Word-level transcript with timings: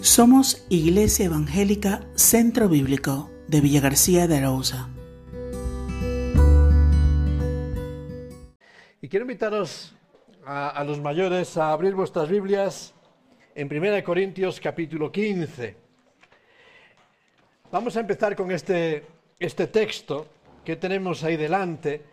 Somos 0.00 0.64
Iglesia 0.68 1.26
Evangélica 1.26 2.06
Centro 2.14 2.68
Bíblico 2.68 3.30
de 3.48 3.60
Villa 3.60 3.80
García 3.80 4.28
de 4.28 4.36
Arauza. 4.36 4.88
Y 9.02 9.08
quiero 9.08 9.24
invitaros 9.24 9.96
a, 10.46 10.84
los 10.84 11.00
mayores 11.00 11.56
a 11.56 11.72
abrir 11.72 11.96
vuestras 11.96 12.28
Biblias 12.28 12.94
en 13.56 13.66
1 13.66 14.04
Corintios 14.04 14.60
capítulo 14.60 15.10
15. 15.10 15.76
Vamos 17.72 17.96
a 17.96 18.00
empezar 18.00 18.36
con 18.36 18.52
este, 18.52 19.04
este 19.40 19.66
texto 19.66 20.28
que 20.64 20.76
tenemos 20.76 21.24
ahí 21.24 21.36
delante. 21.36 22.04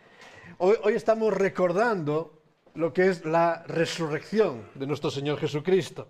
Hoy 0.57 0.93
estamos 0.95 1.31
recordando 1.31 2.41
lo 2.73 2.91
que 2.91 3.09
es 3.09 3.23
la 3.25 3.63
resurrección 3.67 4.69
de 4.73 4.87
nuestro 4.87 5.11
Señor 5.11 5.37
Jesucristo. 5.37 6.07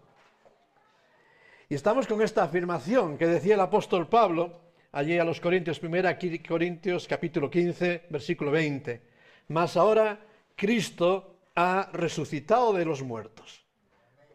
Y 1.68 1.74
estamos 1.74 2.06
con 2.06 2.22
esta 2.22 2.44
afirmación 2.44 3.18
que 3.18 3.26
decía 3.26 3.56
el 3.56 3.62
apóstol 3.62 4.08
Pablo 4.08 4.62
allí 4.92 5.18
a 5.18 5.24
los 5.24 5.42
Corintios, 5.42 5.82
1 5.82 6.10
Corintios 6.48 7.08
capítulo 7.08 7.50
15, 7.50 8.04
versículo 8.10 8.52
20. 8.52 9.02
Mas 9.48 9.76
ahora 9.76 10.20
Cristo 10.56 11.40
ha 11.56 11.90
resucitado 11.92 12.72
de 12.72 12.86
los 12.86 13.02
muertos. 13.02 13.66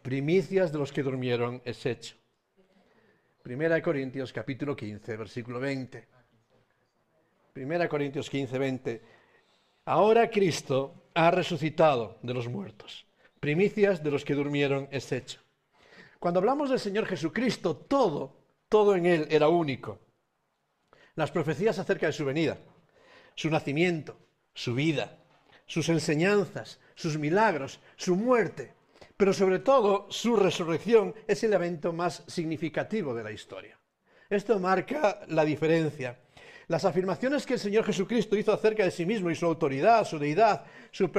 Primicias 0.03 0.73
de 0.73 0.79
los 0.79 0.93
que 0.93 1.05
durmieron 1.05 1.63
es 1.65 1.87
hecho. 1.87 2.17
1 3.45 3.83
Corintios 3.83 4.33
capítulo 4.33 4.75
15, 4.75 5.17
versículo 5.17 5.61
20. 5.61 6.09
1 7.55 7.89
Corintios 7.89 8.29
15, 8.29 8.59
20. 8.59 9.03
Ahora 9.85 10.29
Cristo 10.31 11.11
ha 11.15 11.31
resucitado 11.31 12.19
de 12.23 12.35
los 12.35 12.49
muertos. 12.49 13.07
Primicias 13.39 14.03
de 14.03 14.11
los 14.11 14.25
que 14.25 14.35
durmieron 14.35 14.89
es 14.91 15.13
hecho. 15.13 15.41
Cuando 16.21 16.39
hablamos 16.39 16.69
del 16.69 16.79
Señor 16.79 17.07
Jesucristo, 17.07 17.75
todo, 17.75 18.37
todo 18.69 18.95
en 18.95 19.07
Él 19.07 19.27
era 19.31 19.49
único. 19.49 20.01
Las 21.15 21.31
profecías 21.31 21.79
acerca 21.79 22.07
de 22.07 22.13
su 22.13 22.27
venida, 22.27 22.59
su 23.35 23.49
nacimiento, 23.49 24.19
su 24.53 24.75
vida, 24.75 25.17
sus 25.65 25.89
enseñanzas, 25.89 26.79
sus 26.95 27.17
milagros, 27.17 27.81
su 27.97 28.17
muerte, 28.17 28.75
pero 29.17 29.33
sobre 29.33 29.61
todo 29.61 30.09
su 30.11 30.37
resurrección 30.37 31.15
es 31.27 31.43
el 31.43 31.55
evento 31.55 31.91
más 31.95 32.23
significativo 32.27 33.15
de 33.15 33.25
la 33.25 33.33
historia. 33.33 33.79
Esto 34.29 34.59
marca 34.61 35.21
la 35.29 35.47
diferencia. 35.47 36.21
Las 36.69 36.85
afirmaciones 36.85 37.47
que 37.47 37.55
el 37.55 37.61
Señor 37.61 37.85
Jesucristo 37.85 38.37
hizo 38.37 38.53
acerca 38.53 38.85
de 38.85 38.91
sí 38.91 39.07
mismo 39.07 39.31
y 39.31 39.35
su 39.35 39.47
autoridad, 39.47 40.05
su 40.05 40.19
deidad, 40.19 40.67
su, 40.91 41.11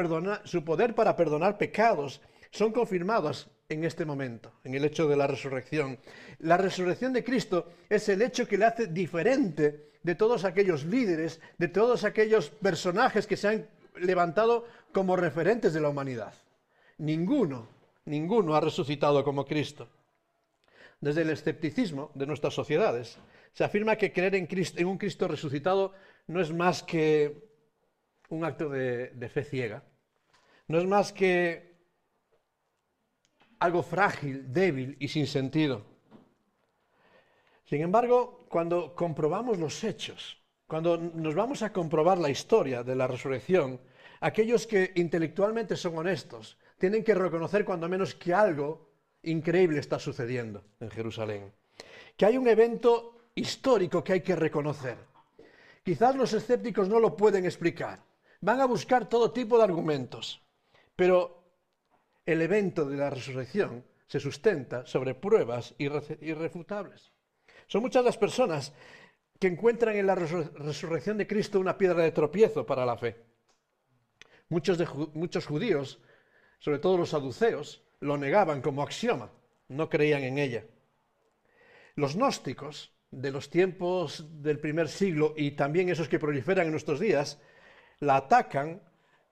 su 0.44 0.64
poder 0.64 0.94
para 0.94 1.16
perdonar 1.16 1.58
pecados, 1.58 2.22
son 2.52 2.72
confirmadas 2.72 3.50
en 3.72 3.86
este 3.86 4.06
momento, 4.06 4.52
en 4.64 4.76
el 4.76 4.84
hecho 4.84 5.08
de 5.08 5.16
la 5.16 5.28
resurrección. 5.28 5.98
La 6.40 6.58
resurrección 6.58 7.14
de 7.14 7.24
Cristo 7.24 7.70
es 7.90 8.10
el 8.10 8.22
hecho 8.22 8.48
que 8.48 8.58
le 8.58 8.66
hace 8.66 8.88
diferente 8.88 9.92
de 10.04 10.16
todos 10.16 10.44
aquellos 10.44 10.84
líderes, 10.86 11.40
de 11.58 11.68
todos 11.70 12.04
aquellos 12.04 12.50
personajes 12.50 13.26
que 13.26 13.38
se 13.38 13.48
han 13.48 13.70
levantado 13.96 14.66
como 14.92 15.16
referentes 15.16 15.74
de 15.74 15.80
la 15.80 15.90
humanidad. 15.90 16.34
Ninguno, 16.98 17.70
ninguno 18.06 18.56
ha 18.56 18.62
resucitado 18.62 19.24
como 19.24 19.46
Cristo. 19.46 19.88
Desde 21.00 21.22
el 21.22 21.30
escepticismo 21.30 22.12
de 22.14 22.28
nuestras 22.28 22.54
sociedades 22.54 23.18
se 23.54 23.64
afirma 23.64 23.96
que 23.96 24.12
creer 24.12 24.36
en, 24.36 24.86
un 24.86 24.98
Cristo 24.98 25.28
resucitado 25.28 25.94
no 26.28 26.42
es 26.42 26.52
más 26.52 26.84
que 26.84 27.50
un 28.30 28.44
acto 28.44 28.70
de 28.70 29.30
fe 29.34 29.44
ciega, 29.44 29.84
no 30.68 30.78
es 30.78 30.86
más 30.86 31.12
que 31.12 31.71
algo 33.62 33.84
frágil, 33.84 34.52
débil 34.52 34.98
y 35.00 35.08
sin 35.08 35.28
sentido. 35.28 35.86
Sin 37.64 37.82
embargo, 37.82 38.46
cuando 38.50 38.96
comprobamos 38.96 39.60
los 39.60 39.84
hechos, 39.84 40.42
cuando 40.66 40.98
nos 40.98 41.36
vamos 41.36 41.62
a 41.62 41.72
comprobar 41.72 42.18
la 42.18 42.32
historia 42.32 42.82
de 42.84 42.96
la 42.96 43.06
resurrección, 43.06 43.80
aquellos 44.20 44.66
que 44.66 44.92
intelectualmente 44.96 45.78
son 45.78 45.96
honestos 45.96 46.58
tienen 46.80 47.04
que 47.04 47.14
reconocer 47.14 47.64
cuando 47.64 47.88
menos 47.88 48.16
que 48.16 48.34
algo 48.34 48.90
increíble 49.22 49.80
está 49.80 50.00
sucediendo 50.00 50.64
en 50.80 50.90
Jerusalén, 50.90 51.54
que 52.18 52.26
hay 52.26 52.38
un 52.38 52.48
evento 52.48 53.30
histórico 53.36 54.04
que 54.04 54.14
hay 54.14 54.22
que 54.22 54.36
reconocer. 54.36 54.98
Quizás 55.84 56.16
los 56.16 56.34
escépticos 56.34 56.90
no 56.90 57.00
lo 57.00 57.16
pueden 57.16 57.46
explicar, 57.46 58.04
van 58.42 58.60
a 58.60 58.66
buscar 58.66 59.08
todo 59.08 59.32
tipo 59.32 59.60
de 59.60 59.66
argumentos, 59.66 60.42
pero 60.96 61.41
el 62.26 62.42
evento 62.42 62.86
de 62.86 62.98
la 62.98 63.10
resurrección 63.10 63.86
se 64.08 64.20
sustenta 64.20 64.86
sobre 64.86 65.16
pruebas 65.16 65.74
irrefutables. 65.78 67.12
Son 67.68 67.82
muchas 67.82 68.04
las 68.04 68.18
personas 68.18 68.74
que 69.40 69.48
encuentran 69.48 69.96
en 69.96 70.06
la 70.06 70.16
resurrección 70.16 71.18
de 71.18 71.28
Cristo 71.28 71.60
una 71.60 71.78
piedra 71.78 72.04
de 72.04 72.12
tropiezo 72.12 72.66
para 72.66 72.86
la 72.86 72.98
fe. 72.98 73.16
Muchos, 74.50 74.78
muchos 75.14 75.46
judíos, 75.46 76.02
sobre 76.60 76.80
todo 76.80 76.98
los 76.98 77.10
saduceos, 77.10 77.84
lo 78.02 78.18
negaban 78.18 78.62
como 78.62 78.84
axioma, 78.84 79.32
no 79.70 79.90
creían 79.90 80.24
en 80.24 80.38
ella. 80.38 80.66
Los 81.96 82.16
gnósticos 82.16 82.94
de 83.12 83.32
los 83.32 83.50
tiempos 83.50 84.26
del 84.42 84.60
primer 84.60 84.88
siglo 84.88 85.34
y 85.36 85.52
también 85.52 85.90
esos 85.90 86.08
que 86.08 86.20
proliferan 86.20 86.66
en 86.66 86.72
nuestros 86.72 87.00
días, 87.00 87.40
la 88.00 88.18
atacan 88.18 88.82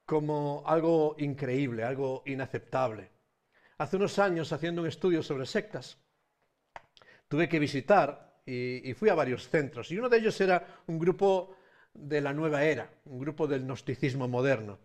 como 0.10 0.64
algo 0.66 1.16
increíble, 1.20 1.84
algo 1.84 2.24
inaceptable. 2.26 3.12
Hace 3.78 3.96
unos 3.96 4.18
años, 4.18 4.52
haciendo 4.52 4.82
un 4.82 4.88
estudio 4.88 5.22
sobre 5.22 5.46
sectas, 5.46 6.00
tuve 7.28 7.48
que 7.48 7.60
visitar 7.60 8.42
y, 8.44 8.92
fui 8.96 9.10
a 9.10 9.14
varios 9.14 9.48
centros. 9.48 9.92
Y 9.92 10.00
uno 10.00 10.10
de 10.10 10.18
ellos 10.18 10.42
era 10.42 10.66
un 10.88 10.98
grupo 10.98 11.56
de 11.94 12.22
la 12.22 12.34
nueva 12.34 12.64
era, 12.64 12.90
un 13.06 13.20
grupo 13.20 13.46
del 13.46 13.66
gnosticismo 13.66 14.28
moderno. 14.28 14.80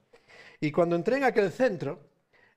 Y 0.60 0.70
cuando 0.70 0.94
entré 0.94 1.16
en 1.16 1.24
aquel 1.24 1.50
centro, 1.50 2.00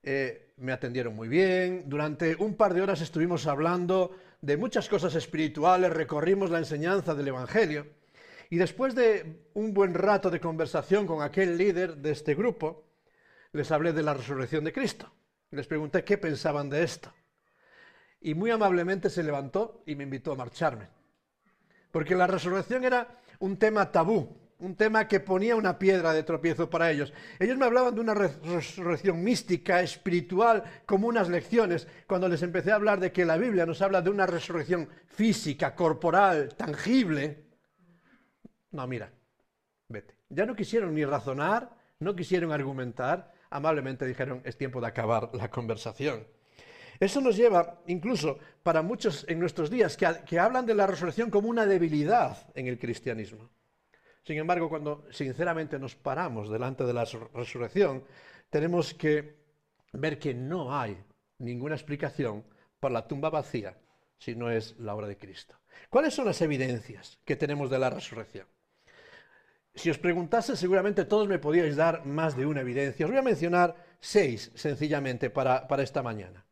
eh, 0.04 0.52
me 0.58 0.74
atendieron 0.74 1.16
muy 1.16 1.30
bien. 1.30 1.86
Durante 1.88 2.36
un 2.36 2.56
par 2.56 2.74
de 2.74 2.82
horas 2.82 3.00
estuvimos 3.00 3.48
hablando 3.48 4.12
de 4.42 4.58
muchas 4.58 4.90
cosas 4.90 5.16
espirituales, 5.16 5.94
recorrimos 5.94 6.50
la 6.50 6.58
enseñanza 6.58 7.16
del 7.16 7.30
Evangelio. 7.30 7.88
Y 8.50 8.58
después 8.58 8.96
de 8.96 9.48
un 9.54 9.74
buen 9.74 9.94
rato 9.94 10.30
de 10.30 10.40
conversación 10.40 11.06
con 11.06 11.22
aquel 11.22 11.58
líder 11.58 11.98
de 11.98 12.12
este 12.12 12.36
grupo, 12.36 12.86
les 13.52 13.72
hablé 13.72 13.94
de 13.94 14.04
la 14.04 14.14
resurrección 14.14 14.64
de 14.64 14.74
Cristo. 14.74 15.12
Les 15.52 15.68
pregunté 15.68 16.04
qué 16.04 16.18
pensaban 16.18 16.70
de 16.70 16.84
esto. 16.84 17.14
Y 18.22 18.34
muy 18.34 18.52
amablemente 18.52 19.10
se 19.10 19.24
levantó 19.24 19.84
y 19.86 19.96
me 19.96 20.04
invitó 20.04 20.32
a 20.32 20.36
marcharme. 20.36 20.90
Porque 21.92 22.16
la 22.16 22.28
resurrección 22.28 22.84
era 22.84 23.20
un 23.40 23.58
tema 23.58 23.92
tabú, 23.92 24.38
un 24.60 24.76
tema 24.76 25.08
que 25.08 25.20
ponía 25.20 25.56
una 25.56 25.78
piedra 25.78 26.14
de 26.14 26.24
tropiezo 26.24 26.70
para 26.70 26.92
ellos. 26.92 27.14
Ellos 27.40 27.58
me 27.58 27.66
hablaban 27.66 27.96
de 27.96 28.02
una 28.02 28.14
resurrección 28.14 29.24
mística, 29.24 29.82
espiritual, 29.82 30.64
como 30.86 31.08
unas 31.08 31.30
lecciones, 31.30 31.88
cuando 32.08 32.28
les 32.28 32.42
empecé 32.42 32.72
a 32.72 32.76
hablar 32.76 33.00
de 33.00 33.12
que 33.12 33.26
la 33.26 33.38
Biblia 33.38 33.66
nos 33.66 33.82
habla 33.82 34.02
de 34.02 34.10
una 34.10 34.26
resurrección 34.26 34.90
física, 35.08 35.76
corporal, 35.76 36.56
tangible. 36.56 37.47
No, 38.72 38.86
mira, 38.88 39.12
vete. 39.88 40.16
Ya 40.30 40.46
no 40.46 40.56
quisieron 40.56 40.94
ni 40.94 41.06
razonar, 41.06 41.70
no 42.00 42.16
quisieron 42.16 42.52
argumentar, 42.52 43.34
amablemente 43.50 44.06
dijeron, 44.06 44.42
es 44.44 44.58
tiempo 44.58 44.82
de 44.82 44.88
acabar 44.88 45.30
la 45.34 45.50
conversación. 45.50 46.26
Eso 47.00 47.22
nos 47.22 47.38
lleva, 47.38 47.82
incluso 47.88 48.40
para 48.64 48.82
muchos 48.82 49.26
en 49.28 49.40
nuestros 49.40 49.70
días, 49.70 49.98
que, 49.98 50.40
hablan 50.40 50.66
de 50.66 50.74
la 50.74 50.88
resurrección 50.88 51.30
como 51.30 51.50
una 51.50 51.66
debilidad 51.66 52.38
en 52.56 52.68
el 52.68 52.80
cristianismo. 52.80 53.50
Sin 54.24 54.38
embargo, 54.38 54.68
cuando 54.68 55.06
sinceramente 55.12 55.80
nos 55.80 55.96
paramos 55.96 56.50
delante 56.50 56.84
de 56.84 56.94
la 56.94 57.06
resurrección, 57.34 58.04
tenemos 58.50 58.94
que 58.94 59.38
ver 59.94 60.20
que 60.20 60.34
no 60.34 60.78
hay 60.78 60.98
ninguna 61.38 61.76
explicación 61.76 62.44
para 62.80 62.94
la 62.94 63.08
tumba 63.08 63.30
vacía 63.30 63.78
si 64.18 64.36
no 64.36 64.50
es 64.50 64.76
la 64.80 64.96
obra 64.96 65.08
de 65.08 65.18
Cristo. 65.18 65.56
¿Cuáles 65.90 66.14
son 66.14 66.26
las 66.26 66.42
evidencias 66.42 67.20
que 67.24 67.36
tenemos 67.36 67.70
de 67.70 67.80
la 67.80 67.90
resurrección? 67.90 68.48
Si 69.78 69.92
os 69.94 70.02
preguntase, 70.02 70.58
seguramente 70.58 71.06
todos 71.06 71.30
me 71.30 71.38
podíais 71.38 71.78
dar 71.78 72.02
más 72.04 72.36
de 72.36 72.50
una 72.50 72.62
evidencia. 72.62 73.06
Os 73.06 73.12
voy 73.12 73.20
a 73.22 73.30
mencionar 73.30 73.78
seis, 74.02 74.50
sencillamente, 74.56 75.30
para, 75.30 75.68
para 75.68 75.84
esta 75.84 76.02
mañana. 76.02 76.44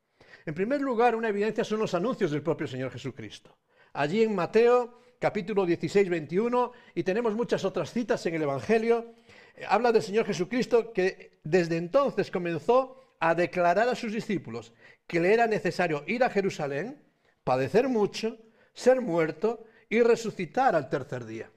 En 0.46 0.54
primer 0.54 0.80
lugar, 0.80 1.16
una 1.16 1.30
evidencia 1.30 1.64
son 1.64 1.80
los 1.80 1.96
anuncios 1.96 2.30
del 2.30 2.44
propio 2.44 2.68
Señor 2.68 2.92
Jesucristo. 2.92 3.58
Allí 3.94 4.22
en 4.22 4.36
Mateo, 4.36 5.02
capítulo 5.18 5.66
16, 5.66 6.08
21, 6.08 6.72
y 6.94 7.02
tenemos 7.02 7.34
muchas 7.34 7.66
otras 7.66 7.92
citas 7.92 8.24
en 8.28 8.36
el 8.36 8.44
Evangelio, 8.44 9.16
eh, 9.56 9.66
habla 9.68 9.92
del 9.92 10.04
Señor 10.04 10.26
Jesucristo 10.26 10.94
que 10.94 11.40
desde 11.44 11.78
entonces 11.78 12.30
comenzó 12.30 13.02
a 13.20 13.34
declarar 13.34 13.90
a 13.90 13.96
sus 13.96 14.14
discípulos 14.14 14.72
que 15.08 15.20
le 15.20 15.34
era 15.34 15.48
necesario 15.48 16.04
ir 16.06 16.24
a 16.24 16.30
Jerusalén, 16.30 17.02
padecer 17.44 17.90
mucho, 17.90 18.38
ser 18.76 19.02
muerto 19.02 19.66
y 19.90 20.02
resucitar 20.02 20.76
al 20.76 20.90
tercer 20.90 21.26
día. 21.26 21.50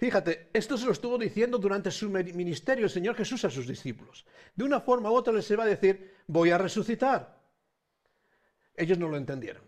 Fíjate, 0.00 0.48
esto 0.54 0.78
se 0.78 0.86
lo 0.86 0.92
estuvo 0.92 1.18
diciendo 1.18 1.58
durante 1.58 1.90
su 1.90 2.08
ministerio 2.08 2.86
el 2.86 2.90
Señor 2.90 3.14
Jesús 3.16 3.44
a 3.44 3.50
sus 3.50 3.66
discípulos. 3.66 4.24
De 4.56 4.64
una 4.64 4.80
forma 4.80 5.10
u 5.10 5.14
otra 5.14 5.30
les 5.30 5.50
iba 5.50 5.62
a 5.62 5.66
decir, 5.66 6.14
voy 6.26 6.48
a 6.48 6.56
resucitar. 6.56 7.38
Ellos 8.74 8.96
no 8.96 9.08
lo 9.08 9.18
entendieron. 9.18 9.62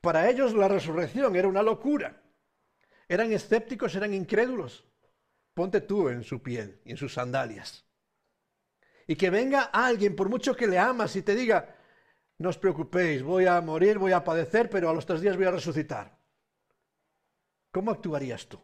Para 0.00 0.30
ellos 0.30 0.54
la 0.54 0.68
resurrección 0.68 1.34
era 1.34 1.48
una 1.48 1.64
locura. 1.64 2.22
Eran 3.08 3.32
escépticos, 3.32 3.96
eran 3.96 4.14
incrédulos. 4.14 4.84
Ponte 5.52 5.80
tú 5.80 6.08
en 6.08 6.22
su 6.22 6.40
piel 6.40 6.80
y 6.84 6.92
en 6.92 6.96
sus 6.96 7.14
sandalias. 7.14 7.84
Y 9.08 9.16
que 9.16 9.30
venga 9.30 9.62
alguien, 9.62 10.14
por 10.14 10.28
mucho 10.28 10.54
que 10.54 10.68
le 10.68 10.78
amas, 10.78 11.16
y 11.16 11.22
te 11.22 11.34
diga, 11.34 11.74
no 12.38 12.50
os 12.50 12.56
preocupéis, 12.56 13.24
voy 13.24 13.46
a 13.46 13.60
morir, 13.60 13.98
voy 13.98 14.12
a 14.12 14.22
padecer, 14.22 14.70
pero 14.70 14.88
a 14.88 14.94
los 14.94 15.06
tres 15.06 15.20
días 15.20 15.36
voy 15.36 15.46
a 15.46 15.50
resucitar. 15.50 16.16
¿Cómo 17.72 17.90
actuarías 17.90 18.46
tú? 18.46 18.60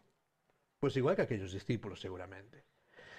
Pues 0.86 0.98
igual 0.98 1.16
que 1.16 1.22
aquellos 1.22 1.52
discípulos 1.52 2.00
seguramente. 2.00 2.62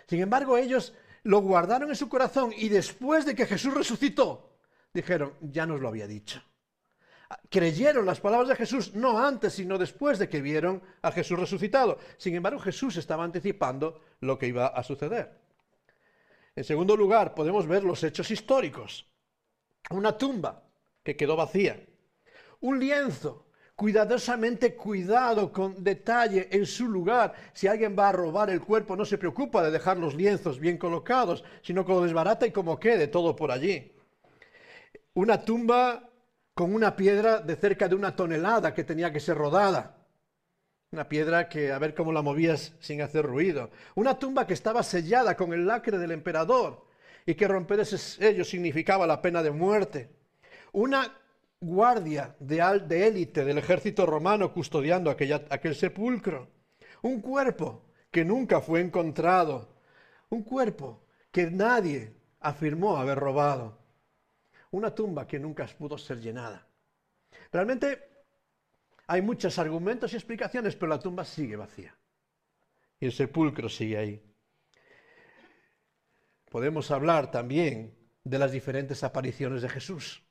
Sin 0.08 0.22
embargo, 0.22 0.58
ellos 0.58 0.94
lo 1.24 1.42
guardaron 1.42 1.90
en 1.90 1.98
su 1.98 2.08
corazón 2.08 2.54
y 2.56 2.70
después 2.70 3.26
de 3.26 3.36
que 3.36 3.46
Jesús 3.46 3.74
resucitó, 3.74 4.58
dijeron, 4.94 5.34
ya 5.42 5.66
nos 5.66 5.82
lo 5.82 5.90
había 5.90 6.08
dicho. 6.08 6.42
Creyeron 7.50 8.06
las 8.06 8.22
palabras 8.22 8.48
de 8.48 8.56
Jesús 8.56 8.96
no 8.96 9.20
antes, 9.20 9.52
sino 9.52 9.78
después 9.78 10.18
de 10.18 10.30
que 10.30 10.40
vieron 10.40 10.82
a 11.02 11.12
Jesús 11.12 11.38
resucitado. 11.38 12.00
Sin 12.16 12.36
embargo, 12.36 12.58
Jesús 12.58 12.96
estaba 12.96 13.26
anticipando 13.26 14.00
lo 14.22 14.40
que 14.40 14.48
iba 14.48 14.68
a 14.68 14.82
suceder. 14.82 15.38
En 16.56 16.64
segundo 16.64 16.96
lugar, 16.96 17.36
podemos 17.36 17.68
ver 17.68 17.84
los 17.84 18.02
hechos 18.02 18.32
históricos. 18.32 19.06
Una 19.90 20.18
tumba 20.18 20.64
que 21.04 21.18
quedó 21.18 21.36
vacía. 21.36 21.86
Un 22.62 22.80
lienzo 22.80 23.47
cuidadosamente 23.78 24.74
cuidado 24.74 25.52
con 25.52 25.84
detalle 25.84 26.48
en 26.52 26.66
su 26.66 26.88
lugar. 26.88 27.36
Si 27.54 27.68
alguien 27.68 27.96
va 27.98 28.10
a 28.10 28.12
robar 28.12 28.50
el 28.50 28.60
cuerpo, 28.60 28.96
no 28.96 29.06
se 29.06 29.20
preocupa 29.20 29.64
de 29.64 29.70
dejar 29.70 29.98
los 29.98 30.16
lienzos 30.16 30.60
bien 30.60 30.80
colocados, 30.80 31.44
sino 31.62 31.86
que 31.86 31.92
lo 31.94 32.02
desbarata 32.02 32.48
y 32.48 32.52
como 32.52 32.80
quede 32.80 33.08
todo 33.08 33.36
por 33.36 33.52
allí. 33.52 33.94
Una 35.14 35.46
tumba 35.46 36.10
con 36.56 36.74
una 36.74 36.96
piedra 36.96 37.40
de 37.40 37.56
cerca 37.56 37.88
de 37.88 37.94
una 37.94 38.16
tonelada 38.16 38.74
que 38.74 38.84
tenía 38.84 39.14
que 39.14 39.20
ser 39.20 39.38
rodada. 39.38 39.96
Una 40.92 41.08
piedra 41.08 41.48
que 41.48 41.72
a 41.72 41.78
ver 41.78 41.94
cómo 41.94 42.12
la 42.12 42.24
movías 42.24 42.74
sin 42.80 43.04
hacer 43.04 43.28
ruido. 43.28 43.70
Una 43.94 44.18
tumba 44.18 44.48
que 44.48 44.56
estaba 44.56 44.82
sellada 44.82 45.38
con 45.38 45.54
el 45.54 45.68
lacre 45.68 46.00
del 46.00 46.14
emperador 46.14 46.88
y 47.28 47.36
que 47.36 47.48
romper 47.48 47.82
ese 47.82 48.00
sello 48.00 48.44
significaba 48.44 49.06
la 49.06 49.22
pena 49.22 49.44
de 49.44 49.52
muerte. 49.52 50.10
Una 50.72 51.14
guardia 51.60 52.36
de 52.40 53.08
élite 53.08 53.44
del 53.44 53.58
ejército 53.58 54.06
romano 54.06 54.54
custodiando 54.54 55.10
aquel 55.10 55.76
sepulcro. 55.76 56.50
Un 57.02 57.22
cuerpo 57.22 57.92
que 58.12 58.24
nunca 58.24 58.62
fue 58.62 58.82
encontrado. 58.82 59.76
Un 60.30 60.44
cuerpo 60.44 61.06
que 61.32 61.50
nadie 61.50 62.14
afirmó 62.40 62.98
haber 62.98 63.18
robado. 63.18 63.78
Una 64.72 64.94
tumba 64.94 65.26
que 65.28 65.40
nunca 65.40 65.66
pudo 65.78 65.98
ser 65.98 66.20
llenada. 66.20 66.68
Realmente 67.52 68.04
hay 69.08 69.22
muchos 69.22 69.58
argumentos 69.58 70.12
y 70.14 70.18
explicaciones, 70.18 70.76
pero 70.76 70.90
la 70.90 71.00
tumba 71.00 71.24
sigue 71.24 71.56
vacía. 71.56 71.98
Y 73.00 73.06
el 73.06 73.14
sepulcro 73.14 73.70
sigue 73.70 73.98
ahí. 73.98 74.24
Podemos 76.50 76.92
hablar 76.92 77.32
también 77.32 77.98
de 78.24 78.40
las 78.40 78.52
diferentes 78.52 79.04
apariciones 79.04 79.62
de 79.62 79.70
Jesús. 79.70 80.27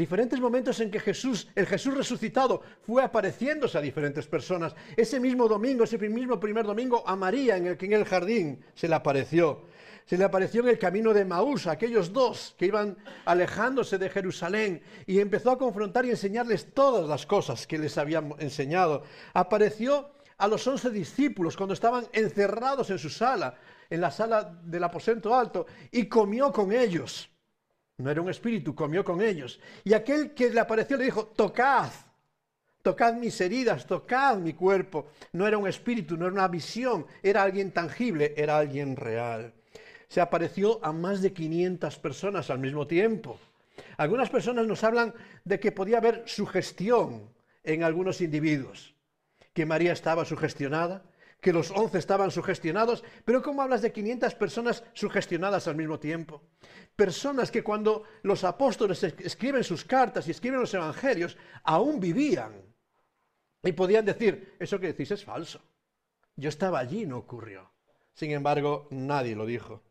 Diferentes 0.00 0.40
momentos 0.40 0.80
en 0.80 0.90
que 0.90 0.98
Jesús, 0.98 1.46
el 1.54 1.66
Jesús 1.66 1.94
resucitado, 1.94 2.62
fue 2.86 3.02
apareciéndose 3.02 3.76
a 3.76 3.82
diferentes 3.82 4.26
personas. 4.26 4.74
Ese 4.96 5.20
mismo 5.20 5.46
domingo, 5.46 5.84
ese 5.84 5.98
mismo 5.98 6.40
primer 6.40 6.64
domingo, 6.64 7.06
a 7.06 7.14
María 7.16 7.58
en 7.58 7.66
el, 7.66 7.76
en 7.78 7.92
el 7.92 8.06
jardín 8.06 8.64
se 8.72 8.88
le 8.88 8.94
apareció. 8.94 9.66
Se 10.06 10.16
le 10.16 10.24
apareció 10.24 10.62
en 10.62 10.70
el 10.70 10.78
camino 10.78 11.12
de 11.12 11.26
Maús, 11.26 11.66
a 11.66 11.72
aquellos 11.72 12.14
dos 12.14 12.54
que 12.56 12.64
iban 12.64 12.96
alejándose 13.26 13.98
de 13.98 14.08
Jerusalén, 14.08 14.82
y 15.06 15.20
empezó 15.20 15.50
a 15.50 15.58
confrontar 15.58 16.06
y 16.06 16.10
enseñarles 16.10 16.72
todas 16.72 17.06
las 17.06 17.26
cosas 17.26 17.66
que 17.66 17.76
les 17.76 17.98
había 17.98 18.24
enseñado. 18.38 19.02
Apareció 19.34 20.12
a 20.38 20.48
los 20.48 20.66
once 20.66 20.88
discípulos 20.88 21.58
cuando 21.58 21.74
estaban 21.74 22.06
encerrados 22.14 22.88
en 22.88 22.98
su 22.98 23.10
sala, 23.10 23.54
en 23.90 24.00
la 24.00 24.10
sala 24.10 24.58
del 24.64 24.82
aposento 24.82 25.34
alto, 25.34 25.66
y 25.90 26.06
comió 26.06 26.50
con 26.50 26.72
ellos. 26.72 27.29
No 28.00 28.10
era 28.10 28.22
un 28.22 28.30
espíritu, 28.30 28.74
comió 28.74 29.04
con 29.04 29.20
ellos. 29.20 29.60
Y 29.84 29.92
aquel 29.92 30.32
que 30.32 30.50
le 30.50 30.60
apareció 30.60 30.96
le 30.96 31.04
dijo, 31.04 31.26
tocad, 31.26 31.90
tocad 32.82 33.14
mis 33.14 33.40
heridas, 33.40 33.86
tocad 33.86 34.38
mi 34.38 34.54
cuerpo. 34.54 35.08
No 35.32 35.46
era 35.46 35.58
un 35.58 35.68
espíritu, 35.68 36.16
no 36.16 36.26
era 36.26 36.34
una 36.34 36.48
visión, 36.48 37.06
era 37.22 37.42
alguien 37.42 37.72
tangible, 37.72 38.34
era 38.36 38.58
alguien 38.58 38.96
real. 38.96 39.52
Se 40.08 40.20
apareció 40.20 40.84
a 40.84 40.92
más 40.92 41.20
de 41.22 41.32
500 41.32 41.98
personas 41.98 42.50
al 42.50 42.58
mismo 42.58 42.86
tiempo. 42.86 43.38
Algunas 43.96 44.30
personas 44.30 44.66
nos 44.66 44.82
hablan 44.82 45.14
de 45.44 45.60
que 45.60 45.72
podía 45.72 45.98
haber 45.98 46.24
sugestión 46.26 47.28
en 47.62 47.84
algunos 47.84 48.20
individuos, 48.20 48.94
que 49.52 49.66
María 49.66 49.92
estaba 49.92 50.24
sugestionada, 50.24 51.02
que 51.40 51.52
los 51.52 51.70
11 51.70 51.98
estaban 51.98 52.30
sugestionados, 52.30 53.02
pero 53.24 53.42
¿cómo 53.42 53.62
hablas 53.62 53.82
de 53.82 53.92
500 53.92 54.34
personas 54.34 54.84
sugestionadas 54.92 55.66
al 55.68 55.76
mismo 55.76 55.98
tiempo? 55.98 56.42
personas 57.00 57.50
que 57.50 57.62
cuando 57.62 58.04
los 58.24 58.44
apóstoles 58.44 59.02
escriben 59.02 59.64
sus 59.64 59.86
cartas 59.86 60.28
y 60.28 60.32
escriben 60.32 60.60
los 60.60 60.74
evangelios, 60.74 61.34
aún 61.64 61.98
vivían. 61.98 62.60
Y 63.62 63.72
podían 63.72 64.04
decir, 64.04 64.54
eso 64.58 64.78
que 64.78 64.88
decís 64.88 65.10
es 65.10 65.24
falso. 65.24 65.62
Yo 66.36 66.50
estaba 66.50 66.78
allí, 66.78 67.06
no 67.06 67.16
ocurrió. 67.16 67.70
Sin 68.12 68.32
embargo, 68.32 68.86
nadie 68.90 69.34
lo 69.34 69.46
dijo. 69.46 69.82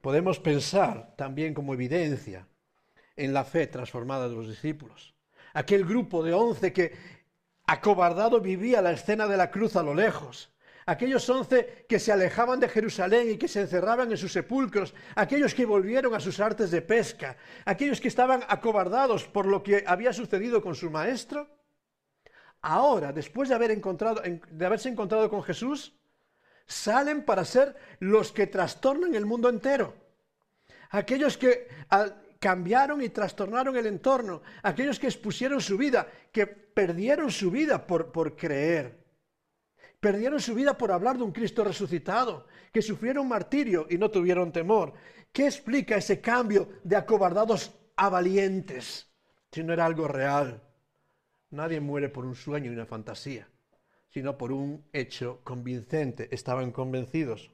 Podemos 0.00 0.38
pensar 0.38 1.14
también 1.14 1.52
como 1.52 1.74
evidencia 1.74 2.48
en 3.14 3.34
la 3.34 3.44
fe 3.44 3.66
transformada 3.66 4.30
de 4.30 4.34
los 4.34 4.48
discípulos. 4.48 5.14
Aquel 5.52 5.84
grupo 5.84 6.22
de 6.22 6.32
once 6.32 6.72
que 6.72 6.96
acobardado 7.68 8.40
vivía 8.40 8.82
la 8.82 8.90
escena 8.90 9.28
de 9.28 9.36
la 9.36 9.52
cruz 9.52 9.76
a 9.76 9.84
lo 9.84 9.94
lejos 9.94 10.50
aquellos 10.88 11.28
once 11.28 11.84
que 11.86 11.98
se 11.98 12.12
alejaban 12.12 12.60
de 12.60 12.68
Jerusalén 12.68 13.30
y 13.30 13.36
que 13.36 13.46
se 13.46 13.60
encerraban 13.60 14.10
en 14.10 14.16
sus 14.16 14.32
sepulcros, 14.32 14.94
aquellos 15.16 15.54
que 15.54 15.66
volvieron 15.66 16.14
a 16.14 16.20
sus 16.20 16.40
artes 16.40 16.70
de 16.70 16.80
pesca, 16.80 17.36
aquellos 17.66 18.00
que 18.00 18.08
estaban 18.08 18.42
acobardados 18.48 19.24
por 19.24 19.44
lo 19.44 19.62
que 19.62 19.84
había 19.86 20.14
sucedido 20.14 20.62
con 20.62 20.74
su 20.74 20.90
maestro, 20.90 21.46
ahora, 22.62 23.12
después 23.12 23.50
de, 23.50 23.54
haber 23.54 23.70
encontrado, 23.70 24.22
de 24.22 24.66
haberse 24.66 24.88
encontrado 24.88 25.28
con 25.28 25.42
Jesús, 25.42 25.92
salen 26.66 27.22
para 27.22 27.44
ser 27.44 27.76
los 28.00 28.32
que 28.32 28.46
trastornan 28.46 29.14
el 29.14 29.26
mundo 29.26 29.50
entero. 29.50 29.94
Aquellos 30.88 31.36
que 31.36 31.68
cambiaron 32.38 33.02
y 33.02 33.08
trastornaron 33.08 33.76
el 33.76 33.86
entorno, 33.86 34.42
aquellos 34.62 34.98
que 34.98 35.06
expusieron 35.06 35.60
su 35.60 35.76
vida, 35.76 36.06
que 36.32 36.46
perdieron 36.46 37.30
su 37.30 37.50
vida 37.50 37.86
por, 37.86 38.12
por 38.12 38.36
creer 38.36 39.08
Perdieron 40.00 40.40
su 40.40 40.54
vida 40.54 40.78
por 40.78 40.92
hablar 40.92 41.16
de 41.16 41.24
un 41.24 41.32
Cristo 41.32 41.64
resucitado, 41.64 42.46
que 42.72 42.82
sufrieron 42.82 43.26
martirio 43.26 43.86
y 43.90 43.98
no 43.98 44.10
tuvieron 44.10 44.52
temor. 44.52 44.92
¿Qué 45.32 45.46
explica 45.46 45.96
ese 45.96 46.20
cambio 46.20 46.68
de 46.84 46.96
acobardados 46.96 47.74
a 47.96 48.08
valientes 48.08 49.10
si 49.50 49.64
no 49.64 49.72
era 49.72 49.84
algo 49.84 50.06
real? 50.06 50.62
Nadie 51.50 51.80
muere 51.80 52.08
por 52.08 52.24
un 52.24 52.36
sueño 52.36 52.70
y 52.70 52.74
una 52.74 52.86
fantasía, 52.86 53.48
sino 54.08 54.38
por 54.38 54.52
un 54.52 54.84
hecho 54.92 55.40
convincente. 55.42 56.28
Estaban 56.30 56.70
convencidos. 56.70 57.50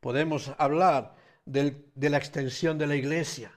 Podemos 0.00 0.52
hablar 0.58 1.16
de 1.46 2.10
la 2.10 2.18
extensión 2.18 2.76
de 2.76 2.86
la 2.86 2.96
iglesia 2.96 3.52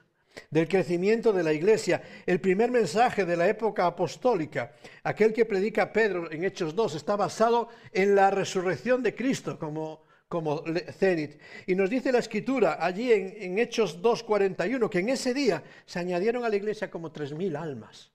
del 0.50 0.68
crecimiento 0.68 1.32
de 1.32 1.42
la 1.42 1.52
iglesia. 1.52 2.02
El 2.26 2.40
primer 2.40 2.70
mensaje 2.70 3.24
de 3.24 3.36
la 3.36 3.48
época 3.48 3.86
apostólica, 3.86 4.72
aquel 5.02 5.32
que 5.32 5.44
predica 5.44 5.92
Pedro 5.92 6.30
en 6.30 6.44
Hechos 6.44 6.74
2, 6.74 6.94
está 6.94 7.16
basado 7.16 7.68
en 7.92 8.14
la 8.14 8.30
resurrección 8.30 9.02
de 9.02 9.14
Cristo 9.14 9.58
como, 9.58 10.04
como 10.28 10.64
cenit. 10.98 11.40
Y 11.66 11.74
nos 11.74 11.90
dice 11.90 12.12
la 12.12 12.18
escritura 12.18 12.78
allí 12.80 13.12
en, 13.12 13.34
en 13.38 13.58
Hechos 13.58 14.00
2.41 14.00 14.88
que 14.88 15.00
en 15.00 15.08
ese 15.10 15.34
día 15.34 15.62
se 15.86 15.98
añadieron 15.98 16.44
a 16.44 16.48
la 16.48 16.56
iglesia 16.56 16.90
como 16.90 17.12
3.000 17.12 17.56
almas. 17.56 18.12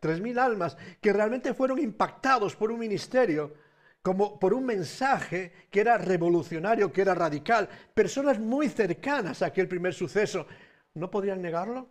3.000 0.00 0.38
almas 0.38 0.76
que 1.00 1.12
realmente 1.12 1.54
fueron 1.54 1.78
impactados 1.78 2.56
por 2.56 2.72
un 2.72 2.80
ministerio 2.80 3.54
como 4.02 4.38
por 4.38 4.52
un 4.52 4.66
mensaje 4.66 5.52
que 5.70 5.80
era 5.80 5.96
revolucionario, 5.96 6.92
que 6.92 7.02
era 7.02 7.14
radical, 7.14 7.68
personas 7.94 8.38
muy 8.38 8.68
cercanas 8.68 9.42
a 9.42 9.46
aquel 9.46 9.68
primer 9.68 9.94
suceso, 9.94 10.46
no 10.94 11.10
podían 11.10 11.40
negarlo. 11.40 11.88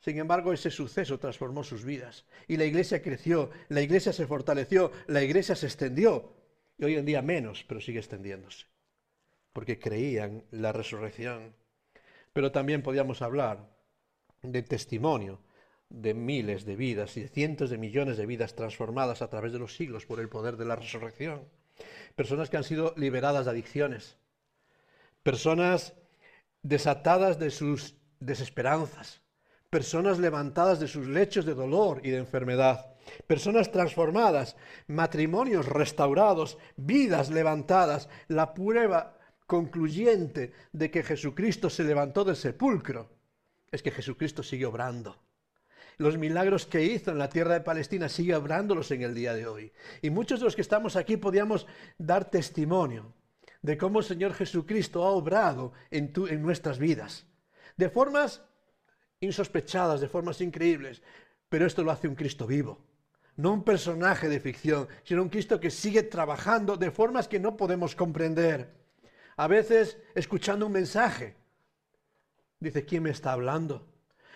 Sin 0.00 0.18
embargo, 0.18 0.52
ese 0.52 0.70
suceso 0.70 1.18
transformó 1.18 1.62
sus 1.62 1.84
vidas. 1.84 2.24
Y 2.48 2.56
la 2.56 2.64
iglesia 2.64 3.02
creció, 3.02 3.50
la 3.68 3.82
iglesia 3.82 4.12
se 4.12 4.26
fortaleció, 4.26 4.90
la 5.06 5.22
iglesia 5.22 5.54
se 5.54 5.66
extendió. 5.66 6.32
Y 6.78 6.84
hoy 6.84 6.96
en 6.96 7.04
día 7.04 7.22
menos, 7.22 7.64
pero 7.68 7.80
sigue 7.80 8.00
extendiéndose, 8.00 8.66
porque 9.52 9.78
creían 9.78 10.42
la 10.50 10.72
resurrección. 10.72 11.54
Pero 12.32 12.50
también 12.50 12.82
podíamos 12.82 13.22
hablar 13.22 13.68
de 14.42 14.62
testimonio 14.62 15.38
de 15.92 16.14
miles 16.14 16.64
de 16.64 16.74
vidas 16.74 17.16
y 17.16 17.22
de 17.22 17.28
cientos 17.28 17.70
de 17.70 17.78
millones 17.78 18.16
de 18.16 18.26
vidas 18.26 18.56
transformadas 18.56 19.20
a 19.20 19.28
través 19.28 19.52
de 19.52 19.58
los 19.58 19.76
siglos 19.76 20.06
por 20.06 20.20
el 20.20 20.28
poder 20.28 20.56
de 20.56 20.64
la 20.64 20.76
resurrección. 20.76 21.42
Personas 22.16 22.48
que 22.48 22.56
han 22.56 22.64
sido 22.64 22.94
liberadas 22.96 23.44
de 23.44 23.50
adicciones, 23.50 24.16
personas 25.22 25.94
desatadas 26.62 27.38
de 27.38 27.50
sus 27.50 27.96
desesperanzas, 28.20 29.20
personas 29.68 30.18
levantadas 30.18 30.80
de 30.80 30.88
sus 30.88 31.06
lechos 31.06 31.44
de 31.44 31.54
dolor 31.54 32.00
y 32.04 32.10
de 32.10 32.18
enfermedad, 32.18 32.94
personas 33.26 33.70
transformadas, 33.70 34.56
matrimonios 34.86 35.66
restaurados, 35.66 36.58
vidas 36.76 37.30
levantadas, 37.30 38.08
la 38.28 38.54
prueba 38.54 39.18
concluyente 39.46 40.52
de 40.72 40.90
que 40.90 41.02
Jesucristo 41.02 41.68
se 41.68 41.84
levantó 41.84 42.24
del 42.24 42.36
sepulcro 42.36 43.10
es 43.70 43.82
que 43.82 43.90
Jesucristo 43.90 44.42
sigue 44.42 44.66
obrando. 44.66 45.31
Los 45.98 46.18
milagros 46.18 46.66
que 46.66 46.82
hizo 46.82 47.10
en 47.10 47.18
la 47.18 47.28
tierra 47.28 47.54
de 47.54 47.60
Palestina 47.60 48.08
sigue 48.08 48.34
obrándolos 48.34 48.90
en 48.90 49.02
el 49.02 49.14
día 49.14 49.34
de 49.34 49.46
hoy. 49.46 49.72
Y 50.00 50.10
muchos 50.10 50.40
de 50.40 50.44
los 50.44 50.56
que 50.56 50.62
estamos 50.62 50.96
aquí 50.96 51.16
podíamos 51.16 51.66
dar 51.98 52.30
testimonio 52.30 53.12
de 53.60 53.78
cómo 53.78 54.00
el 54.00 54.04
Señor 54.04 54.34
Jesucristo 54.34 55.04
ha 55.04 55.10
obrado 55.10 55.72
en, 55.90 56.12
en 56.28 56.42
nuestras 56.42 56.78
vidas. 56.78 57.26
De 57.76 57.88
formas 57.88 58.42
insospechadas, 59.20 60.00
de 60.00 60.08
formas 60.08 60.40
increíbles. 60.40 61.02
Pero 61.48 61.66
esto 61.66 61.84
lo 61.84 61.90
hace 61.90 62.08
un 62.08 62.14
Cristo 62.14 62.46
vivo. 62.46 62.84
No 63.36 63.52
un 63.52 63.64
personaje 63.64 64.28
de 64.28 64.40
ficción, 64.40 64.88
sino 65.04 65.22
un 65.22 65.28
Cristo 65.28 65.60
que 65.60 65.70
sigue 65.70 66.02
trabajando 66.02 66.76
de 66.76 66.90
formas 66.90 67.28
que 67.28 67.40
no 67.40 67.56
podemos 67.56 67.94
comprender. 67.94 68.74
A 69.36 69.46
veces 69.46 69.98
escuchando 70.14 70.66
un 70.66 70.72
mensaje. 70.72 71.36
Dice, 72.58 72.84
¿quién 72.84 73.04
me 73.04 73.10
está 73.10 73.32
hablando? 73.32 73.91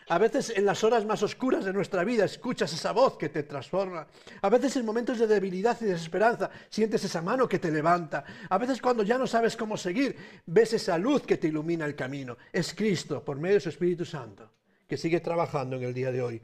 A 0.09 0.19
veces 0.19 0.53
en 0.55 0.65
las 0.65 0.85
horas 0.85 1.05
más 1.05 1.23
oscuras 1.25 1.65
de 1.65 1.73
nuestra 1.73 2.05
vida 2.05 2.25
escuchas 2.25 2.73
esa 2.73 2.93
voz 2.93 3.19
que 3.19 3.29
te 3.29 3.43
transforma. 3.43 4.07
A 4.41 4.49
veces 4.49 4.77
en 4.77 4.87
momentos 4.87 5.19
de 5.19 5.27
debilidad 5.27 5.77
y 5.81 5.87
desesperanza 5.87 6.49
sientes 6.69 7.03
esa 7.03 7.23
mano 7.23 7.49
que 7.49 7.59
te 7.59 7.73
levanta. 7.73 8.25
A 8.49 8.57
veces 8.57 8.81
cuando 8.81 9.03
ya 9.03 9.19
no 9.19 9.27
sabes 9.27 9.57
cómo 9.57 9.77
seguir, 9.77 10.17
ves 10.47 10.75
esa 10.75 10.97
luz 10.97 11.23
que 11.23 11.39
te 11.39 11.49
ilumina 11.49 11.87
el 11.87 11.97
camino. 11.97 12.37
Es 12.53 12.73
Cristo 12.73 13.25
por 13.25 13.39
medio 13.39 13.55
de 13.57 13.61
su 13.61 13.71
Espíritu 13.71 14.05
Santo 14.05 14.53
que 14.87 14.97
sigue 14.97 15.21
trabajando 15.21 15.77
en 15.77 15.83
el 15.83 15.95
día 15.95 16.13
de 16.13 16.23
hoy. 16.23 16.43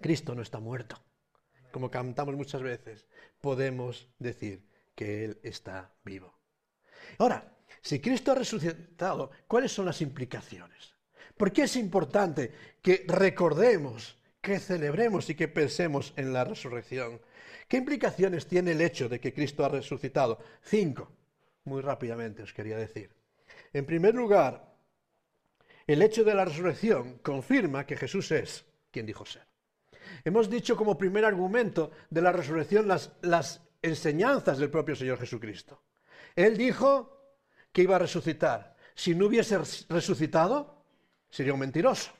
Cristo 0.00 0.34
no 0.34 0.42
está 0.42 0.58
muerto. 0.60 0.96
Como 1.70 1.90
cantamos 1.90 2.34
muchas 2.34 2.62
veces, 2.62 3.06
podemos 3.40 4.08
decir 4.18 4.64
que 4.94 5.24
Él 5.24 5.38
está 5.42 5.92
vivo. 6.04 6.34
Ahora, 7.18 7.56
si 7.82 8.00
Cristo 8.00 8.32
ha 8.32 8.36
resucitado, 8.36 9.30
¿cuáles 9.46 9.72
son 9.72 9.86
las 9.86 10.00
implicaciones? 10.00 10.89
¿Por 11.40 11.54
qué 11.54 11.62
es 11.62 11.76
importante 11.76 12.52
que 12.82 13.06
recordemos, 13.08 14.18
que 14.42 14.58
celebremos 14.58 15.30
y 15.30 15.34
que 15.34 15.48
pensemos 15.48 16.12
en 16.16 16.34
la 16.34 16.44
resurrección? 16.44 17.18
¿Qué 17.66 17.78
implicaciones 17.78 18.46
tiene 18.46 18.72
el 18.72 18.82
hecho 18.82 19.08
de 19.08 19.20
que 19.20 19.32
Cristo 19.32 19.64
ha 19.64 19.70
resucitado? 19.70 20.38
Cinco, 20.62 21.10
muy 21.64 21.80
rápidamente 21.80 22.42
os 22.42 22.52
quería 22.52 22.76
decir. 22.76 23.08
En 23.72 23.86
primer 23.86 24.14
lugar, 24.14 24.70
el 25.86 26.02
hecho 26.02 26.24
de 26.24 26.34
la 26.34 26.44
resurrección 26.44 27.20
confirma 27.22 27.86
que 27.86 27.96
Jesús 27.96 28.30
es 28.32 28.66
quien 28.90 29.06
dijo 29.06 29.24
ser. 29.24 29.46
Hemos 30.22 30.50
dicho 30.50 30.76
como 30.76 30.98
primer 30.98 31.24
argumento 31.24 31.90
de 32.10 32.20
la 32.20 32.32
resurrección 32.32 32.86
las, 32.86 33.12
las 33.22 33.62
enseñanzas 33.80 34.58
del 34.58 34.68
propio 34.68 34.94
Señor 34.94 35.18
Jesucristo. 35.18 35.80
Él 36.36 36.58
dijo 36.58 37.32
que 37.72 37.84
iba 37.84 37.96
a 37.96 38.00
resucitar. 38.00 38.76
Si 38.94 39.14
no 39.14 39.24
hubiese 39.24 39.56
resucitado, 39.88 40.79
sería 41.30 41.54
un 41.54 41.60
mentiroso. 41.60 42.10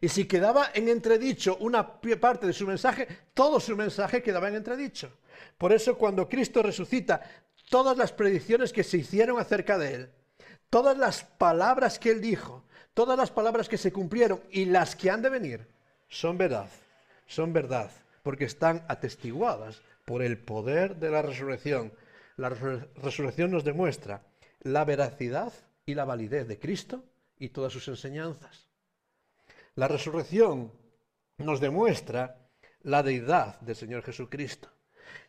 Y 0.00 0.08
si 0.08 0.26
quedaba 0.26 0.70
en 0.74 0.88
entredicho 0.88 1.56
una 1.60 2.00
parte 2.00 2.46
de 2.46 2.52
su 2.52 2.66
mensaje, 2.66 3.08
todo 3.34 3.58
su 3.58 3.76
mensaje 3.76 4.22
quedaba 4.22 4.48
en 4.48 4.54
entredicho. 4.54 5.10
Por 5.56 5.72
eso 5.72 5.98
cuando 5.98 6.28
Cristo 6.28 6.62
resucita, 6.62 7.20
todas 7.68 7.96
las 7.96 8.12
predicciones 8.12 8.72
que 8.72 8.84
se 8.84 8.98
hicieron 8.98 9.40
acerca 9.40 9.76
de 9.76 9.94
él, 9.94 10.10
todas 10.70 10.96
las 10.96 11.24
palabras 11.24 11.98
que 11.98 12.10
él 12.10 12.20
dijo, 12.20 12.64
todas 12.94 13.18
las 13.18 13.30
palabras 13.30 13.68
que 13.68 13.78
se 13.78 13.92
cumplieron 13.92 14.40
y 14.50 14.66
las 14.66 14.94
que 14.94 15.10
han 15.10 15.22
de 15.22 15.30
venir, 15.30 15.66
son 16.08 16.38
verdad, 16.38 16.68
son 17.26 17.52
verdad, 17.52 17.90
porque 18.22 18.44
están 18.44 18.84
atestiguadas 18.88 19.82
por 20.04 20.22
el 20.22 20.38
poder 20.38 20.96
de 20.96 21.10
la 21.10 21.22
resurrección. 21.22 21.92
La 22.36 22.50
resurrección 22.50 23.50
nos 23.50 23.64
demuestra 23.64 24.22
la 24.60 24.84
veracidad 24.84 25.52
y 25.86 25.94
la 25.94 26.04
validez 26.04 26.46
de 26.46 26.58
Cristo 26.58 27.02
y 27.38 27.50
todas 27.50 27.72
sus 27.72 27.86
enseñanzas. 27.88 28.68
La 29.74 29.88
resurrección 29.88 30.72
nos 31.38 31.60
demuestra 31.60 32.50
la 32.82 33.02
deidad 33.02 33.60
del 33.60 33.76
Señor 33.76 34.02
Jesucristo. 34.02 34.68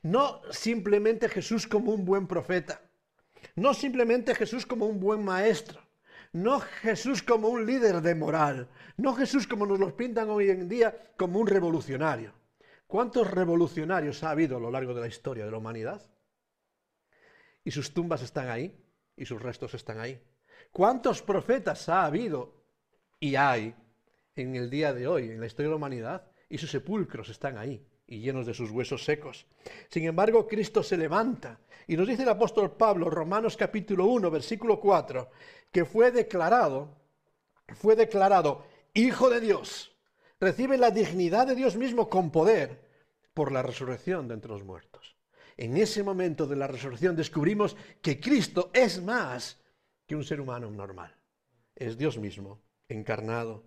No 0.01 0.41
simplemente 0.51 1.29
Jesús 1.29 1.67
como 1.67 1.93
un 1.93 2.05
buen 2.05 2.27
profeta, 2.27 2.81
no 3.55 3.73
simplemente 3.73 4.35
Jesús 4.35 4.65
como 4.65 4.85
un 4.85 4.99
buen 4.99 5.23
maestro, 5.23 5.81
no 6.33 6.59
Jesús 6.59 7.23
como 7.23 7.49
un 7.49 7.65
líder 7.65 8.01
de 8.01 8.15
moral, 8.15 8.69
no 8.97 9.13
Jesús 9.13 9.47
como 9.47 9.65
nos 9.65 9.79
lo 9.79 9.95
pintan 9.95 10.29
hoy 10.29 10.49
en 10.49 10.67
día 10.67 11.13
como 11.17 11.39
un 11.39 11.47
revolucionario. 11.47 12.33
¿Cuántos 12.87 13.29
revolucionarios 13.29 14.23
ha 14.23 14.31
habido 14.31 14.57
a 14.57 14.59
lo 14.59 14.71
largo 14.71 14.93
de 14.93 15.01
la 15.01 15.07
historia 15.07 15.45
de 15.45 15.51
la 15.51 15.57
humanidad? 15.57 16.01
Y 17.63 17.71
sus 17.71 17.93
tumbas 17.93 18.21
están 18.23 18.49
ahí, 18.49 18.83
y 19.15 19.25
sus 19.25 19.41
restos 19.41 19.73
están 19.73 19.99
ahí. 19.99 20.19
¿Cuántos 20.71 21.21
profetas 21.21 21.89
ha 21.89 22.05
habido 22.05 22.53
y 23.19 23.35
hay 23.35 23.75
en 24.35 24.55
el 24.55 24.69
día 24.69 24.93
de 24.93 25.07
hoy, 25.07 25.31
en 25.31 25.39
la 25.39 25.47
historia 25.47 25.67
de 25.67 25.71
la 25.71 25.77
humanidad? 25.77 26.27
Y 26.47 26.57
sus 26.57 26.71
sepulcros 26.71 27.29
están 27.29 27.57
ahí 27.57 27.85
y 28.07 28.19
llenos 28.19 28.45
de 28.45 28.53
sus 28.53 28.71
huesos 28.71 29.03
secos. 29.03 29.45
Sin 29.89 30.05
embargo, 30.05 30.47
Cristo 30.47 30.81
se 30.81 30.97
levanta 30.97 31.59
y 31.87 31.95
nos 31.95 32.07
dice 32.07 32.23
el 32.23 32.29
apóstol 32.29 32.71
Pablo, 32.71 33.09
Romanos 33.09 33.55
capítulo 33.55 34.05
1, 34.05 34.31
versículo 34.31 34.79
4, 34.79 35.29
que 35.71 35.85
fue 35.85 36.11
declarado, 36.11 36.97
fue 37.75 37.95
declarado 37.95 38.65
Hijo 38.93 39.29
de 39.29 39.39
Dios, 39.39 39.95
recibe 40.39 40.77
la 40.77 40.89
dignidad 40.89 41.45
de 41.47 41.55
Dios 41.55 41.75
mismo 41.75 42.09
con 42.09 42.31
poder 42.31 42.89
por 43.33 43.51
la 43.51 43.61
resurrección 43.61 44.27
de 44.27 44.33
entre 44.33 44.51
los 44.51 44.63
muertos. 44.63 45.15
En 45.55 45.77
ese 45.77 46.03
momento 46.03 46.47
de 46.47 46.55
la 46.55 46.67
resurrección 46.67 47.15
descubrimos 47.15 47.75
que 48.01 48.19
Cristo 48.19 48.71
es 48.73 49.01
más 49.03 49.59
que 50.09 50.15
un 50.15 50.23
ser 50.23 50.41
humano 50.41 50.71
normal. 50.71 51.15
Es 51.75 51.95
Dios 51.95 52.17
mismo, 52.17 52.63
encarnado. 52.89 53.63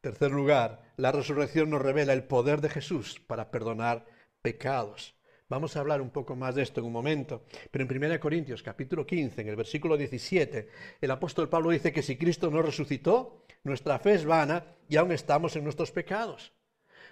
Tercer 0.00 0.32
lugar, 0.32 0.92
la 0.96 1.12
resurrección 1.12 1.70
nos 1.70 1.80
revela 1.80 2.12
el 2.12 2.24
poder 2.24 2.60
de 2.60 2.68
Jesús 2.68 3.20
para 3.20 3.52
perdonar 3.52 4.04
pecados. 4.42 5.14
Vamos 5.48 5.76
a 5.76 5.80
hablar 5.80 6.02
un 6.02 6.10
poco 6.10 6.34
más 6.34 6.56
de 6.56 6.62
esto 6.62 6.80
en 6.80 6.86
un 6.86 6.92
momento, 6.92 7.44
pero 7.70 7.84
en 7.84 8.04
1 8.04 8.18
Corintios 8.18 8.64
capítulo 8.64 9.06
15, 9.06 9.42
en 9.42 9.48
el 9.48 9.54
versículo 9.54 9.96
17, 9.96 10.68
el 11.00 11.10
apóstol 11.12 11.48
Pablo 11.48 11.70
dice 11.70 11.92
que 11.92 12.02
si 12.02 12.16
Cristo 12.16 12.50
no 12.50 12.60
resucitó, 12.60 13.44
nuestra 13.62 14.00
fe 14.00 14.14
es 14.14 14.24
vana 14.24 14.74
y 14.88 14.96
aún 14.96 15.12
estamos 15.12 15.54
en 15.54 15.62
nuestros 15.62 15.92
pecados. 15.92 16.52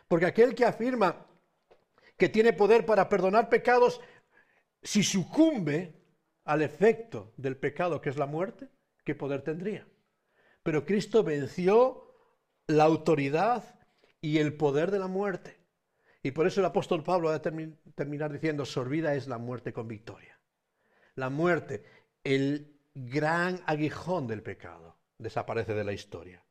Porque 0.08 0.26
aquel 0.26 0.56
que 0.56 0.64
afirma 0.64 1.28
que 2.16 2.28
tiene 2.28 2.54
poder 2.54 2.84
para 2.84 3.08
perdonar 3.08 3.48
pecados, 3.48 4.00
si 4.82 5.04
sucumbe 5.04 5.99
al 6.50 6.62
efecto 6.62 7.32
del 7.36 7.56
pecado 7.56 8.00
que 8.00 8.10
es 8.10 8.16
la 8.16 8.26
muerte, 8.26 8.68
¿qué 9.04 9.14
poder 9.14 9.42
tendría? 9.42 9.86
Pero 10.64 10.84
Cristo 10.84 11.22
venció 11.22 12.12
la 12.66 12.82
autoridad 12.84 13.78
y 14.20 14.38
el 14.38 14.54
poder 14.54 14.90
de 14.90 14.98
la 14.98 15.06
muerte. 15.06 15.60
Y 16.24 16.32
por 16.32 16.48
eso 16.48 16.58
el 16.58 16.66
apóstol 16.66 17.04
Pablo 17.04 17.28
va 17.28 17.36
a 17.36 17.42
terminar 17.42 18.32
diciendo, 18.32 18.64
sorbida 18.64 19.14
es 19.14 19.28
la 19.28 19.38
muerte 19.38 19.72
con 19.72 19.86
victoria. 19.86 20.40
La 21.14 21.30
muerte, 21.30 21.84
el 22.24 22.80
gran 22.94 23.60
aguijón 23.66 24.26
del 24.26 24.42
pecado, 24.42 24.98
desaparece 25.18 25.74
de 25.74 25.84
la 25.84 25.92
historia. 25.92 26.44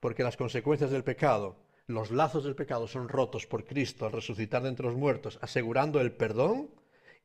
Porque 0.00 0.24
las 0.24 0.38
consecuencias 0.38 0.90
del 0.90 1.04
pecado, 1.04 1.66
los 1.86 2.10
lazos 2.10 2.44
del 2.44 2.56
pecado 2.56 2.88
son 2.88 3.10
rotos 3.10 3.46
por 3.46 3.66
Cristo 3.66 4.06
al 4.06 4.12
resucitar 4.12 4.62
de 4.62 4.70
entre 4.70 4.86
los 4.86 4.96
muertos, 4.96 5.38
asegurando 5.42 6.00
el 6.00 6.10
perdón 6.12 6.70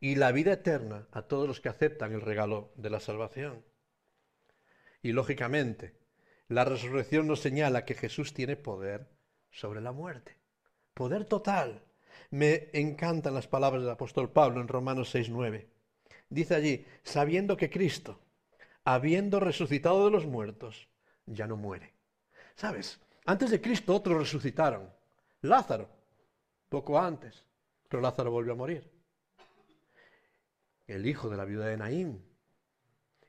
y 0.05 0.13
la 0.13 0.31
vida 0.31 0.53
eterna 0.53 1.07
a 1.11 1.23
todos 1.23 1.47
los 1.47 1.59
que 1.59 1.67
aceptan 1.67 2.13
el 2.13 2.21
regalo 2.21 2.71
de 2.75 2.91
la 2.91 2.99
salvación. 2.99 3.65
Y 5.01 5.13
lógicamente, 5.13 5.97
la 6.47 6.63
resurrección 6.63 7.25
nos 7.25 7.39
señala 7.39 7.85
que 7.85 7.95
Jesús 7.95 8.31
tiene 8.31 8.55
poder 8.55 9.09
sobre 9.49 9.81
la 9.81 9.93
muerte. 9.93 10.37
Poder 10.93 11.25
total. 11.25 11.81
Me 12.29 12.69
encantan 12.73 13.33
las 13.33 13.47
palabras 13.47 13.81
del 13.81 13.89
apóstol 13.89 14.31
Pablo 14.31 14.61
en 14.61 14.67
Romanos 14.67 15.09
6:9. 15.09 15.65
Dice 16.29 16.53
allí, 16.53 16.85
sabiendo 17.01 17.57
que 17.57 17.71
Cristo, 17.71 18.19
habiendo 18.83 19.39
resucitado 19.39 20.05
de 20.05 20.11
los 20.11 20.27
muertos, 20.27 20.87
ya 21.25 21.47
no 21.47 21.57
muere. 21.57 21.95
¿Sabes? 22.53 23.01
Antes 23.25 23.49
de 23.49 23.59
Cristo 23.59 23.95
otros 23.95 24.19
resucitaron. 24.19 24.87
Lázaro, 25.41 25.89
poco 26.69 26.99
antes, 26.99 27.43
pero 27.89 28.03
Lázaro 28.03 28.29
volvió 28.29 28.53
a 28.53 28.55
morir 28.55 28.94
el 30.87 31.05
hijo 31.05 31.29
de 31.29 31.37
la 31.37 31.45
viuda 31.45 31.67
de 31.67 31.77
Naín. 31.77 32.23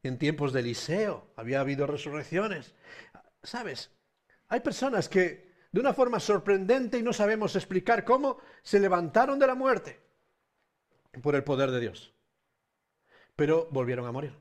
En 0.03 0.19
tiempos 0.19 0.53
de 0.53 0.61
Eliseo 0.61 1.33
había 1.37 1.61
habido 1.61 1.87
resurrecciones. 1.87 2.75
¿Sabes? 3.43 3.91
Hay 4.49 4.61
personas 4.61 5.09
que 5.09 5.55
de 5.73 5.81
una 5.81 5.93
forma 5.93 6.21
sorprendente 6.21 6.99
y 6.99 7.03
no 7.03 7.13
sabemos 7.13 7.57
explicar 7.57 8.05
cómo 8.05 8.39
se 8.63 8.81
levantaron 8.81 9.39
de 9.39 9.47
la 9.47 9.55
muerte 9.55 10.01
por 11.23 11.35
el 11.35 11.45
poder 11.45 11.71
de 11.71 11.81
Dios. 11.81 12.15
Pero 13.35 13.69
volvieron 13.71 14.07
a 14.07 14.13
morir. 14.13 14.33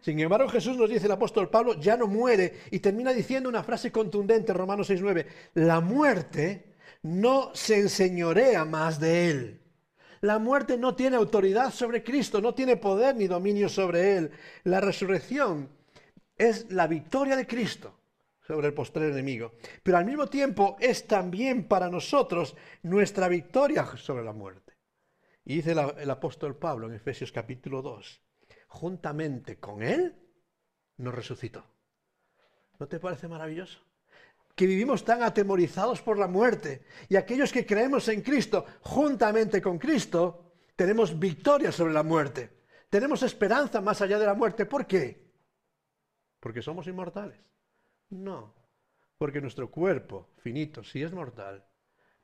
Sin 0.00 0.20
embargo, 0.20 0.48
Jesús 0.48 0.76
nos 0.76 0.88
dice 0.88 1.06
el 1.06 1.12
apóstol 1.12 1.50
Pablo, 1.50 1.74
ya 1.80 1.96
no 1.96 2.06
muere 2.06 2.60
y 2.70 2.78
termina 2.78 3.12
diciendo 3.12 3.48
una 3.48 3.64
frase 3.64 3.90
contundente, 3.90 4.52
Romanos 4.52 4.90
6.9, 4.90 5.26
la 5.54 5.80
muerte 5.80 6.76
no 7.02 7.50
se 7.54 7.80
enseñorea 7.80 8.64
más 8.64 9.00
de 9.00 9.30
él. 9.30 9.60
La 10.20 10.38
muerte 10.38 10.76
no 10.76 10.94
tiene 10.94 11.16
autoridad 11.16 11.70
sobre 11.70 12.02
Cristo, 12.02 12.40
no 12.40 12.54
tiene 12.54 12.76
poder 12.76 13.16
ni 13.16 13.26
dominio 13.26 13.68
sobre 13.68 14.16
él. 14.16 14.30
La 14.64 14.80
resurrección 14.80 15.68
es 16.36 16.70
la 16.70 16.86
victoria 16.86 17.36
de 17.36 17.46
Cristo 17.46 17.98
sobre 18.40 18.68
el 18.68 18.74
postrer 18.74 19.10
enemigo. 19.10 19.52
Pero 19.82 19.98
al 19.98 20.06
mismo 20.06 20.26
tiempo 20.26 20.76
es 20.80 21.06
también 21.06 21.68
para 21.68 21.90
nosotros 21.90 22.56
nuestra 22.82 23.28
victoria 23.28 23.84
sobre 23.96 24.24
la 24.24 24.32
muerte. 24.32 24.72
Y 25.44 25.56
dice 25.56 25.72
el, 25.72 26.10
apóstol 26.10 26.56
Pablo 26.56 26.88
en 26.88 26.94
Efesios 26.94 27.32
capítulo 27.32 27.82
2, 27.82 28.22
juntamente 28.68 29.58
con 29.58 29.82
Él 29.82 30.14
nos 30.96 31.14
resucitó. 31.14 31.64
¿No 32.78 32.86
te 32.86 32.98
parece 33.00 33.28
maravilloso? 33.28 33.80
Que 34.58 34.66
vivimos 34.66 35.04
tan 35.04 35.22
atemorizados 35.22 36.02
por 36.02 36.18
la 36.18 36.26
muerte 36.26 36.82
y 37.08 37.14
aquellos 37.14 37.52
que 37.52 37.64
creemos 37.64 38.08
en 38.08 38.22
Cristo, 38.22 38.66
juntamente 38.80 39.62
con 39.62 39.78
Cristo, 39.78 40.50
tenemos 40.74 41.16
victoria 41.16 41.70
sobre 41.70 41.92
la 41.92 42.02
muerte. 42.02 42.64
Tenemos 42.90 43.22
esperanza 43.22 43.80
más 43.80 44.00
allá 44.00 44.18
de 44.18 44.26
la 44.26 44.34
muerte. 44.34 44.66
¿Por 44.66 44.84
qué? 44.84 45.30
Porque 46.40 46.60
somos 46.60 46.88
inmortales. 46.88 47.38
No, 48.10 48.52
porque 49.16 49.40
nuestro 49.40 49.70
cuerpo 49.70 50.30
finito 50.38 50.82
sí 50.82 51.04
es 51.04 51.12
mortal, 51.12 51.64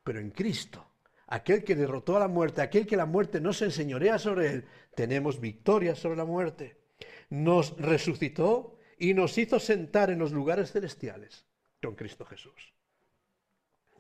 pero 0.03 0.19
en 0.19 0.33
Cristo 0.33 0.85
aquel 1.29 1.63
que 1.63 1.77
derrotó 1.77 2.17
a 2.17 2.21
la 2.21 2.29
muerte, 2.29 2.63
aquel 2.63 2.85
que 2.85 2.97
la 2.97 3.07
muerte 3.07 3.41
no 3.41 3.53
se 3.53 3.67
enseñorea 3.67 4.19
sobre 4.19 4.49
él, 4.49 4.65
tenemos 4.97 5.39
victoria 5.39 5.95
sobre 5.95 6.17
la 6.17 6.25
muerte. 6.25 6.81
Nos 7.31 7.77
resucitó 7.79 8.77
y 8.99 9.15
nos 9.15 9.39
hizo 9.39 9.61
sentar 9.61 10.11
en 10.11 10.19
los 10.19 10.33
lugares 10.33 10.73
celestiales 10.73 11.47
con 11.85 11.95
Cristo 11.95 12.25
Jesús. 12.25 12.73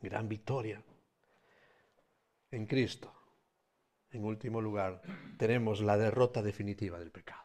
Gran 0.00 0.28
victoria. 0.28 0.82
En 2.50 2.66
Cristo, 2.66 3.12
en 4.10 4.24
último 4.24 4.60
lugar, 4.60 5.02
tenemos 5.36 5.80
la 5.80 5.96
derrota 5.96 6.42
definitiva 6.42 6.98
del 6.98 7.10
pecado. 7.10 7.42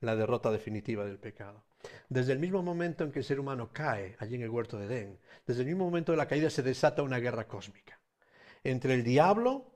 La 0.00 0.16
derrota 0.16 0.50
definitiva 0.50 1.04
del 1.04 1.18
pecado. 1.18 1.64
Desde 2.08 2.32
el 2.32 2.38
mismo 2.38 2.62
momento 2.62 3.04
en 3.04 3.12
que 3.12 3.18
el 3.18 3.24
ser 3.24 3.40
humano 3.40 3.70
cae 3.72 4.16
allí 4.20 4.36
en 4.36 4.42
el 4.42 4.50
huerto 4.50 4.78
de 4.78 4.86
Edén, 4.86 5.18
desde 5.46 5.62
el 5.62 5.66
mismo 5.66 5.84
momento 5.84 6.12
de 6.12 6.18
la 6.18 6.28
caída 6.28 6.50
se 6.50 6.62
desata 6.62 7.02
una 7.02 7.18
guerra 7.18 7.46
cósmica 7.46 7.98
entre 8.64 8.94
el 8.94 9.02
diablo 9.02 9.66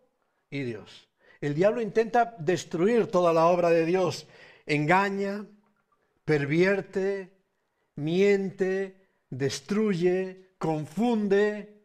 y 0.49 0.63
Dios. 0.63 1.09
El 1.41 1.55
diablo 1.55 1.81
intenta 1.83 2.37
destruir 2.39 3.09
toda 3.09 3.33
la 3.33 3.47
obra 3.47 3.71
de 3.71 3.85
Dios, 3.85 4.29
engaña, 4.65 5.45
pervierte, 6.25 7.33
miente, 7.97 9.06
destruye, 9.37 10.55
confunde, 10.59 11.83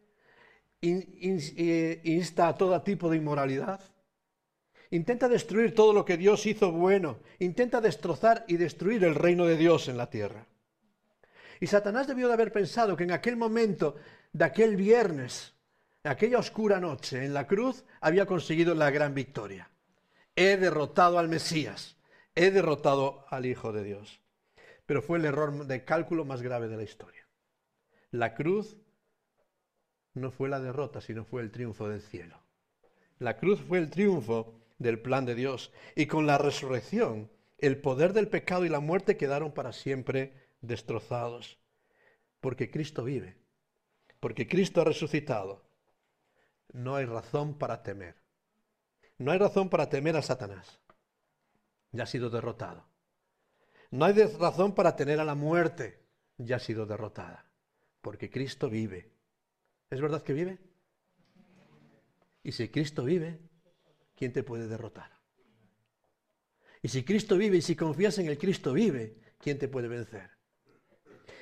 insta 0.80 2.48
a 2.48 2.56
todo 2.56 2.82
tipo 2.82 3.10
de 3.10 3.16
inmoralidad. 3.16 3.80
Intenta 4.90 5.28
destruir 5.28 5.74
todo 5.74 5.92
lo 5.92 6.04
que 6.04 6.16
Dios 6.16 6.44
hizo 6.46 6.72
bueno. 6.72 7.20
Intenta 7.38 7.80
destrozar 7.80 8.44
y 8.46 8.56
destruir 8.56 9.04
el 9.04 9.14
reino 9.14 9.46
de 9.46 9.56
Dios 9.56 9.88
en 9.88 9.96
la 9.96 10.10
tierra. 10.10 10.46
Y 11.60 11.66
Satanás 11.66 12.06
debió 12.06 12.28
de 12.28 12.34
haber 12.34 12.52
pensado 12.52 12.96
que 12.96 13.04
en 13.04 13.12
aquel 13.12 13.36
momento 13.36 13.96
de 14.32 14.44
aquel 14.44 14.76
viernes 14.76 15.54
aquella 16.02 16.38
oscura 16.38 16.80
noche 16.80 17.24
en 17.24 17.32
la 17.32 17.46
cruz 17.46 17.84
había 18.00 18.26
conseguido 18.26 18.74
la 18.74 18.90
gran 18.90 19.14
victoria. 19.14 19.70
He 20.34 20.56
derrotado 20.56 21.18
al 21.18 21.28
Mesías, 21.28 21.96
he 22.34 22.50
derrotado 22.50 23.24
al 23.30 23.46
Hijo 23.46 23.72
de 23.72 23.84
Dios. 23.84 24.20
Pero 24.84 25.00
fue 25.00 25.18
el 25.18 25.24
error 25.24 25.66
de 25.66 25.84
cálculo 25.84 26.24
más 26.24 26.42
grave 26.42 26.68
de 26.68 26.76
la 26.76 26.82
historia. 26.82 27.21
La 28.12 28.34
cruz 28.34 28.76
no 30.14 30.30
fue 30.30 30.48
la 30.48 30.60
derrota, 30.60 31.00
sino 31.00 31.24
fue 31.24 31.42
el 31.42 31.50
triunfo 31.50 31.88
del 31.88 32.00
cielo. 32.00 32.40
La 33.18 33.36
cruz 33.38 33.60
fue 33.60 33.78
el 33.78 33.90
triunfo 33.90 34.54
del 34.78 35.00
plan 35.00 35.26
de 35.26 35.34
Dios. 35.34 35.72
Y 35.96 36.06
con 36.06 36.26
la 36.26 36.38
resurrección, 36.38 37.28
el 37.58 37.78
poder 37.80 38.12
del 38.12 38.28
pecado 38.28 38.64
y 38.64 38.68
la 38.68 38.78
muerte 38.78 39.16
quedaron 39.16 39.52
para 39.52 39.72
siempre 39.72 40.34
destrozados. 40.60 41.58
Porque 42.40 42.70
Cristo 42.70 43.02
vive. 43.02 43.36
Porque 44.20 44.46
Cristo 44.46 44.80
ha 44.80 44.84
resucitado 44.84 45.62
no 46.72 46.96
hay 46.96 47.04
razón 47.04 47.54
para 47.54 47.82
temer. 47.82 48.16
No 49.18 49.30
hay 49.30 49.38
razón 49.38 49.68
para 49.68 49.88
temer 49.88 50.16
a 50.16 50.22
Satanás. 50.22 50.80
Ya 51.92 52.04
ha 52.04 52.06
sido 52.06 52.30
derrotado. 52.30 52.86
No 53.90 54.06
hay 54.06 54.14
razón 54.14 54.74
para 54.74 54.96
tener 54.96 55.20
a 55.20 55.24
la 55.24 55.34
muerte. 55.34 56.02
Ya 56.38 56.56
ha 56.56 56.60
sido 56.60 56.86
derrotada. 56.86 57.44
Porque 58.02 58.30
Cristo 58.30 58.68
vive. 58.68 59.10
¿Es 59.88 60.00
verdad 60.00 60.22
que 60.22 60.34
vive? 60.34 60.58
Y 62.42 62.52
si 62.52 62.68
Cristo 62.68 63.04
vive, 63.04 63.38
¿quién 64.16 64.32
te 64.32 64.42
puede 64.42 64.66
derrotar? 64.66 65.12
Y 66.82 66.88
si 66.88 67.04
Cristo 67.04 67.36
vive 67.36 67.58
y 67.58 67.62
si 67.62 67.76
confías 67.76 68.18
en 68.18 68.26
el 68.26 68.36
Cristo 68.36 68.72
vive, 68.72 69.16
¿quién 69.38 69.58
te 69.58 69.68
puede 69.68 69.86
vencer? 69.86 70.30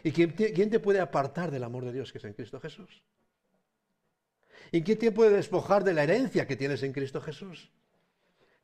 ¿Y 0.02 0.12
quién 0.12 0.70
te, 0.70 0.80
puede 0.80 1.00
apartar 1.00 1.50
del 1.50 1.64
amor 1.64 1.84
de 1.84 1.92
Dios 1.92 2.12
que 2.12 2.18
es 2.18 2.24
en 2.24 2.34
Cristo 2.34 2.60
Jesús? 2.60 3.02
¿Y 4.70 4.82
quién 4.82 4.98
te 4.98 5.12
puede 5.12 5.30
despojar 5.30 5.82
de 5.84 5.94
la 5.94 6.04
herencia 6.04 6.46
que 6.46 6.56
tienes 6.56 6.82
en 6.82 6.92
Cristo 6.92 7.20
Jesús? 7.20 7.72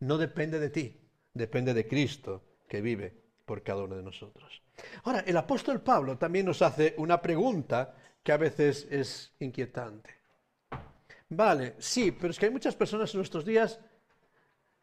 No 0.01 0.19
depende 0.19 0.59
de 0.59 0.71
ti, 0.71 1.01
depende 1.33 1.73
de 1.75 1.89
Cristo 1.89 2.45
que 2.69 2.81
vive 2.81 3.23
por 3.45 3.63
cada 3.63 3.85
uno 3.85 3.97
de 3.97 4.03
nosotros. 4.03 4.63
Ahora, 5.05 5.21
el 5.21 5.37
apóstol 5.37 5.81
Pablo 5.81 6.19
también 6.19 6.47
nos 6.47 6.63
hace 6.63 6.95
una 6.99 7.21
pregunta 7.21 7.95
que 8.23 8.33
a 8.33 8.37
veces 8.37 8.87
es 8.91 9.33
inquietante. 9.41 10.11
Vale, 11.29 11.77
sí, 11.79 12.13
pero 12.13 12.31
es 12.31 12.39
que 12.39 12.47
hay 12.47 12.53
muchas 12.53 12.77
personas 12.77 13.13
en 13.13 13.19
nuestros 13.19 13.45
días 13.45 13.81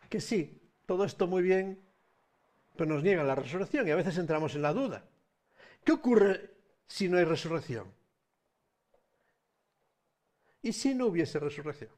que 0.09 0.19
sí, 0.19 0.61
todo 0.85 1.05
esto 1.05 1.27
muy 1.27 1.41
bien, 1.41 1.81
pero 2.75 2.93
nos 2.93 3.03
niegan 3.03 3.27
la 3.27 3.35
resurrección 3.35 3.87
y 3.87 3.91
a 3.91 3.95
veces 3.95 4.17
entramos 4.17 4.55
en 4.55 4.61
la 4.61 4.73
duda. 4.73 5.05
¿Qué 5.83 5.91
ocurre 5.91 6.51
si 6.87 7.07
no 7.07 7.17
hay 7.17 7.25
resurrección? 7.25 7.91
¿Y 10.61 10.73
si 10.73 10.93
no 10.95 11.07
hubiese 11.07 11.39
resurrección? 11.39 11.91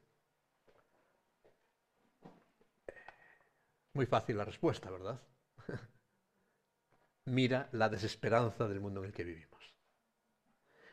Muy 3.92 4.06
fácil 4.06 4.36
la 4.36 4.44
respuesta, 4.44 4.90
¿verdad? 4.90 5.20
Mira 7.26 7.68
la 7.72 7.88
desesperanza 7.88 8.68
del 8.68 8.80
mundo 8.80 9.00
en 9.00 9.06
el 9.06 9.12
que 9.12 9.24
vivimos. 9.24 9.56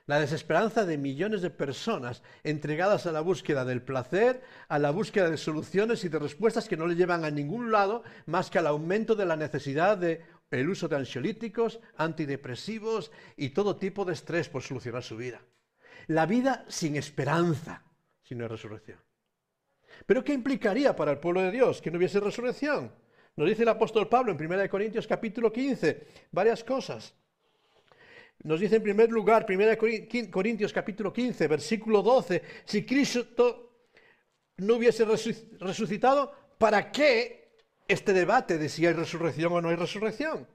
La 0.05 0.19
desesperanza 0.19 0.85
de 0.85 0.97
millones 0.97 1.41
de 1.41 1.49
personas 1.49 2.23
entregadas 2.43 3.05
a 3.05 3.13
la 3.13 3.21
búsqueda 3.21 3.63
del 3.63 3.81
placer, 3.81 4.41
a 4.67 4.77
la 4.77 4.91
búsqueda 4.91 5.29
de 5.29 5.37
soluciones 5.37 6.03
y 6.03 6.09
de 6.09 6.19
respuestas 6.19 6.67
que 6.67 6.75
no 6.75 6.87
le 6.87 6.95
llevan 6.95 7.23
a 7.23 7.31
ningún 7.31 7.71
lado 7.71 8.03
más 8.25 8.49
que 8.49 8.59
al 8.59 8.67
aumento 8.67 9.15
de 9.15 9.25
la 9.25 9.37
necesidad 9.37 9.97
de 9.97 10.25
el 10.51 10.69
uso 10.69 10.87
de 10.87 10.97
ansiolíticos, 10.97 11.79
antidepresivos 11.97 13.11
y 13.37 13.49
todo 13.49 13.77
tipo 13.77 14.03
de 14.03 14.13
estrés 14.13 14.49
por 14.49 14.61
solucionar 14.61 15.03
su 15.03 15.17
vida. 15.17 15.41
La 16.07 16.25
vida 16.25 16.65
sin 16.67 16.95
esperanza, 16.95 17.83
si 18.23 18.35
no 18.35 18.43
hay 18.43 18.49
resurrección. 18.49 18.99
¿Pero 20.05 20.23
qué 20.23 20.33
implicaría 20.33 20.95
para 20.95 21.11
el 21.11 21.19
pueblo 21.19 21.41
de 21.41 21.51
Dios 21.51 21.81
que 21.81 21.91
no 21.91 21.97
hubiese 21.97 22.19
resurrección? 22.19 22.91
Nos 23.35 23.49
dice 23.49 23.63
el 23.63 23.69
apóstol 23.69 24.07
Pablo 24.07 24.31
en 24.31 24.39
1 24.39 24.69
Corintios 24.69 25.07
capítulo 25.07 25.51
15 25.51 26.07
varias 26.31 26.63
cosas. 26.63 27.15
Nos 28.43 28.59
dice 28.59 28.75
en 28.75 28.83
primer 28.83 29.09
lugar, 29.09 29.45
1 29.47 30.29
Corintios 30.29 30.73
capítulo 30.73 31.13
15, 31.13 31.47
versículo 31.47 32.01
12, 32.01 32.43
si 32.65 32.85
Cristo 32.85 33.87
no 34.57 34.75
hubiese 34.75 35.05
resucitado, 35.05 36.31
¿para 36.57 36.91
qué 36.91 37.55
este 37.87 38.13
debate 38.13 38.57
de 38.57 38.69
si 38.69 38.85
hay 38.85 38.93
resurrección 38.93 39.53
o 39.53 39.61
no 39.61 39.69
hay 39.69 39.77
resurrección? 39.77 40.47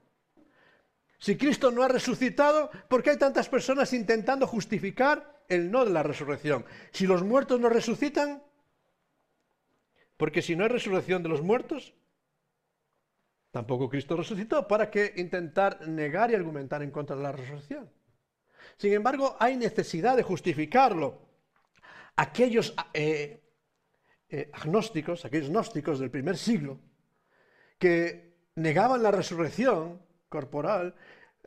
Si 1.17 1.35
Cristo 1.35 1.71
no 1.71 1.83
ha 1.83 1.87
resucitado, 1.87 2.69
¿por 2.87 3.03
qué 3.03 3.09
hay 3.09 3.17
tantas 3.17 3.49
personas 3.49 3.91
intentando 3.91 4.47
justificar 4.47 5.43
el 5.49 5.69
no 5.69 5.83
de 5.83 5.91
la 5.91 6.03
resurrección? 6.03 6.65
Si 6.91 7.07
los 7.07 7.23
muertos 7.23 7.59
no 7.59 7.69
resucitan, 7.69 8.41
porque 10.15 10.41
si 10.41 10.55
no 10.55 10.63
hay 10.63 10.69
resurrección 10.69 11.23
de 11.23 11.29
los 11.29 11.41
muertos, 11.41 11.93
tampoco 13.51 13.89
Cristo 13.89 14.15
resucitó. 14.15 14.67
¿Para 14.67 14.89
qué 14.89 15.13
intentar 15.17 15.87
negar 15.87 16.31
y 16.31 16.35
argumentar 16.35 16.83
en 16.83 16.91
contra 16.91 17.15
de 17.15 17.23
la 17.23 17.31
resurrección? 17.31 17.89
Sin 18.77 18.93
embargo, 18.93 19.35
hay 19.39 19.57
necesidad 19.57 20.15
de 20.15 20.23
justificarlo. 20.23 21.27
Aquellos 22.15 22.73
eh, 22.93 23.41
eh, 24.29 24.49
agnósticos, 24.53 25.25
aquellos 25.25 25.49
gnósticos 25.49 25.99
del 25.99 26.11
primer 26.11 26.37
siglo, 26.37 26.79
que 27.77 28.37
negaban 28.55 29.01
la 29.01 29.11
resurrección, 29.11 30.01
corporal, 30.27 30.95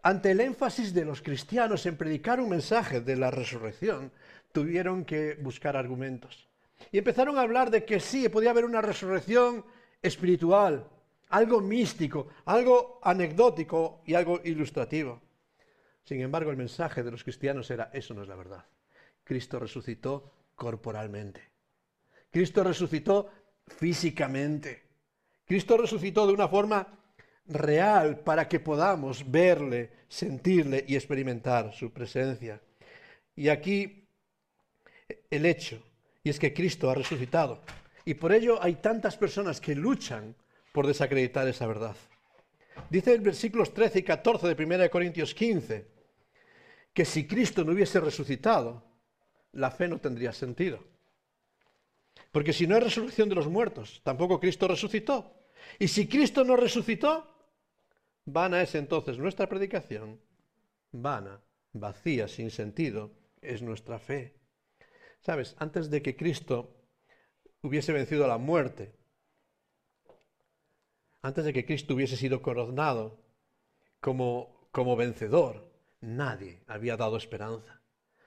ante 0.02 0.32
el 0.32 0.40
énfasis 0.40 0.92
de 0.92 1.04
los 1.04 1.22
cristianos 1.22 1.86
en 1.86 1.96
predicar 1.96 2.40
un 2.40 2.48
mensaje 2.48 3.00
de 3.00 3.16
la 3.16 3.30
resurrección, 3.30 4.10
tuvieron 4.50 5.04
que 5.04 5.36
buscar 5.40 5.76
argumentos. 5.76 6.48
Y 6.90 6.98
empezaron 6.98 7.38
a 7.38 7.42
hablar 7.42 7.70
de 7.70 7.84
que 7.84 8.00
sí, 8.00 8.28
podía 8.28 8.50
haber 8.50 8.64
una 8.64 8.82
resurrección 8.82 9.64
espiritual, 10.02 10.88
algo 11.32 11.60
místico, 11.62 12.28
algo 12.44 13.00
anecdótico 13.02 14.02
y 14.06 14.14
algo 14.14 14.40
ilustrativo. 14.44 15.20
Sin 16.04 16.20
embargo, 16.20 16.50
el 16.50 16.58
mensaje 16.58 17.02
de 17.02 17.10
los 17.10 17.24
cristianos 17.24 17.70
era, 17.70 17.90
eso 17.92 18.12
no 18.12 18.22
es 18.22 18.28
la 18.28 18.36
verdad. 18.36 18.64
Cristo 19.24 19.58
resucitó 19.58 20.30
corporalmente. 20.54 21.40
Cristo 22.30 22.62
resucitó 22.62 23.30
físicamente. 23.66 24.82
Cristo 25.46 25.78
resucitó 25.78 26.26
de 26.26 26.34
una 26.34 26.48
forma 26.48 26.86
real 27.46 28.20
para 28.20 28.46
que 28.46 28.60
podamos 28.60 29.30
verle, 29.30 29.90
sentirle 30.08 30.84
y 30.86 30.96
experimentar 30.96 31.72
su 31.72 31.92
presencia. 31.92 32.60
Y 33.34 33.48
aquí 33.48 34.06
el 35.30 35.46
hecho, 35.46 35.82
y 36.22 36.28
es 36.28 36.38
que 36.38 36.52
Cristo 36.52 36.90
ha 36.90 36.94
resucitado. 36.94 37.62
Y 38.04 38.14
por 38.14 38.32
ello 38.32 38.62
hay 38.62 38.74
tantas 38.76 39.16
personas 39.16 39.62
que 39.62 39.74
luchan 39.74 40.34
por 40.72 40.86
desacreditar 40.86 41.46
esa 41.46 41.66
verdad. 41.66 41.96
Dice 42.90 43.12
el 43.12 43.20
versículos 43.20 43.72
13 43.72 44.00
y 44.00 44.02
14 44.02 44.54
de 44.54 44.64
1 44.64 44.90
Corintios 44.90 45.34
15 45.34 45.86
que 46.92 47.04
si 47.04 47.26
Cristo 47.26 47.64
no 47.64 47.72
hubiese 47.72 48.00
resucitado, 48.00 48.84
la 49.52 49.70
fe 49.70 49.88
no 49.88 49.98
tendría 49.98 50.32
sentido. 50.32 50.84
Porque 52.30 52.52
si 52.52 52.66
no 52.66 52.74
hay 52.74 52.82
resurrección 52.82 53.28
de 53.28 53.34
los 53.34 53.48
muertos, 53.48 54.00
tampoco 54.04 54.40
Cristo 54.40 54.68
resucitó. 54.68 55.34
Y 55.78 55.88
si 55.88 56.06
Cristo 56.06 56.44
no 56.44 56.56
resucitó, 56.56 57.26
vana 58.24 58.62
es 58.62 58.74
entonces 58.74 59.18
nuestra 59.18 59.48
predicación, 59.48 60.20
vana, 60.90 61.40
vacía, 61.72 62.28
sin 62.28 62.50
sentido, 62.50 63.12
es 63.40 63.62
nuestra 63.62 63.98
fe. 63.98 64.34
Sabes, 65.20 65.54
antes 65.58 65.90
de 65.90 66.02
que 66.02 66.16
Cristo 66.16 66.76
hubiese 67.62 67.92
vencido 67.92 68.24
a 68.24 68.28
la 68.28 68.38
muerte, 68.38 68.92
antes 71.22 71.44
de 71.44 71.52
que 71.52 71.64
Cristo 71.64 71.94
hubiese 71.94 72.16
sido 72.16 72.42
coronado 72.42 73.18
como, 74.00 74.68
como 74.72 74.96
vencedor, 74.96 75.70
nadie 76.00 76.62
había 76.66 76.96
dado 76.96 77.16
esperanza. 77.16 77.80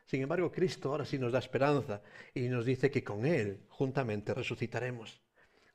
Sin 0.06 0.22
embargo, 0.22 0.52
Cristo 0.52 0.90
ahora 0.90 1.06
sí 1.06 1.20
nos 1.20 1.32
da 1.34 1.40
esperanza 1.40 2.02
y 2.34 2.48
nos 2.48 2.66
dice 2.66 2.90
que 2.90 3.04
con 3.04 3.26
Él 3.26 3.60
juntamente 3.70 4.34
resucitaremos. 4.34 5.20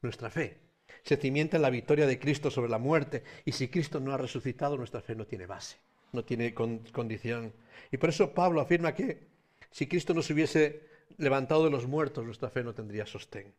Nuestra 0.02 0.30
fe 0.30 0.58
se 1.02 1.16
cimienta 1.16 1.56
en 1.56 1.62
la 1.62 1.70
victoria 1.70 2.06
de 2.06 2.18
Cristo 2.18 2.50
sobre 2.50 2.70
la 2.70 2.78
muerte 2.78 3.22
y 3.44 3.52
si 3.52 3.68
Cristo 3.68 4.00
no 4.00 4.14
ha 4.14 4.16
resucitado, 4.16 4.76
nuestra 4.76 5.02
fe 5.02 5.14
no 5.14 5.26
tiene 5.26 5.46
base, 5.46 5.76
no 6.12 6.24
tiene 6.24 6.54
condición. 6.54 7.52
Y 7.92 7.98
por 7.98 8.08
eso 8.08 8.32
Pablo 8.32 8.60
afirma 8.60 8.94
que 8.94 9.28
si 9.70 9.86
Cristo 9.86 10.14
no 10.14 10.22
se 10.22 10.32
hubiese 10.32 10.88
levantado 11.18 11.64
de 11.64 11.70
los 11.70 11.86
muertos, 11.86 12.24
nuestra 12.24 12.48
fe 12.50 12.64
no 12.64 12.72
tendría 12.72 13.04
sostén. 13.04 13.52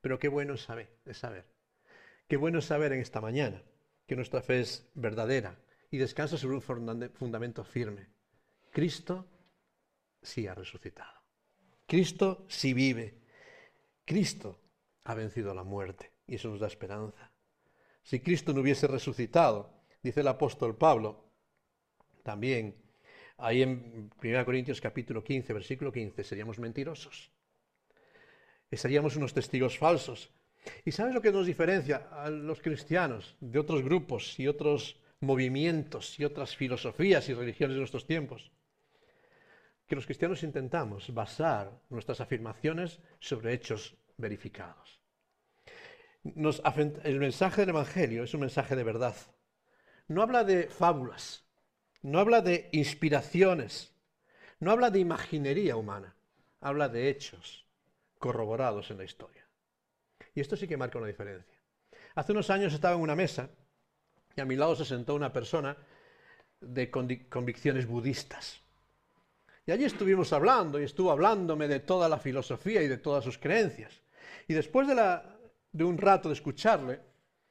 Pero 0.00 0.18
qué 0.18 0.28
bueno 0.28 0.56
saber, 0.56 0.88
es 1.04 1.18
saber. 1.18 1.57
Qué 2.28 2.36
bueno 2.36 2.60
saber 2.60 2.92
en 2.92 3.00
esta 3.00 3.22
mañana 3.22 3.62
que 4.06 4.14
nuestra 4.14 4.42
fe 4.42 4.60
es 4.60 4.90
verdadera 4.94 5.58
y 5.90 5.96
descansa 5.96 6.36
sobre 6.36 6.56
un 6.56 7.10
fundamento 7.10 7.64
firme. 7.64 8.06
Cristo 8.70 9.26
sí 10.20 10.46
ha 10.46 10.54
resucitado. 10.54 11.22
Cristo 11.86 12.44
sí 12.48 12.74
vive. 12.74 13.22
Cristo 14.04 14.60
ha 15.04 15.14
vencido 15.14 15.54
la 15.54 15.64
muerte 15.64 16.12
y 16.26 16.34
eso 16.34 16.50
nos 16.50 16.60
da 16.60 16.66
esperanza. 16.66 17.32
Si 18.02 18.20
Cristo 18.20 18.52
no 18.52 18.60
hubiese 18.60 18.86
resucitado, 18.86 19.84
dice 20.02 20.20
el 20.20 20.28
apóstol 20.28 20.76
Pablo, 20.76 21.32
también 22.22 22.76
ahí 23.38 23.62
en 23.62 24.10
1 24.22 24.44
Corintios 24.44 24.82
capítulo 24.82 25.24
15, 25.24 25.54
versículo 25.54 25.90
15, 25.90 26.24
seríamos 26.24 26.58
mentirosos. 26.58 27.32
Seríamos 28.70 29.16
unos 29.16 29.32
testigos 29.32 29.78
falsos. 29.78 30.30
¿Y 30.84 30.92
sabes 30.92 31.14
lo 31.14 31.22
que 31.22 31.32
nos 31.32 31.46
diferencia 31.46 32.08
a 32.10 32.30
los 32.30 32.60
cristianos 32.60 33.36
de 33.40 33.58
otros 33.58 33.82
grupos 33.82 34.38
y 34.38 34.48
otros 34.48 35.00
movimientos 35.20 36.18
y 36.18 36.24
otras 36.24 36.56
filosofías 36.56 37.28
y 37.28 37.34
religiones 37.34 37.74
de 37.74 37.80
nuestros 37.80 38.06
tiempos? 38.06 38.50
Que 39.86 39.96
los 39.96 40.06
cristianos 40.06 40.42
intentamos 40.42 41.12
basar 41.14 41.72
nuestras 41.88 42.20
afirmaciones 42.20 43.00
sobre 43.18 43.54
hechos 43.54 43.96
verificados 44.16 44.98
el 46.24 47.18
mensaje 47.18 47.62
del 47.62 47.70
Evangelio 47.70 48.24
es 48.24 48.34
un 48.34 48.40
mensaje 48.40 48.76
de 48.76 48.84
verdad. 48.84 49.16
No 50.08 50.22
habla 50.22 50.44
de 50.44 50.68
fábulas, 50.68 51.44
no 52.02 52.18
habla 52.18 52.40
de 52.40 52.68
inspiraciones, 52.72 53.94
no 54.60 54.70
habla 54.70 54.90
de 54.90 55.00
imaginería 55.00 55.76
humana, 55.76 56.16
habla 56.60 56.88
de 56.88 57.08
hechos 57.08 57.66
corroborados 58.18 58.90
en 58.90 58.98
la 58.98 59.04
historia. 59.04 59.37
Y 60.38 60.40
esto 60.40 60.56
sí 60.56 60.68
que 60.68 60.76
marca 60.76 60.98
una 60.98 61.08
diferencia. 61.08 61.58
Hace 62.14 62.30
unos 62.30 62.48
años 62.48 62.72
estaba 62.72 62.94
en 62.94 63.00
una 63.00 63.16
mesa 63.16 63.50
y 64.36 64.40
a 64.40 64.44
mi 64.44 64.54
lado 64.54 64.76
se 64.76 64.84
sentó 64.84 65.16
una 65.16 65.32
persona 65.32 65.76
de 66.60 66.92
convicciones 66.92 67.88
budistas. 67.88 68.60
Y 69.66 69.72
allí 69.72 69.84
estuvimos 69.84 70.32
hablando 70.32 70.78
y 70.78 70.84
estuvo 70.84 71.10
hablándome 71.10 71.66
de 71.66 71.80
toda 71.80 72.08
la 72.08 72.18
filosofía 72.18 72.80
y 72.82 72.86
de 72.86 72.98
todas 72.98 73.24
sus 73.24 73.36
creencias. 73.36 74.00
Y 74.46 74.54
después 74.54 74.86
de 74.86 75.84
un 75.84 75.98
rato 75.98 76.28
de 76.28 76.34
escucharle 76.34 77.00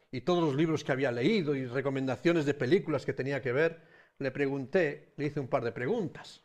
y 0.10 0.21
todos 0.21 0.41
los 0.41 0.56
libros 0.56 0.86
que 0.86 0.93
había 0.93 1.12
leído 1.12 1.56
y 1.56 1.65
recomendaciones 1.65 2.45
de 2.45 2.54
películas 2.54 3.06
que 3.06 3.12
tenía 3.12 3.41
que 3.41 3.52
ver, 3.52 3.82
le 4.17 4.32
pregunté, 4.32 5.12
le 5.17 5.26
hice 5.26 5.41
un 5.41 5.50
par 5.50 5.65
de 5.65 5.73
preguntas 5.73 6.41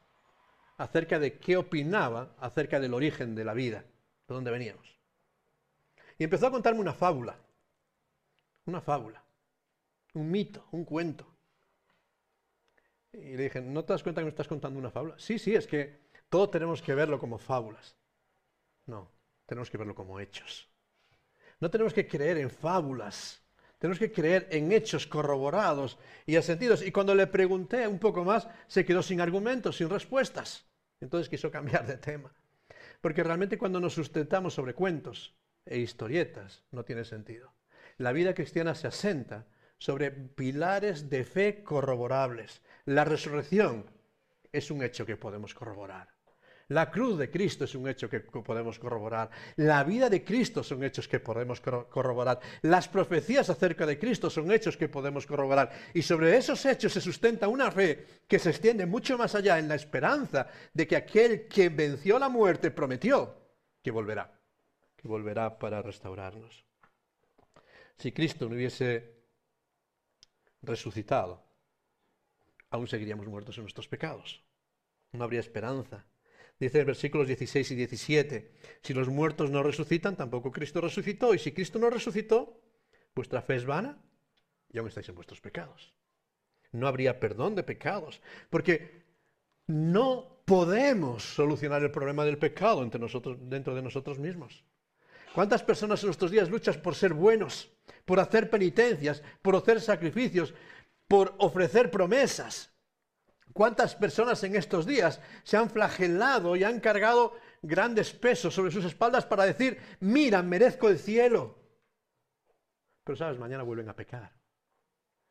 acerca 0.77 1.21
de 1.21 1.39
qué 1.39 1.57
opinaba 1.57 2.35
acerca 2.41 2.81
del 2.81 2.95
origen 2.95 3.37
de 3.37 3.45
la 3.45 3.55
vida, 3.55 3.85
de 4.27 4.35
dónde 4.35 4.51
veníamos. 4.51 5.02
Y 6.23 6.25
empezó 6.25 6.47
a 6.47 6.53
contarme 6.53 6.79
una 6.79 6.93
fábula, 6.93 7.37
una 8.67 8.81
fábula, 8.81 9.21
un 10.15 10.31
mito, 10.31 10.69
un 10.71 10.85
cuento. 10.85 11.27
Y 13.13 13.35
le 13.35 13.43
dije, 13.43 13.61
¿no 13.61 13.85
te 13.85 13.93
das 13.93 14.05
cuenta 14.05 14.21
que 14.21 14.27
me 14.27 14.31
estás 14.31 14.47
contando 14.47 14.79
una 14.79 14.93
fábula? 14.93 15.17
Sí, 15.19 15.37
sí, 15.37 15.53
es 15.53 15.67
que 15.67 15.99
todo 16.29 16.49
tenemos 16.49 16.81
que 16.81 16.95
verlo 16.95 17.19
como 17.19 17.39
fábulas. 17.39 17.97
No, 18.87 19.11
tenemos 19.47 19.69
que 19.69 19.79
verlo 19.79 19.97
como 19.97 20.21
hechos. 20.21 20.71
No 21.59 21.69
tenemos 21.69 21.93
que 21.93 22.07
creer 22.07 22.39
en 22.39 22.51
fábulas, 22.51 23.43
tenemos 23.81 23.99
que 23.99 24.13
creer 24.13 24.47
en 24.53 24.71
hechos 24.71 25.09
corroborados 25.09 25.99
y 26.25 26.37
asentidos. 26.37 26.83
Y 26.83 26.93
cuando 26.93 27.17
le 27.17 27.27
pregunté 27.27 27.89
un 27.89 27.99
poco 27.99 28.23
más, 28.25 28.47
se 28.69 28.85
quedó 28.85 29.03
sin 29.03 29.21
argumentos, 29.21 29.79
sin 29.79 29.91
respuestas. 29.91 30.69
Entonces 31.01 31.29
quiso 31.29 31.51
cambiar 31.51 31.85
de 31.85 31.97
tema. 31.97 32.33
Porque 33.01 33.25
realmente 33.25 33.59
cuando 33.59 33.81
nos 33.81 33.95
sustentamos 33.95 34.55
sobre 34.55 34.75
cuentos 34.75 35.35
e 35.67 35.79
historietas, 35.79 36.63
no 36.71 36.85
tiene 36.85 37.05
sentido. 37.05 37.53
La 37.99 38.13
vida 38.13 38.35
cristiana 38.35 38.75
se 38.75 38.89
asenta 38.89 39.47
sobre 39.79 40.11
pilares 40.11 41.11
de 41.11 41.25
fe 41.25 41.63
corroborables. 41.63 42.63
La 42.85 43.05
resurrección 43.05 43.87
es 44.51 44.71
un 44.71 44.83
hecho 44.83 45.05
que 45.07 45.17
podemos 45.17 45.55
corroborar. 45.55 46.09
La 46.69 46.91
cruz 46.91 47.19
de 47.19 47.31
Cristo 47.31 47.65
es 47.65 47.75
un 47.75 47.87
hecho 47.87 48.09
que 48.09 48.21
podemos 48.21 48.79
corroborar. 48.79 49.31
La 49.57 49.85
vida 49.85 50.09
de 50.09 50.25
Cristo 50.25 50.63
son 50.63 50.83
hechos 50.85 51.07
que 51.07 51.21
podemos 51.21 51.61
corroborar. 51.61 52.41
Las 52.63 52.89
profecías 52.89 53.51
acerca 53.51 53.85
de 53.85 53.99
Cristo 53.99 54.31
son 54.31 54.51
hechos 54.51 54.77
que 54.77 54.89
podemos 54.89 55.27
corroborar. 55.27 55.71
Y 55.93 56.01
sobre 56.03 56.37
esos 56.37 56.65
hechos 56.65 56.93
se 56.93 57.01
sustenta 57.01 57.49
una 57.49 57.71
fe 57.71 58.23
que 58.27 58.39
se 58.39 58.51
extiende 58.51 58.87
mucho 58.87 59.19
más 59.19 59.35
allá 59.35 59.59
en 59.59 59.69
la 59.69 59.75
esperanza 59.75 60.49
de 60.73 60.87
que 60.87 60.97
aquel 60.97 61.47
que 61.47 61.69
venció 61.69 62.19
la 62.19 62.31
muerte 62.31 62.71
prometió 62.71 63.37
que 63.83 63.91
volverá, 63.91 64.33
que 65.03 65.09
volverá 65.09 65.59
para 65.59 65.83
restaurarnos. 65.83 66.65
Si 67.99 68.13
Cristo 68.13 68.49
no 68.49 68.55
hubiese 68.55 69.27
resucitado, 70.63 71.45
aún 72.71 72.87
seguiríamos 72.87 73.27
muertos 73.27 73.59
en 73.59 73.65
nuestros 73.65 73.89
pecados. 73.89 74.43
No 75.13 75.25
habría 75.25 75.41
esperanza 75.41 76.07
Dice 76.63 76.79
en 76.79 76.87
versículos 76.87 77.27
16 77.27 77.73
y 77.73 77.75
17, 77.75 78.53
si 78.83 78.95
los 78.95 79.09
muertos 79.09 79.51
no 79.51 79.65
resucitan, 79.65 80.17
tampoco 80.17 80.53
Cristo 80.53 80.81
resucitó. 80.81 81.35
Y 81.35 81.41
si 81.41 81.51
Cristo 81.51 81.81
no 81.81 81.91
resucitó, 81.91 82.61
vuestra 83.17 83.43
fe 83.43 83.57
es 83.57 83.65
vana 83.65 84.01
y 84.71 84.79
aún 84.79 84.87
estáis 84.87 85.09
en 85.09 85.17
vuestros 85.17 85.41
pecados. 85.41 85.93
No 86.71 86.87
habría 86.87 87.19
perdón 87.19 87.57
de 87.57 87.65
pecados, 87.65 88.21
porque 88.49 89.03
no 89.67 90.45
podemos 90.45 91.25
solucionar 91.25 91.83
el 91.83 91.91
problema 91.91 92.25
del 92.25 92.39
pecado 92.39 92.85
entre 92.85 93.01
nosotros, 93.01 93.39
dentro 93.41 93.75
de 93.75 93.83
nosotros 93.83 94.21
mismos. 94.21 94.65
¿Cuántas 95.35 95.63
personas 95.63 96.03
en 96.03 96.09
nuestros 96.09 96.31
días 96.31 96.51
luchan 96.51 96.81
por 96.83 96.95
ser 96.95 97.15
buenos, 97.15 97.71
por 98.05 98.21
hacer 98.21 98.51
penitencias, 98.51 99.23
por 99.41 99.57
hacer 99.57 99.81
sacrificios, 99.81 100.53
por 101.09 101.35
ofrecer 101.39 101.91
promesas? 101.91 102.71
¿Cuántas 103.53 103.95
personas 103.95 104.43
en 104.45 104.57
estos 104.57 104.87
días 104.87 105.21
se 105.43 105.57
han 105.57 105.71
flagelado 105.71 106.57
y 106.57 106.65
han 106.65 106.81
cargado 106.81 107.35
grandes 107.63 108.13
pesos 108.13 108.55
sobre 108.55 108.71
sus 108.71 108.85
espaldas 108.85 109.27
para 109.27 109.45
decir, 109.45 109.79
mira, 110.01 110.43
merezco 110.43 110.89
el 110.89 110.99
cielo? 110.99 111.59
Pero 113.05 113.17
sabes, 113.17 113.39
mañana 113.39 113.63
vuelven 113.63 113.89
a 113.89 113.97
pecar. 113.97 114.33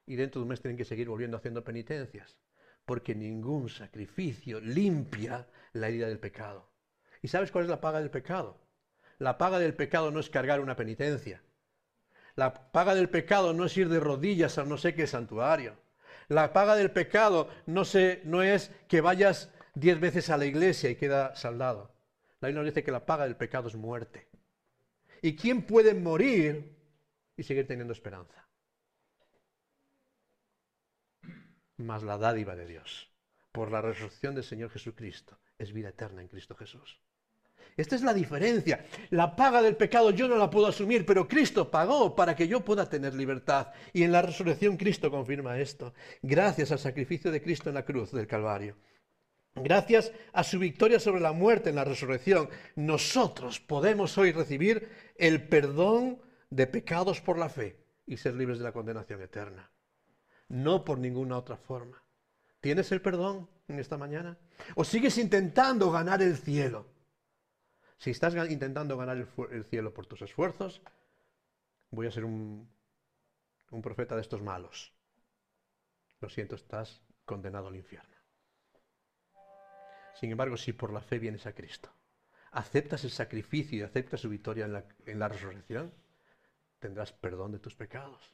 Y 0.06 0.16
dentro 0.16 0.40
de 0.40 0.44
un 0.44 0.50
mes 0.50 0.62
tienen 0.62 0.78
que 0.78 0.86
seguir 0.86 1.08
volviendo 1.10 1.38
haciendo 1.38 1.64
penitencias. 1.64 2.40
Porque 2.86 3.16
ningún 3.16 3.70
sacrificio 3.70 4.60
limpia 4.60 5.48
la 5.74 5.88
herida 5.88 6.08
del 6.08 6.20
pecado. 6.20 6.72
¿Y 7.22 7.28
sabes 7.28 7.52
cuál 7.52 7.66
es 7.66 7.70
la 7.70 7.80
paga 7.80 8.00
del 8.00 8.10
pecado? 8.10 8.61
La 9.22 9.38
paga 9.38 9.60
del 9.60 9.76
pecado 9.76 10.10
no 10.10 10.20
es 10.20 10.32
cargar 10.32 10.62
una 10.62 10.76
penitencia. 10.76 11.44
La 12.34 12.72
paga 12.72 12.96
del 12.96 13.08
pecado 13.08 13.54
no 13.54 13.66
es 13.66 13.78
ir 13.78 13.88
de 13.88 14.00
rodillas 14.00 14.58
a 14.58 14.66
no 14.66 14.80
sé 14.80 14.96
qué 14.96 15.06
santuario. 15.06 15.78
La 16.28 16.54
paga 16.54 16.76
del 16.76 16.90
pecado 16.90 17.48
no, 17.68 17.84
no 18.24 18.42
es 18.42 18.72
que 18.88 19.00
vayas 19.00 19.52
diez 19.76 20.00
veces 20.00 20.32
a 20.32 20.38
la 20.38 20.46
iglesia 20.46 20.90
y 20.90 20.96
queda 20.96 21.36
saldado. 21.36 21.94
La 22.40 22.48
Biblia 22.48 22.64
nos 22.64 22.72
dice 22.72 22.84
que 22.84 22.92
la 22.92 23.06
paga 23.06 23.26
del 23.26 23.36
pecado 23.36 23.68
es 23.68 23.76
muerte. 23.76 24.28
¿Y 25.22 25.36
quién 25.36 25.68
puede 25.68 25.94
morir 25.94 26.76
y 27.38 27.44
seguir 27.44 27.68
teniendo 27.68 27.94
esperanza? 27.94 28.48
Más 31.78 32.02
la 32.02 32.18
dádiva 32.18 32.56
de 32.56 32.66
Dios, 32.66 33.12
por 33.52 33.72
la 33.72 33.84
resurrección 33.84 34.34
del 34.34 34.46
Señor 34.46 34.72
Jesucristo, 34.72 35.38
es 35.60 35.74
vida 35.74 35.90
eterna 35.90 36.24
en 36.24 36.28
Cristo 36.28 36.56
Jesús. 36.56 37.00
Esta 37.78 37.96
es 37.96 38.04
la 38.04 38.14
diferencia. 38.14 38.86
La 39.10 39.36
paga 39.36 39.62
del 39.62 39.76
pecado 39.76 40.12
yo 40.12 40.28
no 40.28 40.36
la 40.36 40.50
puedo 40.50 40.68
asumir, 40.68 41.06
pero 41.06 41.28
Cristo 41.28 41.72
pagó 41.72 42.16
para 42.16 42.36
que 42.36 42.48
yo 42.48 42.64
pueda 42.66 42.90
tener 42.90 43.14
libertad. 43.14 43.68
Y 43.94 44.04
en 44.04 44.12
la 44.12 44.22
resurrección 44.22 44.78
Cristo 44.78 45.10
confirma 45.10 45.60
esto. 45.60 45.94
Gracias 46.22 46.72
al 46.72 46.80
sacrificio 46.80 47.32
de 47.32 47.42
Cristo 47.42 47.70
en 47.70 47.76
la 47.76 47.86
cruz 47.86 48.12
del 48.12 48.28
Calvario. 48.28 48.78
Gracias 49.56 50.14
a 50.32 50.44
su 50.44 50.60
victoria 50.60 51.00
sobre 51.00 51.22
la 51.22 51.34
muerte 51.34 51.70
en 51.70 51.76
la 51.76 51.84
resurrección, 51.84 52.50
nosotros 52.76 53.60
podemos 53.60 54.18
hoy 54.18 54.32
recibir 54.32 54.90
el 55.18 55.48
perdón 55.48 56.22
de 56.50 56.68
pecados 56.68 57.20
por 57.20 57.38
la 57.38 57.50
fe 57.50 57.78
y 58.06 58.18
ser 58.18 58.36
libres 58.36 58.60
de 58.60 58.64
la 58.64 58.72
condenación 58.72 59.22
eterna. 59.22 59.70
No 60.48 60.86
por 60.86 61.00
ninguna 61.00 61.38
otra 61.38 61.58
forma. 61.58 62.02
¿Tienes 62.62 62.92
el 62.92 63.02
perdón 63.02 63.50
en 63.68 63.80
esta 63.80 63.98
mañana? 63.98 64.38
¿O 64.76 64.84
sigues 64.84 65.18
intentando 65.18 65.92
ganar 65.92 66.22
el 66.22 66.38
cielo? 66.38 66.91
Si 68.02 68.10
estás 68.10 68.34
intentando 68.50 68.98
ganar 68.98 69.16
el, 69.52 69.64
cielo 69.66 69.94
por 69.94 70.08
tus 70.08 70.24
esfuerzos, 70.24 70.82
voy 71.92 72.08
a 72.08 72.12
ser 72.12 72.26
un, 72.26 72.68
profeta 73.84 74.16
de 74.16 74.22
estos 74.22 74.42
malos. 74.42 74.92
Lo 76.20 76.28
siento, 76.28 76.56
estás 76.56 77.04
condenado 77.26 77.68
al 77.68 77.76
infierno. 77.76 78.18
Sin 80.16 80.32
embargo, 80.32 80.58
si 80.58 80.74
por 80.74 80.92
la 80.92 81.02
fe 81.02 81.20
vienes 81.20 81.46
a 81.46 81.54
Cristo, 81.54 81.94
aceptas 82.54 83.04
el 83.04 83.12
sacrificio 83.12 83.78
y 83.78 83.82
aceptas 83.84 84.22
su 84.22 84.30
victoria 84.30 84.66
en 84.66 84.74
la, 84.74 84.86
en 85.06 85.20
la 85.20 85.28
resurrección, 85.28 85.94
tendrás 86.80 87.12
perdón 87.12 87.52
de 87.52 87.60
tus 87.60 87.76
pecados. 87.76 88.34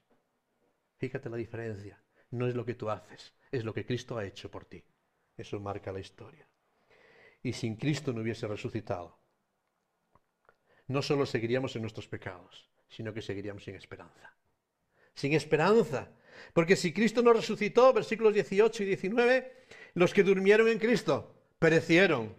Fíjate 0.96 1.30
la 1.30 1.36
diferencia. 1.36 2.02
No 2.32 2.48
es 2.48 2.56
lo 2.56 2.64
que 2.64 2.76
tú 2.76 2.90
haces, 2.90 3.34
es 3.52 3.66
lo 3.66 3.74
que 3.74 3.86
Cristo 3.86 4.18
ha 4.18 4.24
hecho 4.24 4.50
por 4.50 4.64
ti. 4.64 4.82
Eso 5.36 5.60
marca 5.60 5.92
la 5.92 6.00
historia. 6.00 6.48
Y 7.44 7.52
sin 7.52 7.76
Cristo 7.76 8.14
no 8.14 8.22
hubiese 8.22 8.48
resucitado, 8.48 9.27
no 10.88 11.02
solo 11.02 11.26
seguiríamos 11.26 11.76
en 11.76 11.82
nuestros 11.82 12.08
pecados, 12.08 12.70
sino 12.90 13.14
que 13.14 13.22
seguiríamos 13.22 13.64
sin 13.64 13.76
esperanza. 13.76 14.34
Sin 15.14 15.34
esperanza. 15.34 16.10
Porque 16.54 16.76
si 16.76 16.94
Cristo 16.94 17.22
no 17.22 17.34
resucitó, 17.34 17.92
versículos 17.94 18.34
18 18.34 18.84
y 18.84 18.86
19, 18.86 19.54
los 19.96 20.14
que 20.14 20.24
durmieron 20.24 20.68
en 20.68 20.80
Cristo 20.80 21.36
perecieron. 21.60 22.36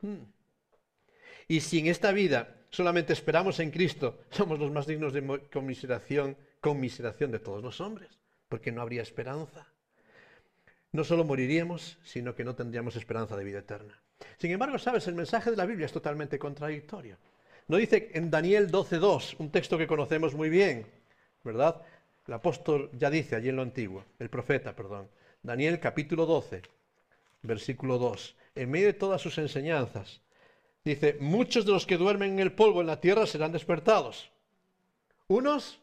Hmm. 0.00 0.24
Y 1.48 1.60
si 1.60 1.80
en 1.80 1.86
esta 1.86 2.12
vida 2.12 2.66
solamente 2.70 3.12
esperamos 3.12 3.58
en 3.60 3.70
Cristo, 3.70 4.20
somos 4.30 4.58
los 4.58 4.70
más 4.70 4.86
dignos 4.86 5.12
de 5.12 5.48
conmiseración, 5.52 6.36
conmiseración 6.60 7.30
de 7.30 7.38
todos 7.38 7.62
los 7.62 7.80
hombres, 7.80 8.20
porque 8.48 8.72
no 8.72 8.82
habría 8.82 9.02
esperanza. 9.02 9.66
No 10.92 11.04
solo 11.04 11.24
moriríamos, 11.24 11.98
sino 12.04 12.34
que 12.34 12.44
no 12.44 12.54
tendríamos 12.54 12.96
esperanza 12.96 13.36
de 13.36 13.44
vida 13.44 13.60
eterna. 13.60 14.02
Sin 14.38 14.50
embargo, 14.50 14.78
sabes, 14.78 15.06
el 15.08 15.14
mensaje 15.14 15.50
de 15.50 15.56
la 15.56 15.66
Biblia 15.66 15.86
es 15.86 15.92
totalmente 15.92 16.38
contradictorio. 16.38 17.16
No 17.68 17.76
dice 17.76 18.10
en 18.14 18.30
Daniel 18.30 18.70
12.2, 18.70 19.36
un 19.38 19.50
texto 19.50 19.78
que 19.78 19.86
conocemos 19.86 20.34
muy 20.34 20.48
bien, 20.48 20.86
¿verdad? 21.44 21.82
El 22.26 22.34
apóstol 22.34 22.90
ya 22.92 23.10
dice 23.10 23.36
allí 23.36 23.48
en 23.48 23.56
lo 23.56 23.62
antiguo, 23.62 24.04
el 24.18 24.28
profeta, 24.28 24.74
perdón. 24.74 25.08
Daniel 25.42 25.80
capítulo 25.80 26.26
12, 26.26 26.62
versículo 27.42 27.98
2. 27.98 28.36
En 28.54 28.70
medio 28.70 28.86
de 28.86 28.92
todas 28.92 29.20
sus 29.20 29.38
enseñanzas, 29.38 30.20
dice, 30.84 31.16
muchos 31.20 31.64
de 31.64 31.72
los 31.72 31.86
que 31.86 31.96
duermen 31.96 32.34
en 32.34 32.40
el 32.40 32.52
polvo 32.52 32.80
en 32.80 32.86
la 32.86 33.00
tierra 33.00 33.26
serán 33.26 33.52
despertados. 33.52 34.30
Unos 35.28 35.80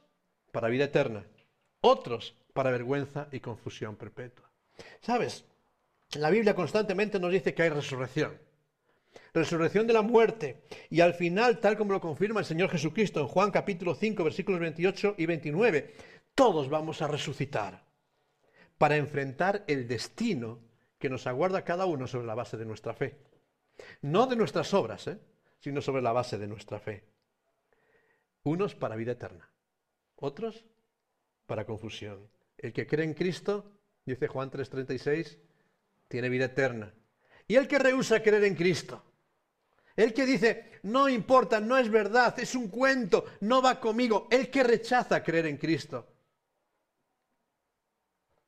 para 0.51 0.69
vida 0.69 0.85
eterna, 0.85 1.25
otros 1.81 2.35
para 2.53 2.71
vergüenza 2.71 3.27
y 3.31 3.39
confusión 3.39 3.95
perpetua. 3.95 4.49
¿Sabes? 5.01 5.45
La 6.15 6.31
Biblia 6.31 6.55
constantemente 6.55 7.19
nos 7.19 7.31
dice 7.31 7.53
que 7.53 7.63
hay 7.63 7.69
resurrección. 7.69 8.39
Resurrección 9.33 9.85
de 9.85 9.93
la 9.93 10.01
muerte. 10.01 10.63
Y 10.89 11.01
al 11.01 11.13
final, 11.13 11.59
tal 11.59 11.77
como 11.77 11.93
lo 11.93 12.01
confirma 12.01 12.39
el 12.39 12.45
Señor 12.45 12.69
Jesucristo 12.69 13.19
en 13.19 13.27
Juan 13.27 13.51
capítulo 13.51 13.93
5, 13.93 14.23
versículos 14.23 14.59
28 14.59 15.15
y 15.17 15.25
29, 15.27 15.93
todos 16.33 16.69
vamos 16.69 17.01
a 17.03 17.07
resucitar 17.07 17.85
para 18.79 18.95
enfrentar 18.95 19.63
el 19.67 19.87
destino 19.87 20.59
que 20.97 21.09
nos 21.09 21.27
aguarda 21.27 21.63
cada 21.63 21.85
uno 21.85 22.07
sobre 22.07 22.25
la 22.25 22.35
base 22.35 22.57
de 22.57 22.65
nuestra 22.65 22.93
fe. 22.93 23.19
No 24.01 24.25
de 24.25 24.35
nuestras 24.35 24.73
obras, 24.73 25.07
¿eh? 25.07 25.19
sino 25.59 25.81
sobre 25.81 26.01
la 26.01 26.11
base 26.11 26.37
de 26.37 26.47
nuestra 26.47 26.79
fe. 26.79 27.03
Unos 28.43 28.73
para 28.73 28.95
vida 28.95 29.11
eterna, 29.11 29.51
otros 30.15 30.65
para 31.45 31.65
confusión. 31.65 32.29
El 32.57 32.73
que 32.73 32.87
cree 32.87 33.05
en 33.05 33.13
Cristo, 33.13 33.71
dice 34.05 34.27
Juan 34.27 34.49
3:36, 34.49 35.37
tiene 36.09 36.27
vida 36.27 36.45
eterna. 36.45 36.93
Y 37.47 37.55
el 37.55 37.67
que 37.67 37.79
rehúsa 37.79 38.21
creer 38.21 38.43
en 38.43 38.55
Cristo, 38.55 39.01
el 39.95 40.13
que 40.13 40.25
dice, 40.25 40.79
no 40.83 41.07
importa, 41.07 41.59
no 41.59 41.77
es 41.77 41.89
verdad, 41.89 42.37
es 42.39 42.55
un 42.55 42.67
cuento, 42.67 43.25
no 43.41 43.61
va 43.61 43.79
conmigo, 43.79 44.27
el 44.29 44.49
que 44.49 44.63
rechaza 44.63 45.23
creer 45.23 45.45
en 45.45 45.57
Cristo, 45.57 46.07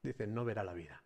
dice, 0.04 0.28
no 0.28 0.44
verá 0.44 0.64
la 0.64 0.74
vida, 0.74 1.04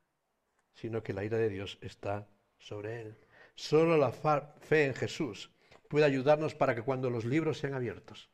sino 0.73 1.03
que 1.03 1.13
la 1.13 1.23
ira 1.23 1.37
de 1.37 1.49
Dios 1.49 1.77
está 1.81 2.27
sobre 2.57 3.01
él. 3.01 3.17
Solo 3.55 3.97
la 3.97 4.11
fe 4.11 4.85
en 4.85 4.93
Jesús 4.93 5.51
puede 5.89 6.05
ayudarnos 6.05 6.55
para 6.55 6.75
que 6.75 6.81
cuando 6.81 7.09
los 7.09 7.25
libros 7.25 7.59
sean 7.59 7.73
abiertos, 7.73 8.29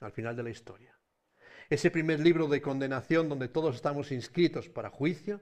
al 0.00 0.12
final 0.12 0.36
de 0.36 0.42
la 0.42 0.50
historia, 0.50 0.98
ese 1.70 1.90
primer 1.90 2.20
libro 2.20 2.46
de 2.48 2.62
condenación 2.62 3.28
donde 3.28 3.48
todos 3.48 3.74
estamos 3.74 4.12
inscritos 4.12 4.68
para 4.68 4.90
juicio, 4.90 5.40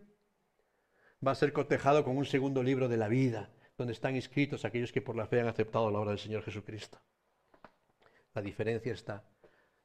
va 1.25 1.33
a 1.33 1.35
ser 1.35 1.53
cotejado 1.53 2.05
con 2.05 2.17
un 2.17 2.27
segundo 2.27 2.63
libro 2.63 2.89
de 2.89 2.97
la 2.97 3.09
vida, 3.09 3.51
donde 3.77 3.93
están 3.93 4.17
inscritos 4.17 4.65
aquellos 4.65 4.93
que 4.93 5.03
por 5.03 5.17
la 5.17 5.27
fe 5.27 5.41
han 5.41 5.49
aceptado 5.49 5.91
la 5.91 5.99
obra 5.99 6.11
del 6.11 6.19
Señor 6.19 6.43
Jesucristo. 6.43 7.01
La 8.35 8.43
diferencia 8.43 8.93
está 8.93 9.25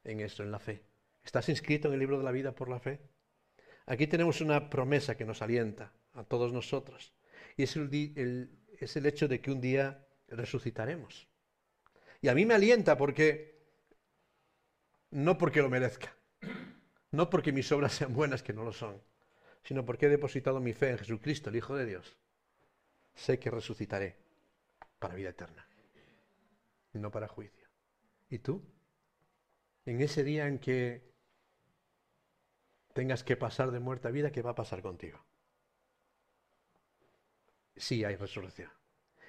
en 0.04 0.20
eso, 0.20 0.42
en 0.42 0.50
la 0.50 0.58
fe. 0.58 0.82
¿Estás 1.24 1.48
inscrito 1.48 1.88
en 1.88 1.94
el 1.94 2.00
libro 2.00 2.18
de 2.18 2.24
la 2.24 2.32
vida 2.32 2.52
por 2.52 2.68
la 2.68 2.80
fe? 2.80 3.00
Aquí 3.86 4.06
tenemos 4.06 4.40
una 4.40 4.70
promesa 4.70 5.16
que 5.16 5.24
nos 5.24 5.42
alienta 5.42 5.92
a 6.14 6.24
todos 6.24 6.52
nosotros. 6.52 7.12
Y 7.56 7.64
es 7.64 7.76
el, 7.76 8.50
es 8.78 8.96
el 8.96 9.06
hecho 9.06 9.28
de 9.28 9.40
que 9.40 9.50
un 9.50 9.60
día 9.60 10.06
resucitaremos. 10.28 11.28
Y 12.20 12.28
a 12.28 12.34
mí 12.34 12.46
me 12.46 12.54
alienta 12.54 12.96
porque, 12.96 13.60
no 15.10 15.36
porque 15.38 15.60
lo 15.60 15.68
merezca, 15.68 16.14
no 17.10 17.28
porque 17.28 17.52
mis 17.52 17.70
obras 17.72 17.94
sean 17.94 18.14
buenas, 18.14 18.42
que 18.42 18.52
no 18.52 18.62
lo 18.64 18.72
son, 18.72 19.02
sino 19.62 19.84
porque 19.84 20.06
he 20.06 20.08
depositado 20.08 20.60
mi 20.60 20.72
fe 20.72 20.90
en 20.90 20.98
Jesucristo, 20.98 21.50
el 21.50 21.56
Hijo 21.56 21.76
de 21.76 21.86
Dios. 21.86 22.16
Sé 23.14 23.38
que 23.38 23.50
resucitaré 23.50 24.16
para 24.98 25.14
vida 25.14 25.30
eterna, 25.30 25.66
no 26.92 27.10
para 27.10 27.28
juicio. 27.28 27.68
¿Y 28.30 28.38
tú? 28.38 28.62
En 29.84 30.00
ese 30.00 30.24
día 30.24 30.46
en 30.46 30.58
que 30.58 31.12
tengas 32.92 33.24
que 33.24 33.36
pasar 33.36 33.70
de 33.70 33.80
muerte 33.80 34.08
a 34.08 34.10
vida, 34.10 34.30
¿qué 34.30 34.42
va 34.42 34.50
a 34.50 34.54
pasar 34.54 34.82
contigo? 34.82 35.24
Sí 37.76 38.04
hay 38.04 38.16
resurrección. 38.16 38.70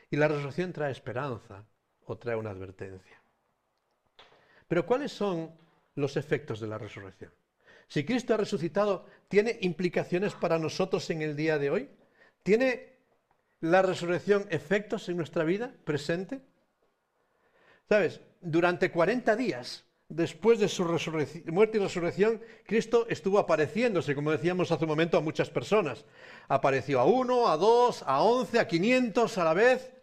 Y 0.10 0.18
la 0.18 0.28
resurrección 0.28 0.74
trae 0.74 0.92
esperanza 0.92 1.66
o 2.06 2.18
trae 2.18 2.36
una 2.36 2.52
advertencia. 2.52 3.22
Pero 4.68 4.86
¿cuáles 4.86 5.12
son 5.12 5.58
los 5.96 6.18
efectos 6.18 6.60
de 6.60 6.68
la 6.68 6.78
resurrección? 6.78 7.34
Si 7.94 8.04
Cristo 8.04 8.34
ha 8.34 8.38
resucitado, 8.38 9.06
¿tiene 9.28 9.60
implicaciones 9.62 10.34
para 10.34 10.58
nosotros 10.58 11.08
en 11.12 11.22
el 11.22 11.36
día 11.36 11.60
de 11.60 11.70
hoy? 11.70 11.90
¿Tiene 12.42 12.98
la 13.60 13.84
resurrección 13.84 14.48
efectos 14.50 15.10
en 15.10 15.18
nuestra 15.18 15.44
vida 15.44 15.76
presente? 15.84 16.42
¿Sabes? 17.88 18.20
Durante 18.42 18.90
40 18.90 19.36
días 19.36 19.86
después 20.10 20.58
de 20.58 20.70
su 20.70 20.84
muerte 20.86 21.78
y 21.78 21.82
resurrección, 21.82 22.42
Cristo 22.66 23.06
estuvo 23.10 23.38
apareciéndose, 23.38 24.16
como 24.16 24.32
decíamos 24.32 24.72
hace 24.72 24.86
un 24.86 24.90
momento, 24.90 25.20
a 25.20 25.22
muchas 25.22 25.52
personas. 25.52 26.04
Apareció 26.48 27.00
a 27.00 27.06
uno, 27.06 27.48
a 27.48 27.58
dos, 27.58 28.04
a 28.08 28.24
once, 28.24 28.58
a 28.58 28.68
quinientos 28.68 29.38
a 29.38 29.44
la 29.44 29.54
vez. 29.54 29.94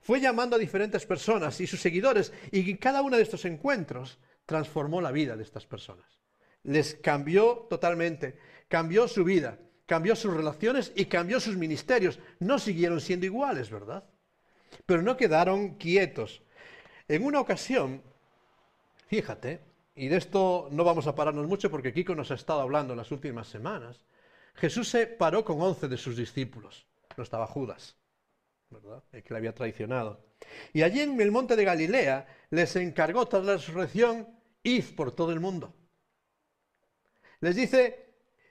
Fue 0.00 0.20
llamando 0.20 0.56
a 0.56 0.58
diferentes 0.58 1.06
personas 1.06 1.60
y 1.60 1.68
sus 1.68 1.80
seguidores, 1.80 2.32
y 2.50 2.76
cada 2.76 3.02
uno 3.02 3.16
de 3.16 3.22
estos 3.22 3.44
encuentros 3.44 4.18
transformó 4.46 5.00
la 5.00 5.12
vida 5.12 5.36
de 5.36 5.44
estas 5.44 5.64
personas 5.64 6.15
les 6.66 6.96
cambió 6.96 7.66
totalmente, 7.70 8.38
cambió 8.68 9.08
su 9.08 9.24
vida, 9.24 9.58
cambió 9.86 10.16
sus 10.16 10.34
relaciones 10.34 10.92
y 10.94 11.06
cambió 11.06 11.40
sus 11.40 11.56
ministerios. 11.56 12.18
No 12.40 12.58
siguieron 12.58 13.00
siendo 13.00 13.26
iguales, 13.26 13.70
¿verdad? 13.70 14.04
Pero 14.84 15.02
no 15.02 15.16
quedaron 15.16 15.76
quietos. 15.76 16.42
En 17.08 17.24
una 17.24 17.40
ocasión, 17.40 18.02
fíjate, 19.06 19.60
y 19.94 20.08
de 20.08 20.16
esto 20.16 20.68
no 20.72 20.82
vamos 20.82 21.06
a 21.06 21.14
pararnos 21.14 21.46
mucho 21.46 21.70
porque 21.70 21.92
Kiko 21.92 22.14
nos 22.14 22.32
ha 22.32 22.34
estado 22.34 22.60
hablando 22.60 22.92
en 22.92 22.98
las 22.98 23.12
últimas 23.12 23.46
semanas, 23.46 24.04
Jesús 24.54 24.88
se 24.88 25.06
paró 25.06 25.44
con 25.44 25.60
once 25.60 25.86
de 25.86 25.96
sus 25.96 26.16
discípulos. 26.16 26.86
No 27.16 27.22
estaba 27.22 27.46
Judas, 27.46 27.96
¿verdad? 28.70 29.04
El 29.12 29.22
que 29.22 29.32
le 29.32 29.38
había 29.38 29.54
traicionado. 29.54 30.26
Y 30.72 30.82
allí 30.82 31.00
en 31.00 31.20
el 31.20 31.30
monte 31.30 31.54
de 31.54 31.64
Galilea 31.64 32.26
les 32.50 32.74
encargó 32.76 33.26
tras 33.26 33.44
la 33.44 33.52
resurrección, 33.54 34.28
id 34.64 34.96
por 34.96 35.12
todo 35.12 35.32
el 35.32 35.40
mundo. 35.40 35.72
Les 37.46 37.54
dice, 37.54 38.08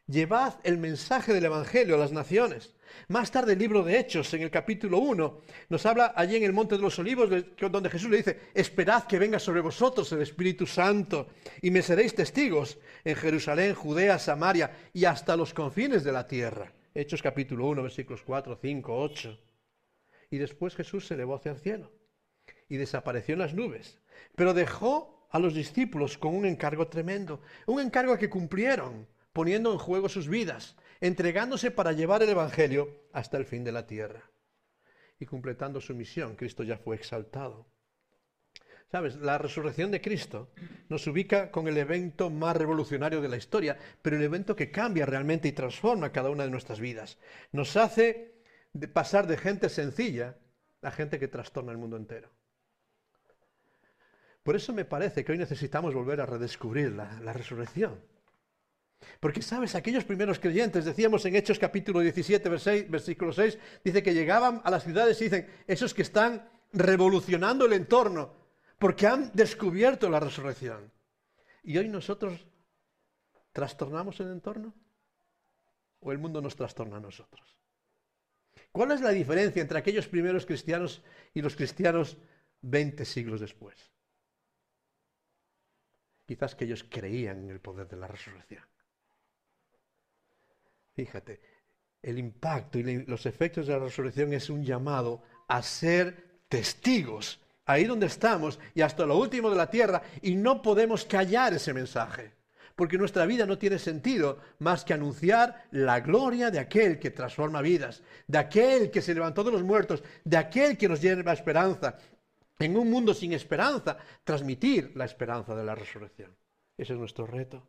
llevad 0.07 0.53
el 0.63 0.77
mensaje 0.77 1.33
del 1.33 1.43
Evangelio 1.43 1.95
a 1.95 1.97
las 1.97 2.13
naciones. 2.13 2.73
Más 3.09 3.29
tarde 3.29 3.51
el 3.51 3.59
libro 3.59 3.83
de 3.83 3.99
Hechos, 3.99 4.33
en 4.33 4.41
el 4.41 4.49
capítulo 4.49 4.99
1, 4.99 5.41
nos 5.67 5.85
habla 5.85 6.13
allí 6.15 6.37
en 6.37 6.43
el 6.43 6.53
Monte 6.53 6.77
de 6.77 6.81
los 6.81 6.97
Olivos, 6.97 7.29
donde 7.59 7.89
Jesús 7.89 8.09
le 8.09 8.15
dice, 8.15 8.39
esperad 8.53 9.03
que 9.03 9.19
venga 9.19 9.37
sobre 9.37 9.59
vosotros 9.59 10.09
el 10.13 10.21
Espíritu 10.21 10.65
Santo 10.65 11.27
y 11.61 11.71
me 11.71 11.81
seréis 11.81 12.15
testigos 12.15 12.77
en 13.03 13.17
Jerusalén, 13.17 13.75
Judea, 13.75 14.17
Samaria 14.17 14.71
y 14.93 15.03
hasta 15.03 15.35
los 15.35 15.53
confines 15.53 16.05
de 16.05 16.13
la 16.13 16.25
tierra. 16.25 16.71
Hechos 16.93 17.21
capítulo 17.21 17.67
1, 17.67 17.83
versículos 17.83 18.23
4, 18.25 18.57
5, 18.61 18.97
8. 18.97 19.39
Y 20.29 20.37
después 20.37 20.73
Jesús 20.73 21.05
se 21.05 21.15
elevó 21.15 21.35
hacia 21.35 21.51
el 21.51 21.59
cielo 21.59 21.91
y 22.69 22.77
desapareció 22.77 23.33
en 23.33 23.39
las 23.39 23.53
nubes, 23.53 23.99
pero 24.37 24.53
dejó 24.53 25.14
a 25.35 25.39
los 25.39 25.53
discípulos 25.53 26.17
con 26.17 26.33
un 26.33 26.45
encargo 26.45 26.87
tremendo, 26.87 27.41
un 27.65 27.81
encargo 27.81 28.17
que 28.17 28.29
cumplieron, 28.29 29.05
poniendo 29.33 29.73
en 29.73 29.79
juego 29.79 30.07
sus 30.07 30.29
vidas 30.29 30.77
entregándose 31.01 31.71
para 31.71 31.91
llevar 31.91 32.23
el 32.23 32.29
Evangelio 32.29 33.03
hasta 33.11 33.35
el 33.35 33.43
fin 33.43 33.65
de 33.65 33.73
la 33.73 33.85
tierra. 33.85 34.31
Y 35.19 35.25
completando 35.25 35.81
su 35.81 35.93
misión, 35.93 36.37
Cristo 36.37 36.63
ya 36.63 36.77
fue 36.77 36.95
exaltado. 36.95 37.67
Sabes, 38.89 39.17
la 39.17 39.37
resurrección 39.37 39.91
de 39.91 39.99
Cristo 39.99 40.53
nos 40.87 41.05
ubica 41.05 41.51
con 41.51 41.67
el 41.67 41.77
evento 41.79 42.29
más 42.29 42.55
revolucionario 42.55 43.19
de 43.19 43.27
la 43.27 43.35
historia, 43.35 43.77
pero 44.01 44.15
el 44.15 44.23
evento 44.23 44.55
que 44.55 44.71
cambia 44.71 45.05
realmente 45.05 45.49
y 45.49 45.51
transforma 45.51 46.13
cada 46.13 46.29
una 46.29 46.45
de 46.45 46.49
nuestras 46.49 46.79
vidas. 46.79 47.17
Nos 47.51 47.75
hace 47.75 48.35
pasar 48.93 49.27
de 49.27 49.35
gente 49.35 49.67
sencilla 49.67 50.37
a 50.81 50.91
gente 50.91 51.19
que 51.19 51.27
trastorna 51.27 51.73
el 51.73 51.77
mundo 51.77 51.97
entero. 51.97 52.31
Por 54.45 54.55
eso 54.55 54.73
me 54.73 54.85
parece 54.85 55.25
que 55.25 55.31
hoy 55.31 55.39
necesitamos 55.39 55.95
volver 55.95 56.21
a 56.21 56.27
redescubrir 56.27 56.91
la, 56.91 57.33
resurrección. 57.33 57.99
Porque, 59.19 59.41
¿sabes? 59.41 59.73
Aquellos 59.73 60.03
primeros 60.03 60.37
creyentes, 60.37 60.85
decíamos 60.85 61.25
en 61.25 61.35
Hechos 61.35 61.57
capítulo 61.57 61.99
17, 62.01 62.47
versículo 62.87 63.33
6, 63.33 63.57
dice 63.83 64.03
que 64.03 64.13
llegaban 64.13 64.61
a 64.63 64.69
las 64.69 64.83
ciudades 64.83 65.19
y 65.19 65.23
dicen, 65.23 65.49
esos 65.65 65.95
que 65.95 66.03
están 66.03 66.47
revolucionando 66.73 67.65
el 67.65 67.73
entorno, 67.73 68.35
porque 68.77 69.07
han 69.07 69.31
descubierto 69.33 70.11
la 70.11 70.19
resurrección. 70.19 70.91
Y 71.63 71.79
hoy 71.79 71.89
nosotros 71.89 72.45
trastornamos 73.51 74.19
el 74.19 74.27
entorno 74.27 74.75
o 76.01 76.11
el 76.11 76.19
mundo 76.19 76.39
nos 76.39 76.55
trastorna 76.55 76.97
a 76.97 76.99
nosotros. 76.99 77.57
¿Cuál 78.71 78.91
es 78.91 79.01
la 79.01 79.09
diferencia 79.09 79.63
entre 79.63 79.79
aquellos 79.79 80.07
primeros 80.07 80.45
cristianos 80.45 81.01
y 81.33 81.41
los 81.41 81.55
cristianos 81.55 82.19
20 82.61 83.05
siglos 83.05 83.41
después? 83.41 83.94
Quizás 86.25 86.55
que 86.55 86.65
ellos 86.65 86.85
creían 86.89 87.43
en 87.43 87.49
el 87.49 87.59
poder 87.59 87.87
de 87.87 87.97
la 87.97 88.07
resurrección. 88.07 88.63
Fíjate, 90.93 91.41
el 92.01 92.17
impacto 92.17 92.79
y 92.79 93.05
los 93.05 93.25
efectos 93.25 93.67
de 93.67 93.73
la 93.73 93.79
resurrección 93.79 94.33
es 94.33 94.49
un 94.49 94.63
llamado 94.63 95.23
a 95.47 95.61
ser 95.61 96.39
testigos 96.47 97.39
ahí 97.65 97.85
donde 97.85 98.05
estamos 98.05 98.59
y 98.73 98.81
hasta 98.81 99.05
lo 99.05 99.17
último 99.17 99.49
de 99.49 99.57
la 99.57 99.69
tierra 99.69 100.01
y 100.21 100.35
no 100.35 100.61
podemos 100.61 101.05
callar 101.05 101.53
ese 101.53 101.73
mensaje. 101.73 102.33
Porque 102.75 102.97
nuestra 102.97 103.25
vida 103.25 103.45
no 103.45 103.57
tiene 103.57 103.79
sentido 103.79 104.39
más 104.59 104.83
que 104.83 104.93
anunciar 104.93 105.65
la 105.71 106.01
gloria 106.01 106.51
de 106.51 106.59
aquel 106.59 106.99
que 106.99 107.09
transforma 107.09 107.61
vidas, 107.61 108.03
de 108.27 108.37
aquel 108.37 108.91
que 108.91 109.01
se 109.01 109.13
levantó 109.13 109.43
de 109.45 109.51
los 109.51 109.63
muertos, 109.63 110.03
de 110.25 110.37
aquel 110.37 110.77
que 110.77 110.89
nos 110.89 111.01
lleva 111.01 111.31
esperanza. 111.31 111.97
En 112.59 112.77
un 112.77 112.89
mundo 112.89 113.13
sin 113.13 113.33
esperanza, 113.33 113.97
transmitir 114.23 114.91
la 114.95 115.05
esperanza 115.05 115.55
de 115.55 115.65
la 115.65 115.75
resurrección. 115.75 116.35
Ese 116.77 116.93
es 116.93 116.99
nuestro 116.99 117.25
reto. 117.25 117.67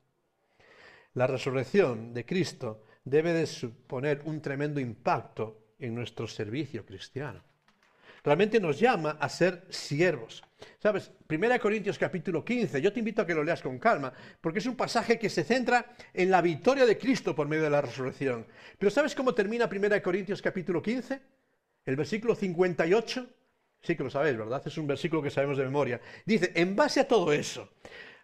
La 1.14 1.26
resurrección 1.26 2.12
de 2.12 2.24
Cristo 2.24 2.84
debe 3.04 3.32
de 3.32 3.46
suponer 3.46 4.22
un 4.24 4.40
tremendo 4.40 4.78
impacto 4.78 5.74
en 5.78 5.94
nuestro 5.94 6.26
servicio 6.28 6.84
cristiano. 6.84 7.42
Realmente 8.22 8.58
nos 8.58 8.78
llama 8.78 9.16
a 9.20 9.28
ser 9.28 9.66
siervos. 9.70 10.42
¿Sabes? 10.78 11.12
1 11.28 11.60
Corintios 11.60 11.98
capítulo 11.98 12.44
15, 12.44 12.82
yo 12.82 12.92
te 12.92 12.98
invito 12.98 13.22
a 13.22 13.26
que 13.26 13.34
lo 13.34 13.44
leas 13.44 13.62
con 13.62 13.78
calma, 13.78 14.12
porque 14.40 14.58
es 14.58 14.66
un 14.66 14.76
pasaje 14.76 15.18
que 15.18 15.30
se 15.30 15.44
centra 15.44 15.94
en 16.12 16.30
la 16.30 16.42
victoria 16.42 16.86
de 16.86 16.98
Cristo 16.98 17.34
por 17.34 17.46
medio 17.46 17.64
de 17.64 17.70
la 17.70 17.82
resurrección. 17.82 18.46
Pero 18.78 18.90
¿sabes 18.90 19.14
cómo 19.14 19.34
termina 19.34 19.68
1 19.70 20.02
Corintios 20.02 20.42
capítulo 20.42 20.82
15? 20.82 21.20
El 21.84 21.96
versículo 21.96 22.34
58. 22.34 23.28
Sí 23.82 23.96
que 23.96 24.02
lo 24.04 24.10
sabéis, 24.10 24.36
¿verdad? 24.36 24.62
Es 24.66 24.78
un 24.78 24.86
versículo 24.86 25.22
que 25.22 25.30
sabemos 25.30 25.58
de 25.58 25.64
memoria. 25.64 26.00
Dice, 26.24 26.52
en 26.54 26.74
base 26.74 27.00
a 27.00 27.08
todo 27.08 27.32
eso, 27.32 27.68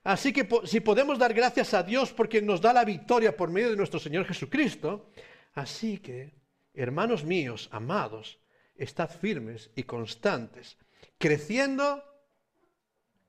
Así 0.05 0.33
que 0.33 0.49
si 0.65 0.81
podemos 0.81 1.19
dar 1.19 1.33
gracias 1.33 1.75
a 1.75 1.83
Dios 1.83 2.12
porque 2.12 2.43
nos 2.43 2.61
da 2.61 2.73
la 2.73 2.85
victoria 2.85 3.37
por 3.37 3.51
medio 3.51 3.71
de 3.71 3.77
nuestro 3.77 4.01
Señor 4.01 4.25
Jesucristo, 4.27 5.11
así 5.55 5.99
que, 5.99 6.35
hermanos 6.75 7.25
míos, 7.25 7.69
amados, 7.71 8.41
estad 8.75 9.11
firmes 9.11 9.71
y 9.77 9.85
constantes, 9.85 10.77
creciendo 11.19 12.03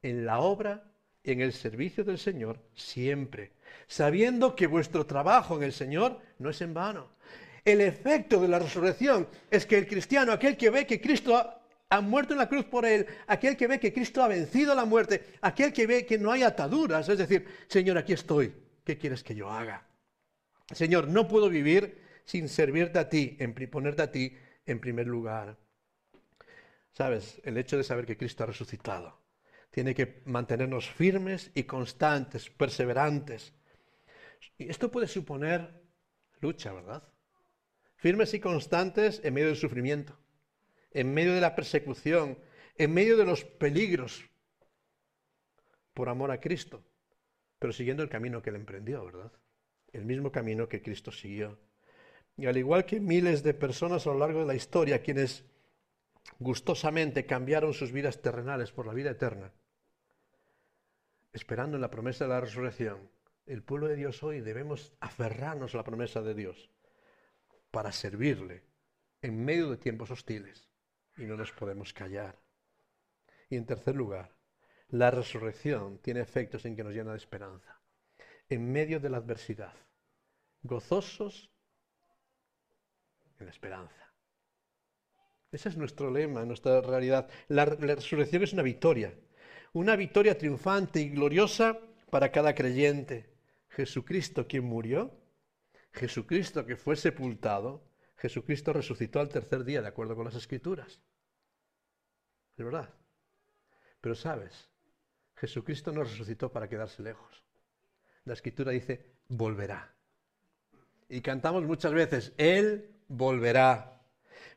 en 0.02 0.26
la 0.26 0.40
obra 0.40 0.92
y 1.22 1.32
en 1.32 1.42
el 1.42 1.54
servicio 1.54 2.04
del 2.04 2.18
Señor 2.18 2.60
siempre, 2.74 3.54
sabiendo 3.88 4.56
que 4.56 4.66
vuestro 4.66 5.06
trabajo 5.06 5.58
en 5.58 5.64
el 5.64 5.74
Señor 5.74 6.20
no 6.40 6.50
es 6.50 6.60
en 6.62 6.74
vano. 6.74 7.14
El 7.64 7.82
efecto 7.82 8.42
de 8.42 8.48
la 8.48 8.60
resurrección 8.60 9.28
es 9.50 9.66
que 9.68 9.78
el 9.78 9.88
cristiano, 9.88 10.32
aquel 10.32 10.58
que 10.58 10.72
ve 10.72 10.88
que 10.88 11.00
Cristo 11.00 11.63
ha 11.94 12.02
muerto 12.02 12.34
en 12.34 12.40
la 12.40 12.50
cruz 12.50 12.66
por 12.66 12.86
él, 12.86 13.06
aquel 13.28 13.56
que 13.56 13.68
ve 13.68 13.80
que 13.80 13.94
Cristo 13.94 14.24
ha 14.24 14.28
vencido 14.28 14.74
la 14.74 14.84
muerte, 14.84 15.38
aquel 15.42 15.72
que 15.72 15.86
ve 15.86 16.06
que 16.08 16.18
no 16.18 16.32
hay 16.32 16.42
ataduras, 16.42 17.08
es 17.08 17.20
decir, 17.20 17.46
Señor, 17.68 18.00
aquí 18.00 18.14
estoy, 18.14 18.52
¿qué 18.84 18.98
quieres 18.98 19.24
que 19.24 19.36
yo 19.36 19.48
haga? 19.48 19.86
Señor, 20.72 21.08
no 21.08 21.28
puedo 21.28 21.50
vivir 21.50 22.02
sin 22.26 22.50
servirte 22.50 22.98
a 22.98 23.10
ti, 23.10 23.38
en 23.40 23.54
ponerte 23.70 24.02
a 24.02 24.12
ti 24.12 24.36
en 24.66 24.80
primer 24.80 25.06
lugar. 25.06 25.56
Sabes, 26.94 27.40
el 27.44 27.58
hecho 27.58 27.78
de 27.78 27.84
saber 27.84 28.08
que 28.08 28.18
Cristo 28.18 28.44
ha 28.44 28.48
resucitado 28.48 29.22
tiene 29.70 29.94
que 29.94 30.22
mantenernos 30.26 30.90
firmes 30.90 31.52
y 31.54 31.64
constantes, 31.64 32.50
perseverantes. 32.50 33.54
Y 34.58 34.70
esto 34.70 34.92
puede 34.92 35.08
suponer 35.08 35.82
lucha, 36.42 36.74
¿verdad? 36.74 37.04
Firmes 37.96 38.34
y 38.34 38.40
constantes 38.40 39.22
en 39.24 39.34
medio 39.34 39.48
del 39.48 39.58
sufrimiento 39.58 40.23
en 40.94 41.14
medio 41.14 41.34
de 41.34 41.42
la 41.42 41.56
persecución, 41.56 42.38
en 42.78 42.94
medio 42.94 43.18
de 43.18 43.26
los 43.26 43.44
peligros, 43.44 44.24
por 45.94 46.10
amor 46.10 46.32
a 46.32 46.40
Cristo, 46.40 46.84
pero 47.60 47.74
siguiendo 47.74 48.04
el 48.04 48.10
camino 48.10 48.42
que 48.42 48.50
él 48.50 48.56
emprendió, 48.56 49.06
¿verdad? 49.06 49.32
El 49.92 50.06
mismo 50.06 50.32
camino 50.32 50.68
que 50.68 50.82
Cristo 50.82 51.12
siguió. 51.12 51.60
Y 52.36 52.48
al 52.48 52.58
igual 52.58 52.86
que 52.86 53.00
miles 53.00 53.44
de 53.44 53.54
personas 53.54 54.08
a 54.08 54.12
lo 54.12 54.20
largo 54.20 54.40
de 54.40 54.48
la 54.48 54.56
historia, 54.56 55.04
quienes 55.04 55.46
gustosamente 56.40 57.26
cambiaron 57.26 57.74
sus 57.74 57.92
vidas 57.92 58.22
terrenales 58.22 58.72
por 58.72 58.88
la 58.88 58.94
vida 58.94 59.12
eterna, 59.12 59.54
esperando 61.32 61.78
en 61.78 61.82
la 61.82 61.92
promesa 61.92 62.26
de 62.26 62.30
la 62.32 62.42
resurrección, 62.42 63.10
el 63.46 63.62
pueblo 63.62 63.88
de 63.88 63.96
Dios 63.96 64.24
hoy 64.24 64.42
debemos 64.42 64.94
aferrarnos 65.00 65.74
a 65.74 65.78
la 65.78 65.84
promesa 65.84 66.22
de 66.22 66.34
Dios 66.34 66.72
para 67.72 67.92
servirle 67.92 68.64
en 69.22 69.44
medio 69.44 69.70
de 69.70 69.78
tiempos 69.78 70.10
hostiles 70.12 70.73
y 71.18 71.24
no 71.24 71.36
nos 71.36 71.52
podemos 71.52 71.94
callar. 71.94 72.40
Y 73.50 73.56
en 73.56 73.66
tercer 73.66 73.96
lugar, 73.96 74.36
la 74.90 75.12
resurrección 75.12 76.00
tiene 76.00 76.22
efectos 76.22 76.66
en 76.66 76.76
que 76.76 76.84
nos 76.84 76.94
llena 76.94 77.12
de 77.12 77.18
esperanza. 77.18 77.80
En 78.50 78.72
medio 78.72 79.00
de 79.00 79.10
la 79.10 79.18
adversidad, 79.18 79.74
gozosos 80.62 81.52
en 83.40 83.46
la 83.46 83.52
esperanza. 83.52 84.14
Ese 85.52 85.70
es 85.70 85.78
nuestro 85.78 86.10
lema, 86.10 86.46
nuestra 86.46 86.82
realidad. 86.82 87.30
La, 87.48 87.66
la 87.66 87.96
resurrección 87.96 88.44
es 88.44 88.54
una 88.54 88.64
victoria, 88.64 89.14
una 89.74 89.96
victoria 89.96 90.38
triunfante 90.38 91.00
y 91.00 91.10
gloriosa 91.10 91.80
para 92.10 92.32
cada 92.32 92.56
creyente. 92.56 93.30
Jesucristo 93.70 94.48
quien 94.48 94.66
murió, 94.66 95.12
Jesucristo 95.92 96.66
que 96.66 96.76
fue 96.76 96.96
sepultado, 96.96 97.84
Jesucristo 98.18 98.74
resucitó 98.74 99.20
al 99.20 99.30
tercer 99.30 99.64
día, 99.64 99.82
de 99.82 99.88
acuerdo 99.88 100.16
con 100.16 100.26
las 100.26 100.36
escrituras. 100.36 101.00
Es 102.58 102.66
verdad. 102.66 102.90
Pero 104.02 104.16
sabes, 104.16 104.70
Jesucristo 105.36 105.92
no 105.92 106.04
resucitó 106.04 106.52
para 106.52 106.70
quedarse 106.70 107.02
lejos. 107.02 107.44
La 108.26 108.34
escritura 108.34 108.72
dice, 108.72 109.14
volverá. 109.28 109.94
Y 111.10 111.22
cantamos 111.22 111.64
muchas 111.64 111.94
veces, 111.94 112.34
Él 112.38 112.96
volverá. 113.08 114.02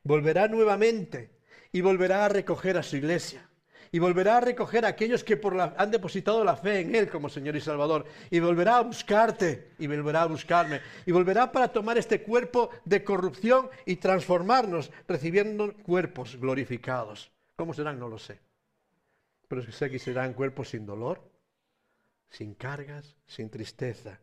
Volverá 0.03 0.49
nuevamente 0.49 1.37
y 1.73 1.81
volverá 1.81 2.25
a 2.25 2.29
recoger 2.29 2.77
a 2.77 2.83
su 2.83 2.97
iglesia. 2.97 3.49
Y 3.93 3.99
volverá 3.99 4.39
a 4.39 4.41
recoger 4.41 4.84
a 4.84 4.89
aquellos 4.89 5.24
que 5.24 5.41
han 5.76 5.91
depositado 5.91 6.45
la 6.45 6.57
fe 6.57 6.80
en 6.80 6.95
Él 6.95 7.09
como 7.09 7.28
Señor 7.28 7.57
y 7.57 7.61
Salvador, 7.61 8.05
y 8.30 8.41
volverá 8.41 8.78
a 8.78 8.82
buscarte, 8.82 9.72
y 9.78 9.87
volverá 9.87 10.22
a 10.22 10.26
buscarme, 10.26 10.80
y 11.05 11.12
volverá 11.12 11.51
para 11.53 11.68
tomar 11.68 11.99
este 11.99 12.22
cuerpo 12.22 12.70
de 12.84 13.05
corrupción 13.05 13.68
y 13.84 13.97
transformarnos, 13.97 14.91
recibiendo 15.07 15.74
cuerpos 15.74 16.37
glorificados. 16.37 17.30
¿Cómo 17.57 17.74
serán? 17.74 17.99
No 17.99 18.09
lo 18.09 18.18
sé. 18.18 18.39
Pero 19.49 19.62
sé 19.70 19.91
que 19.91 19.99
serán 19.99 20.34
cuerpos 20.34 20.70
sin 20.70 20.84
dolor, 20.84 21.20
sin 22.28 22.55
cargas, 22.55 23.16
sin 23.26 23.49
tristeza, 23.49 24.18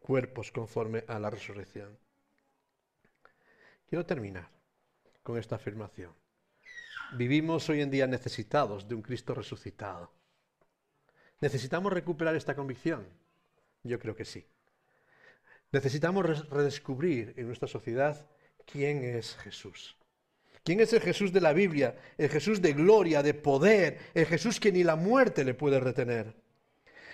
cuerpos 0.00 0.50
conforme 0.52 1.04
a 1.08 1.18
la 1.18 1.30
resurrección. 1.30 1.98
Quiero 3.88 4.06
terminar 4.06 4.48
con 5.22 5.36
esta 5.36 5.56
afirmación. 5.56 6.19
Vivimos 7.12 7.68
hoy 7.68 7.80
en 7.80 7.90
día 7.90 8.06
necesitados 8.06 8.86
de 8.86 8.94
un 8.94 9.02
Cristo 9.02 9.34
resucitado. 9.34 10.12
¿Necesitamos 11.40 11.92
recuperar 11.92 12.36
esta 12.36 12.54
convicción? 12.54 13.06
Yo 13.82 13.98
creo 13.98 14.14
que 14.14 14.24
sí. 14.24 14.46
Necesitamos 15.72 16.48
redescubrir 16.50 17.34
en 17.36 17.46
nuestra 17.46 17.66
sociedad 17.66 18.26
quién 18.64 19.02
es 19.02 19.36
Jesús. 19.36 19.96
¿Quién 20.62 20.80
es 20.80 20.92
el 20.92 21.00
Jesús 21.00 21.32
de 21.32 21.40
la 21.40 21.52
Biblia? 21.52 21.96
El 22.16 22.28
Jesús 22.28 22.62
de 22.62 22.74
gloria, 22.74 23.22
de 23.22 23.34
poder, 23.34 23.98
el 24.14 24.26
Jesús 24.26 24.60
que 24.60 24.70
ni 24.70 24.84
la 24.84 24.94
muerte 24.94 25.44
le 25.44 25.54
puede 25.54 25.80
retener. 25.80 26.34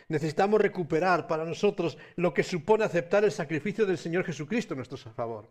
Necesitamos 0.08 0.60
recuperar 0.60 1.26
para 1.26 1.44
nosotros 1.44 1.96
lo 2.16 2.34
que 2.34 2.42
supone 2.42 2.84
aceptar 2.84 3.24
el 3.24 3.32
sacrificio 3.32 3.86
del 3.86 3.98
Señor 3.98 4.24
Jesucristo 4.24 4.74
en 4.74 4.78
nuestro 4.78 4.98
favor. 4.98 5.48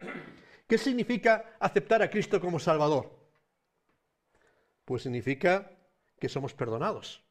¿Qué 0.68 0.78
significa 0.78 1.56
aceptar 1.60 2.02
a 2.04 2.10
Cristo 2.10 2.40
como 2.40 2.60
Salvador? 2.60 3.25
Pues 4.86 5.04
significa 5.04 5.72
que 6.20 6.30
somos 6.30 6.54
perdonados 6.54 7.22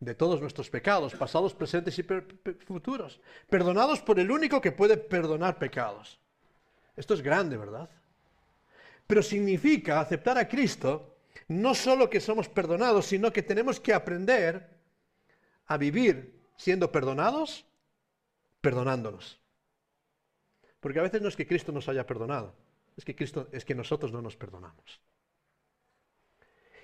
de 0.00 0.16
todos 0.16 0.40
nuestros 0.40 0.68
pecados, 0.68 1.14
pasados, 1.14 1.54
presentes 1.54 1.96
y 1.96 2.02
futuros. 2.02 3.20
Perdonados 3.48 4.00
por 4.00 4.18
el 4.18 4.32
único 4.32 4.60
que 4.60 4.72
puede 4.72 4.96
perdonar 4.96 5.58
pecados. 5.58 6.18
Esto 6.96 7.14
es 7.14 7.22
grande, 7.22 7.56
¿verdad? 7.56 7.88
Pero 9.06 9.22
significa 9.22 10.00
aceptar 10.00 10.38
a 10.38 10.48
Cristo 10.48 11.18
no 11.46 11.74
solo 11.74 12.10
que 12.10 12.20
somos 12.20 12.48
perdonados, 12.48 13.06
sino 13.06 13.32
que 13.32 13.42
tenemos 13.42 13.78
que 13.78 13.94
aprender 13.94 14.68
a 15.66 15.76
vivir 15.76 16.40
siendo 16.56 16.90
perdonados, 16.90 17.64
perdonándonos. 18.60 19.38
Porque 20.80 20.98
a 20.98 21.02
veces 21.02 21.22
no 21.22 21.28
es 21.28 21.36
que 21.36 21.46
Cristo 21.46 21.70
nos 21.70 21.88
haya 21.88 22.06
perdonado, 22.06 22.56
es 22.96 23.04
que 23.04 23.14
Cristo 23.14 23.48
es 23.52 23.64
que 23.64 23.74
nosotros 23.74 24.10
no 24.10 24.20
nos 24.20 24.36
perdonamos. 24.36 25.00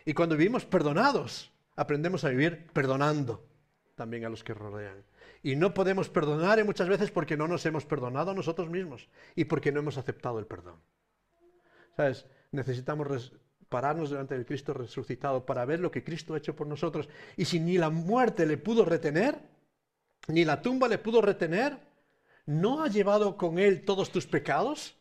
Y 0.09 0.15
cuando 0.15 0.39
vivimos 0.39 0.65
perdonados, 0.65 1.53
aprendemos 1.77 2.25
a 2.25 2.31
vivir 2.31 2.67
perdonando 2.73 3.47
también 3.95 4.25
a 4.25 4.31
los 4.31 4.43
que 4.43 4.55
rodean. 4.55 5.05
Y 5.43 5.55
no 5.55 5.75
podemos 5.75 6.09
perdonar 6.09 6.65
muchas 6.65 6.89
veces 6.89 7.11
porque 7.11 7.37
no 7.37 7.47
nos 7.47 7.67
hemos 7.67 7.85
perdonado 7.85 8.31
a 8.31 8.35
nosotros 8.35 8.71
mismos 8.71 9.07
y 9.37 9.45
porque 9.45 9.71
no 9.71 9.81
hemos 9.81 9.99
aceptado 9.99 10.39
el 10.39 10.47
perdón. 10.47 10.81
¿Sabes? 11.95 12.25
Necesitamos 12.53 13.35
pararnos 13.69 14.09
delante 14.09 14.35
del 14.35 14.47
Cristo 14.47 14.73
resucitado 14.73 15.45
para 15.45 15.67
ver 15.67 15.79
lo 15.79 15.91
que 15.91 16.03
Cristo 16.03 16.33
ha 16.33 16.39
hecho 16.39 16.57
por 16.57 16.67
nosotros. 16.67 17.07
Y 17.37 17.45
si 17.45 17.61
ni 17.61 17.77
la 17.77 17.91
muerte 17.91 18.47
le 18.47 18.57
pudo 18.57 18.87
retener, 18.87 19.39
ni 20.29 20.47
la 20.47 20.63
tumba 20.63 20.89
le 20.89 20.97
pudo 20.97 21.21
retener, 21.21 21.77
¿no 22.47 22.83
ha 22.83 22.89
llevado 22.89 23.37
con 23.37 23.59
él 23.59 23.85
todos 23.85 24.11
tus 24.11 24.27
pecados? 24.27 24.98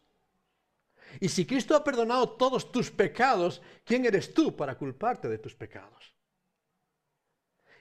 Y 1.19 1.29
si 1.29 1.45
Cristo 1.45 1.75
ha 1.75 1.83
perdonado 1.83 2.31
todos 2.31 2.71
tus 2.71 2.91
pecados, 2.91 3.61
¿quién 3.83 4.05
eres 4.05 4.33
tú 4.33 4.55
para 4.55 4.77
culparte 4.77 5.27
de 5.29 5.37
tus 5.37 5.55
pecados? 5.55 6.13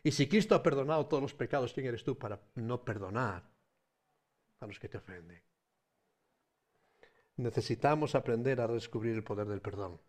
Y 0.03 0.13
si 0.13 0.29
Cristo 0.29 0.55
ha 0.55 0.63
perdonado 0.63 1.07
todos 1.07 1.23
los 1.23 1.35
pecados, 1.35 1.73
¿quién 1.73 1.87
eres 1.87 2.05
tú 2.05 2.17
para 2.17 2.41
no 2.55 2.85
perdonar 2.85 3.43
a 4.61 4.67
los 4.67 4.79
que 4.79 4.89
te 4.89 4.99
ofenden? 4.99 5.43
Necesitamos 7.37 8.15
aprender 8.15 8.61
a 8.61 8.69
descubrir 8.69 9.15
el 9.15 9.25
poder 9.25 9.47
del 9.49 9.61
perdón. 9.61 10.01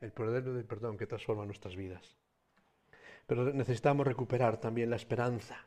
El 0.00 0.12
poder 0.12 0.42
del 0.42 0.64
perdón 0.64 0.96
que 0.96 1.06
transforma 1.06 1.44
nuestras 1.44 1.76
vidas. 1.76 2.16
Pero 3.26 3.52
necesitamos 3.52 4.06
recuperar 4.06 4.58
también 4.58 4.90
la 4.90 4.96
esperanza. 4.96 5.66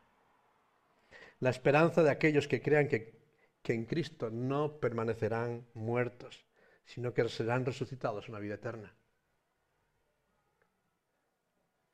La 1.39 1.49
esperanza 1.49 2.03
de 2.03 2.09
aquellos 2.09 2.47
que 2.47 2.61
crean 2.61 2.87
que, 2.87 3.22
que 3.63 3.73
en 3.73 3.85
Cristo 3.85 4.29
no 4.29 4.79
permanecerán 4.79 5.65
muertos, 5.73 6.45
sino 6.85 7.13
que 7.13 7.27
serán 7.29 7.65
resucitados 7.65 8.25
en 8.25 8.31
una 8.31 8.39
vida 8.39 8.55
eterna. 8.55 8.95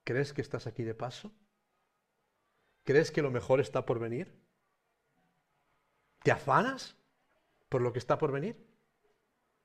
¿Crees 0.03 0.33
que 0.33 0.41
estás 0.41 0.67
aquí 0.67 0.83
de 0.83 0.95
paso? 0.95 1.31
¿Crees 2.83 3.11
que 3.11 3.21
lo 3.21 3.31
mejor 3.31 3.61
está 3.61 3.85
por 3.85 3.99
venir? 3.99 4.35
¿Te 6.23 6.31
afanas? 6.31 6.99
por 7.69 7.81
lo 7.81 7.93
que 7.93 7.99
está 7.99 8.17
por 8.17 8.31
venir. 8.31 8.57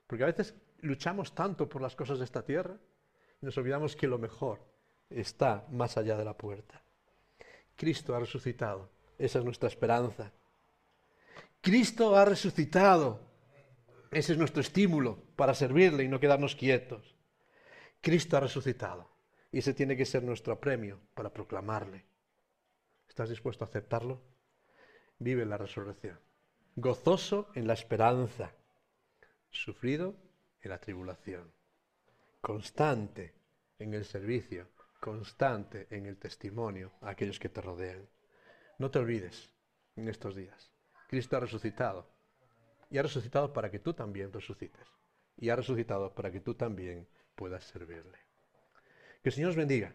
Porque 0.07 0.23
a 0.23 0.29
veces 0.29 0.55
luchamos 0.81 1.35
tanto 1.35 1.69
por 1.69 1.83
las 1.83 1.97
cosas 1.97 2.19
de 2.19 2.27
esta 2.27 2.45
tierra 2.45 2.79
y 3.41 3.47
nos 3.47 3.57
olvidamos 3.57 3.97
que 3.97 4.07
lo 4.07 4.19
mejor 4.19 4.61
está 5.09 5.67
más 5.71 5.97
allá 5.97 6.17
de 6.17 6.25
la 6.25 6.37
puerta. 6.37 6.83
Cristo 7.75 8.15
ha 8.15 8.21
resucitado. 8.21 8.91
Esa 9.19 9.39
es 9.39 9.45
nuestra 9.45 9.69
esperanza. 9.69 10.33
Cristo 11.65 12.15
ha 12.15 12.25
resucitado. 12.25 13.21
Ese 14.13 14.33
es 14.33 14.39
nuestro 14.39 14.61
estímulo 14.61 15.25
para 15.35 15.55
servirle 15.55 16.05
y 16.05 16.09
no 16.09 16.21
quedarnos 16.21 16.55
quietos. 16.55 17.17
Cristo 18.01 18.37
ha 18.37 18.41
resucitado. 18.41 19.11
Y 19.51 19.59
ese 19.59 19.75
tiene 19.75 19.97
que 19.97 20.05
ser 20.05 20.23
nuestro 20.23 20.61
premio 20.61 21.01
para 21.15 21.33
proclamarle. 21.33 22.05
¿Estás 23.09 23.31
dispuesto 23.31 23.65
a 23.65 23.69
aceptarlo? 23.69 24.23
Vive 25.19 25.45
la 25.47 25.57
resurrección 25.57 26.19
gozoso 26.77 27.51
en 27.55 27.67
la 27.67 27.75
esperanza, 27.75 28.53
sufrido 29.51 30.17
en 30.61 30.71
la 30.71 30.81
tribulación, 30.81 31.53
constante 32.41 33.35
en 33.79 33.95
el 33.95 34.05
servicio, 34.05 34.69
constante 35.01 35.87
en 35.91 36.07
el 36.07 36.19
testimonio 36.19 36.93
a 37.01 37.11
aquellos 37.11 37.39
que 37.39 37.49
te 37.49 37.61
rodean. 37.61 38.09
No 38.79 38.91
te 38.91 38.99
olvides 38.99 39.53
en 39.95 40.09
estos 40.09 40.35
días. 40.35 40.74
Cristo 41.15 41.37
ha 41.37 41.41
resucitado 41.41 42.09
y 42.91 42.99
ha 42.99 43.03
resucitado 43.03 43.53
para 43.53 43.71
que 43.71 43.79
tú 43.79 43.95
también 43.95 44.33
resucites 44.33 44.85
y 45.37 45.49
ha 45.49 45.55
resucitado 45.55 46.13
para 46.13 46.33
que 46.33 46.41
tú 46.41 46.55
también 46.55 47.07
puedas 47.37 47.63
servirle. 47.63 48.19
Que 49.23 49.29
el 49.29 49.33
Señor 49.33 49.51
os 49.51 49.57
bendiga 49.57 49.95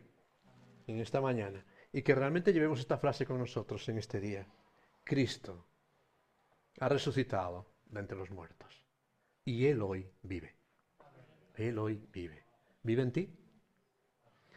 en 0.88 0.97
esta 1.01 1.20
mañana 1.20 1.65
y 1.91 2.03
que 2.03 2.15
realmente 2.15 2.53
llevemos 2.53 2.80
esta 2.80 2.97
frase 2.97 3.26
con 3.26 3.38
nosotros 3.38 3.89
en 3.89 3.97
este 3.97 4.22
día. 4.22 4.47
Cristo 5.03 5.65
ha 6.80 6.88
resucitado 6.88 7.65
de 7.88 7.99
entre 7.99 8.17
los 8.17 8.32
muertos. 8.32 8.82
Y 9.43 9.65
Él 9.65 9.82
hoy 9.82 10.09
vive. 10.24 10.55
Él 11.55 11.80
hoy 11.80 12.01
vive. 12.13 12.45
¿Vive 12.82 13.01
en 13.01 13.11
ti? 13.11 13.38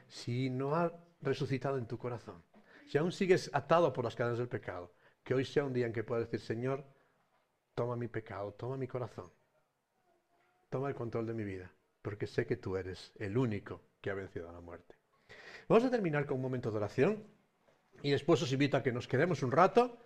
Si 0.06 0.48
no 0.48 0.76
ha 0.76 0.92
resucitado 1.22 1.76
en 1.76 1.88
tu 1.88 1.98
corazón, 1.98 2.44
si 2.86 2.98
aún 2.98 3.10
sigues 3.10 3.50
atado 3.52 3.92
por 3.92 4.04
las 4.04 4.14
cadenas 4.14 4.38
del 4.38 4.48
pecado, 4.48 4.92
que 5.24 5.34
hoy 5.34 5.44
sea 5.44 5.64
un 5.64 5.72
día 5.72 5.86
en 5.86 5.92
que 5.92 6.04
puedas 6.04 6.24
decir, 6.24 6.40
Señor, 6.40 6.84
toma 7.74 7.96
mi 7.96 8.08
pecado, 8.08 8.52
toma 8.52 8.76
mi 8.76 8.86
corazón, 8.86 9.30
toma 10.68 10.88
el 10.88 10.94
control 10.94 11.26
de 11.26 11.34
mi 11.34 11.44
vida, 11.44 11.72
porque 12.02 12.26
sé 12.26 12.46
que 12.46 12.56
tú 12.56 12.76
eres 12.76 13.12
el 13.18 13.36
único 13.36 13.80
que 14.00 14.10
ha 14.10 14.14
vencido 14.14 14.48
a 14.48 14.52
la 14.52 14.60
muerte. 14.60 14.96
Vamos 15.68 15.84
a 15.84 15.90
terminar 15.90 16.26
con 16.26 16.36
un 16.36 16.42
momento 16.42 16.70
de 16.70 16.76
oración 16.76 17.24
y 18.02 18.10
después 18.10 18.42
os 18.42 18.52
invito 18.52 18.76
a 18.76 18.82
que 18.82 18.92
nos 18.92 19.06
quedemos 19.06 19.42
un 19.42 19.52
rato 19.52 19.98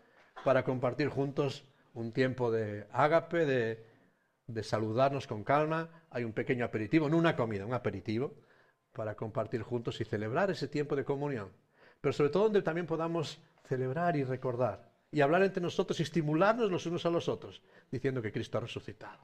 para 0.44 0.64
compartir 0.64 1.08
juntos 1.08 1.64
un 1.94 2.12
tiempo 2.12 2.50
de 2.50 2.86
ágape, 2.92 3.46
de, 3.46 4.62
saludarnos 4.62 5.26
con 5.26 5.42
calma. 5.44 6.04
Hay 6.10 6.24
un 6.24 6.32
pequeño 6.32 6.64
aperitivo, 6.64 7.08
no 7.08 7.16
una 7.16 7.34
comida, 7.34 7.64
un 7.64 7.72
aperitivo, 7.72 8.34
para 8.92 9.16
compartir 9.16 9.62
juntos 9.62 10.00
y 10.00 10.04
celebrar 10.04 10.50
ese 10.50 10.68
tiempo 10.68 10.94
de 10.94 11.04
comunión. 11.04 11.50
Pero 12.00 12.12
sobre 12.12 12.30
todo 12.30 12.44
donde 12.44 12.62
también 12.62 12.86
podamos 12.86 13.42
celebrar 13.64 14.16
y 14.16 14.24
recordar 14.24 14.95
y 15.16 15.22
hablar 15.22 15.42
entre 15.44 15.62
nosotros 15.62 15.98
y 15.98 16.02
estimularnos 16.02 16.70
los 16.70 16.84
unos 16.84 17.06
a 17.06 17.08
los 17.08 17.26
otros, 17.26 17.62
diciendo 17.90 18.20
que 18.20 18.30
Cristo 18.30 18.58
ha 18.58 18.60
resucitado. 18.60 19.18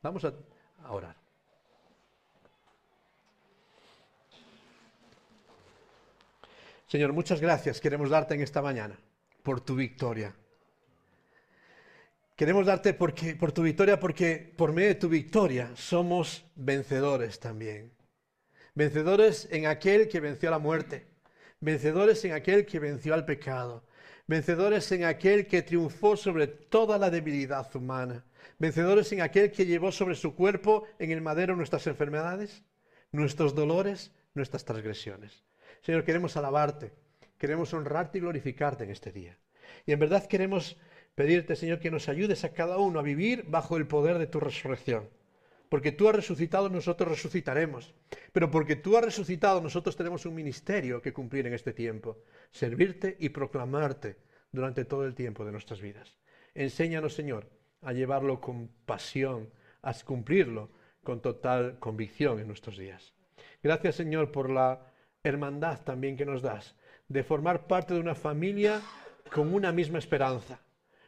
Vamos 0.00 0.24
a, 0.24 0.32
orar. 0.88 1.16
Señor, 6.86 7.12
muchas 7.12 7.40
gracias 7.40 7.80
queremos 7.80 8.08
darte 8.08 8.34
en 8.34 8.42
esta 8.42 8.62
mañana 8.62 8.96
por 9.42 9.60
tu 9.62 9.74
victoria. 9.74 10.32
Queremos 12.36 12.64
darte 12.64 12.94
porque, 12.94 13.34
por 13.34 13.50
tu 13.50 13.62
victoria 13.62 13.98
porque 13.98 14.54
por 14.56 14.72
medio 14.72 14.90
de 14.90 14.94
tu 14.94 15.08
victoria 15.08 15.72
somos 15.74 16.44
vencedores 16.54 17.40
también. 17.40 17.90
Vencedores 18.76 19.48
en 19.50 19.66
aquel 19.66 20.06
que 20.06 20.20
venció 20.20 20.50
a 20.50 20.52
la 20.52 20.60
muerte. 20.60 21.08
Vencedores 21.58 22.24
en 22.24 22.32
aquel 22.32 22.64
que 22.64 22.78
venció 22.78 23.12
al 23.12 23.24
pecado. 23.24 23.82
Vencedores 24.26 24.90
en 24.92 25.04
aquel 25.04 25.46
que 25.46 25.62
triunfó 25.62 26.16
sobre 26.16 26.46
toda 26.46 26.98
la 26.98 27.10
debilidad 27.10 27.74
humana. 27.76 28.24
Vencedores 28.58 29.12
en 29.12 29.20
aquel 29.20 29.50
que 29.50 29.66
llevó 29.66 29.92
sobre 29.92 30.14
su 30.14 30.34
cuerpo 30.34 30.84
en 30.98 31.10
el 31.10 31.20
madero 31.20 31.56
nuestras 31.56 31.86
enfermedades, 31.86 32.62
nuestros 33.12 33.54
dolores, 33.54 34.12
nuestras 34.32 34.64
transgresiones. 34.64 35.44
Señor, 35.82 36.04
queremos 36.04 36.38
alabarte, 36.38 36.92
queremos 37.38 37.74
honrarte 37.74 38.16
y 38.16 38.20
glorificarte 38.22 38.84
en 38.84 38.90
este 38.90 39.12
día. 39.12 39.36
Y 39.84 39.92
en 39.92 39.98
verdad 39.98 40.26
queremos 40.26 40.78
pedirte, 41.14 41.54
Señor, 41.54 41.78
que 41.78 41.90
nos 41.90 42.08
ayudes 42.08 42.44
a 42.44 42.54
cada 42.54 42.78
uno 42.78 43.00
a 43.00 43.02
vivir 43.02 43.44
bajo 43.46 43.76
el 43.76 43.86
poder 43.86 44.18
de 44.18 44.26
tu 44.26 44.40
resurrección. 44.40 45.08
Porque 45.68 45.92
tú 45.92 46.08
has 46.08 46.14
resucitado, 46.14 46.68
nosotros 46.68 47.08
resucitaremos. 47.08 47.94
Pero 48.32 48.50
porque 48.50 48.76
tú 48.76 48.96
has 48.96 49.04
resucitado, 49.04 49.60
nosotros 49.60 49.96
tenemos 49.96 50.26
un 50.26 50.34
ministerio 50.34 51.02
que 51.02 51.12
cumplir 51.12 51.46
en 51.46 51.54
este 51.54 51.72
tiempo. 51.72 52.18
Servirte 52.50 53.16
y 53.18 53.30
proclamarte 53.30 54.16
durante 54.52 54.84
todo 54.84 55.04
el 55.04 55.14
tiempo 55.14 55.44
de 55.44 55.52
nuestras 55.52 55.80
vidas. 55.80 56.16
Enséñanos, 56.54 57.14
Señor, 57.14 57.50
a 57.82 57.92
llevarlo 57.92 58.40
con 58.40 58.68
pasión, 58.86 59.50
a 59.82 59.92
cumplirlo 60.04 60.70
con 61.02 61.20
total 61.20 61.78
convicción 61.78 62.38
en 62.38 62.46
nuestros 62.46 62.78
días. 62.78 63.12
Gracias, 63.62 63.96
Señor, 63.96 64.30
por 64.30 64.50
la 64.50 64.92
hermandad 65.22 65.80
también 65.82 66.16
que 66.16 66.26
nos 66.26 66.42
das, 66.42 66.76
de 67.08 67.24
formar 67.24 67.66
parte 67.66 67.94
de 67.94 68.00
una 68.00 68.14
familia 68.14 68.80
con 69.32 69.52
una 69.54 69.72
misma 69.72 69.98
esperanza, 69.98 70.60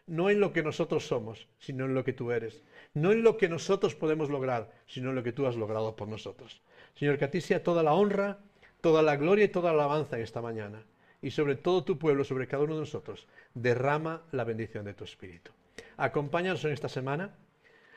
no 0.07 0.31
en 0.31 0.41
lo 0.41 0.53
que 0.53 0.63
nosotros 0.63 1.07
somos, 1.07 1.49
sino 1.59 1.85
en 1.85 1.95
lo 1.95 2.05
que 2.05 2.13
tú 2.13 2.31
eres, 2.33 2.63
no 2.97 3.13
en 3.13 3.23
lo 3.23 3.37
que 3.37 3.51
nosotros 3.51 3.95
podemos 3.95 4.31
lograr, 4.31 4.73
sino 4.87 5.11
en 5.11 5.17
lo 5.17 5.23
que 5.23 5.33
tú 5.33 5.47
has 5.47 5.55
logrado 5.55 5.95
por 5.97 6.09
nosotros. 6.09 6.63
Señor, 6.95 7.19
que 7.19 7.27
a 7.27 7.31
ti 7.31 7.43
sea 7.43 7.63
toda 7.63 7.83
la 7.83 7.93
honra, 7.93 8.39
toda 8.81 9.03
la 9.03 9.17
gloria 9.17 9.45
y 9.45 9.49
toda 9.49 9.71
la 9.75 9.85
alabanza 9.85 10.17
en 10.17 10.23
esta 10.23 10.41
mañana. 10.41 10.83
Y 11.21 11.31
sobre 11.31 11.57
todo 11.57 11.85
tu 11.85 11.99
pueblo, 11.99 12.25
sobre 12.25 12.47
cada 12.47 12.63
uno 12.63 12.73
de 12.73 12.81
nosotros, 12.81 13.27
derrama 13.53 14.23
la 14.33 14.45
bendición 14.45 14.87
de 14.87 14.95
tu 14.95 15.05
Espíritu. 15.05 15.53
Acompáñanos 15.99 16.65
en 16.65 16.73
esta 16.73 16.89
semana. 16.89 17.35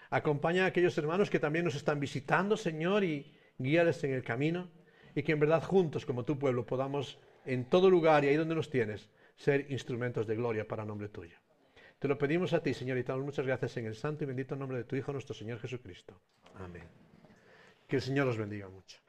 Acompaña 0.10 0.66
a 0.66 0.68
aquellos 0.68 0.98
hermanos 0.98 1.30
que 1.30 1.40
también 1.40 1.64
nos 1.64 1.76
están 1.76 2.02
visitando, 2.02 2.58
Señor, 2.58 3.06
y 3.06 3.34
guíales 3.58 4.04
en 4.04 4.12
el 4.12 4.24
camino. 4.26 4.68
Y 5.16 5.24
que 5.24 5.32
en 5.32 5.40
verdad 5.40 5.64
juntos, 5.64 6.06
como 6.06 6.26
tu 6.26 6.38
pueblo, 6.38 6.66
podamos 6.66 7.20
en 7.46 7.64
todo 7.64 7.90
lugar 7.90 8.26
y 8.26 8.28
ahí 8.28 8.36
donde 8.36 8.56
nos 8.56 8.70
tienes, 8.70 9.10
ser 9.38 9.72
instrumentos 9.72 10.28
de 10.28 10.36
gloria 10.36 10.68
para 10.68 10.84
nombre 10.84 11.08
tuyo. 11.08 11.38
Te 12.00 12.08
lo 12.08 12.18
pedimos 12.18 12.54
a 12.54 12.64
ti, 12.64 12.74
Señor, 12.74 12.98
y 12.98 13.04
te 13.04 13.12
damos 13.12 13.26
muchas 13.26 13.46
gracias 13.46 13.76
en 13.76 13.86
el 13.86 13.96
santo 13.96 14.24
y 14.24 14.28
bendito 14.28 14.56
nombre 14.56 14.78
de 14.78 14.86
tu 14.86 14.96
Hijo, 14.96 15.12
nuestro 15.12 15.36
Señor 15.36 15.60
Jesucristo. 15.60 16.22
Amén. 16.56 16.88
Que 17.88 17.98
el 17.98 18.02
Señor 18.02 18.26
los 18.26 18.38
bendiga 18.38 18.70
mucho. 18.70 19.00